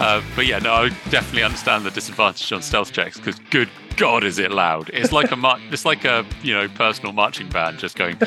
uh, 0.00 0.20
but 0.34 0.46
yeah, 0.46 0.58
no, 0.58 0.72
I 0.72 0.88
definitely 1.10 1.44
understand 1.44 1.84
the 1.84 1.92
disadvantage 1.92 2.52
on 2.52 2.62
stealth 2.62 2.90
checks 2.90 3.18
because 3.18 3.38
good 3.50 3.68
God, 3.96 4.24
is 4.24 4.38
it 4.38 4.50
loud? 4.50 4.90
It's 4.92 5.12
like 5.12 5.30
a 5.32 5.36
it's 5.70 5.84
like 5.84 6.04
a 6.04 6.24
you 6.42 6.54
know 6.54 6.68
personal 6.68 7.12
marching 7.12 7.48
band 7.48 7.78
just 7.78 7.96
going 7.96 8.18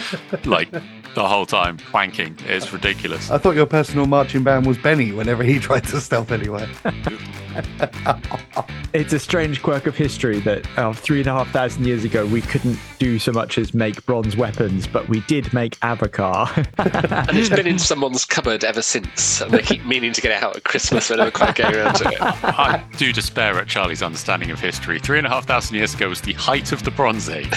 like 0.45 0.71
the 0.71 1.27
whole 1.27 1.45
time 1.45 1.77
wanking. 1.77 2.39
It's 2.45 2.71
ridiculous. 2.71 3.31
I 3.31 3.37
thought 3.37 3.55
your 3.55 3.65
personal 3.65 4.05
marching 4.05 4.43
band 4.43 4.65
was 4.65 4.77
Benny 4.77 5.11
whenever 5.11 5.43
he 5.43 5.59
tried 5.67 5.85
to 5.85 6.01
stealth 6.01 6.31
anywhere. 6.31 6.69
It's 8.93 9.11
a 9.11 9.19
strange 9.19 9.61
quirk 9.61 9.87
of 9.87 9.97
history 9.97 10.39
that 10.39 10.65
uh, 10.77 10.93
three 10.93 11.19
and 11.19 11.27
a 11.27 11.33
half 11.33 11.51
thousand 11.51 11.85
years 11.85 12.05
ago 12.05 12.25
we 12.25 12.41
couldn't 12.41 12.79
do 12.97 13.19
so 13.19 13.33
much 13.33 13.57
as 13.57 13.73
make 13.73 14.05
bronze 14.05 14.37
weapons, 14.37 14.87
but 14.87 15.09
we 15.09 15.19
did 15.21 15.51
make 15.53 15.77
Avocar. 15.81 16.45
And 17.27 17.37
it's 17.37 17.49
been 17.49 17.67
in 17.67 17.77
someone's 17.77 18.23
cupboard 18.23 18.63
ever 18.63 18.81
since, 18.81 19.41
and 19.41 19.51
they 19.51 19.61
keep 19.61 19.83
meaning 19.85 20.13
to 20.13 20.21
get 20.21 20.31
it 20.31 20.41
out 20.41 20.55
at 20.55 20.63
Christmas, 20.63 21.09
but 21.09 21.17
never 21.17 21.31
quite 21.31 21.55
getting 21.55 21.77
around 21.77 21.95
to 21.95 22.07
it. 22.07 22.21
I 22.21 22.85
do 22.95 23.11
despair 23.11 23.59
at 23.59 23.67
Charlie's 23.67 24.01
understanding 24.01 24.49
of 24.49 24.61
history. 24.61 24.97
Three 24.97 25.17
and 25.17 25.27
a 25.27 25.29
half 25.29 25.45
thousand 25.45 25.75
years 25.75 25.93
ago 25.93 26.07
was 26.07 26.21
the 26.21 26.33
height 26.33 26.71
of 26.71 26.83
the 26.83 26.91
Bronze 26.91 27.27
Age. 27.27 27.51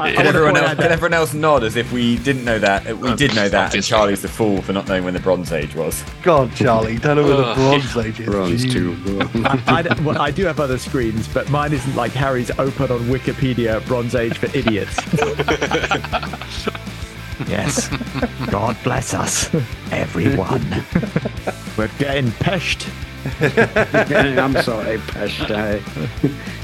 I- 0.00 0.04
I 0.10 0.12
Can 0.12 0.16
wanna 0.16 0.28
everyone, 0.28 0.56
else, 0.56 0.66
out 0.70 0.76
can 0.78 0.92
everyone 0.92 1.12
else 1.14 1.34
nod 1.34 1.64
as 1.64 1.74
if 1.76 1.90
we 1.92 2.16
didn't 2.18 2.44
know 2.44 2.58
that? 2.58 2.86
Uh, 2.88 2.94
We 2.96 3.08
Um, 3.10 3.16
did 3.16 3.34
know 3.34 3.48
that, 3.48 3.74
and. 3.74 3.82
Charlie's 3.82 4.22
the 4.22 4.28
fool 4.28 4.62
for 4.62 4.72
not 4.72 4.86
knowing 4.86 5.04
when 5.04 5.14
the 5.14 5.20
Bronze 5.20 5.52
Age 5.52 5.74
was. 5.74 6.04
God, 6.22 6.54
Charlie, 6.54 6.98
don't 6.98 7.16
know 7.16 7.24
where 7.24 7.36
the 7.36 7.54
Bronze 7.54 7.96
Age 7.96 8.20
is. 8.20 8.26
Bronze 8.26 8.64
Jeez. 8.66 8.72
too. 8.72 9.60
I, 9.66 9.82
d- 9.82 9.88
well, 10.04 10.20
I 10.22 10.30
do 10.30 10.44
have 10.44 10.60
other 10.60 10.78
screens, 10.78 11.26
but 11.26 11.48
mine 11.50 11.72
isn't 11.72 11.96
like 11.96 12.12
Harry's 12.12 12.50
open 12.58 12.92
on 12.92 13.00
Wikipedia 13.08 13.84
Bronze 13.86 14.14
Age 14.14 14.38
for 14.38 14.46
idiots. 14.56 14.96
Yes. 17.46 17.88
God 18.50 18.76
bless 18.82 19.14
us, 19.14 19.48
everyone. 19.92 20.84
We're 21.76 21.88
getting 21.98 22.32
peshed. 22.32 22.88
I'm 23.40 24.54
sorry, 24.62 24.98
Pesh. 24.98 25.40
I, 25.50 25.80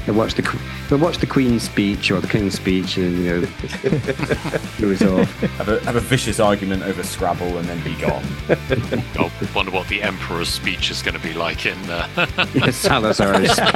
I 0.07 0.11
watched 0.11 0.37
the 0.37 0.41
Qu- 0.41 0.59
I 0.89 0.95
watched 0.95 1.19
the 1.19 1.27
Queen's 1.27 1.63
speech 1.63 2.11
or 2.11 2.21
the 2.21 2.27
King's 2.27 2.53
speech, 2.55 2.95
and 2.97 3.17
you 3.17 3.41
know, 3.41 3.47
it 3.83 4.85
was 4.85 5.01
off. 5.01 5.29
Have 5.57 5.67
a, 5.67 5.79
have 5.81 5.95
a 5.95 5.99
vicious 5.99 6.39
argument 6.39 6.83
over 6.83 7.03
Scrabble 7.03 7.57
and 7.57 7.67
then 7.67 7.83
be 7.83 7.95
gone. 7.95 8.23
I 8.47 9.29
wonder 9.55 9.71
what 9.71 9.87
the 9.89 10.01
Emperor's 10.01 10.49
speech 10.49 10.91
is 10.91 11.01
going 11.01 11.15
to 11.15 11.21
be 11.21 11.33
like 11.33 11.65
in. 11.65 11.77
Uh, 11.89 12.71
Salazar's 12.71 13.51
speech. 13.51 13.69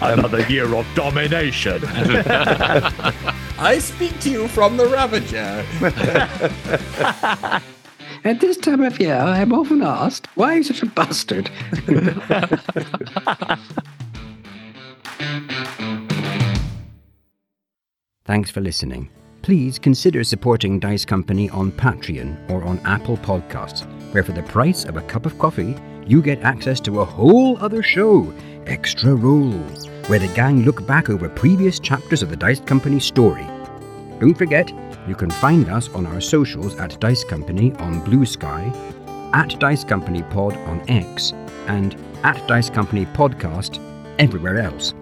Another 0.00 0.40
year 0.48 0.74
of 0.74 0.86
domination. 0.94 1.82
I 3.58 3.78
speak 3.80 4.18
to 4.20 4.30
you 4.30 4.48
from 4.48 4.76
the 4.76 4.86
Ravager. 4.86 5.64
At 8.26 8.40
this 8.40 8.56
time 8.56 8.82
of 8.82 8.98
year, 8.98 9.14
I 9.14 9.38
am 9.38 9.52
often 9.52 9.82
asked, 9.82 10.26
why 10.34 10.54
are 10.54 10.56
you 10.56 10.64
such 10.64 10.82
a 10.82 10.86
bastard? 10.86 11.48
Thanks 18.24 18.50
for 18.50 18.60
listening. 18.60 19.10
Please 19.42 19.78
consider 19.78 20.24
supporting 20.24 20.80
Dice 20.80 21.04
Company 21.04 21.48
on 21.50 21.70
Patreon 21.70 22.50
or 22.50 22.64
on 22.64 22.80
Apple 22.80 23.16
Podcasts, 23.18 23.86
where 24.12 24.24
for 24.24 24.32
the 24.32 24.42
price 24.42 24.84
of 24.84 24.96
a 24.96 25.02
cup 25.02 25.24
of 25.24 25.38
coffee, 25.38 25.76
you 26.04 26.20
get 26.20 26.42
access 26.42 26.80
to 26.80 27.02
a 27.02 27.04
whole 27.04 27.56
other 27.58 27.80
show, 27.80 28.34
Extra 28.66 29.14
Rolls, 29.14 29.86
where 30.08 30.18
the 30.18 30.34
gang 30.34 30.64
look 30.64 30.84
back 30.84 31.10
over 31.10 31.28
previous 31.28 31.78
chapters 31.78 32.24
of 32.24 32.30
the 32.30 32.36
Dice 32.36 32.58
Company 32.58 32.98
story. 32.98 33.46
Don't 34.18 34.34
forget, 34.34 34.72
you 35.06 35.14
can 35.14 35.30
find 35.30 35.68
us 35.68 35.88
on 35.90 36.06
our 36.06 36.20
socials 36.20 36.74
at 36.76 36.98
Dice 37.00 37.22
Company 37.22 37.74
on 37.74 38.00
Blue 38.00 38.24
Sky, 38.24 38.72
at 39.34 39.58
Dice 39.60 39.84
Company 39.84 40.22
Pod 40.22 40.56
on 40.56 40.82
X, 40.88 41.32
and 41.66 41.94
at 42.22 42.46
Dice 42.48 42.70
Company 42.70 43.04
Podcast 43.06 43.78
everywhere 44.18 44.58
else. 44.58 44.94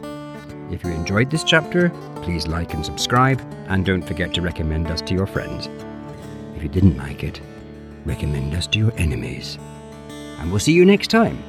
If 0.71 0.83
you 0.83 0.91
enjoyed 0.91 1.31
this 1.31 1.45
chapter, 1.45 1.91
please 2.23 2.49
like 2.49 2.75
and 2.75 2.85
subscribe, 2.85 3.41
and 3.69 3.87
don't 3.87 4.03
forget 4.03 4.35
to 4.35 4.43
recommend 4.43 4.89
us 4.89 5.01
to 5.03 5.15
your 5.15 5.27
friends. 5.27 5.69
If 6.57 6.63
you 6.65 6.69
didn't 6.69 6.97
like 6.97 7.23
it, 7.23 7.41
recommend 8.05 8.55
us 8.55 8.67
to 8.69 8.79
your 8.79 8.93
enemies. 8.99 9.59
And 10.41 10.51
we'll 10.51 10.59
see 10.59 10.73
you 10.73 10.85
next 10.85 11.09
time 11.09 11.41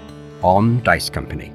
on 0.43 0.83
Dice 0.83 1.09
Company. 1.09 1.51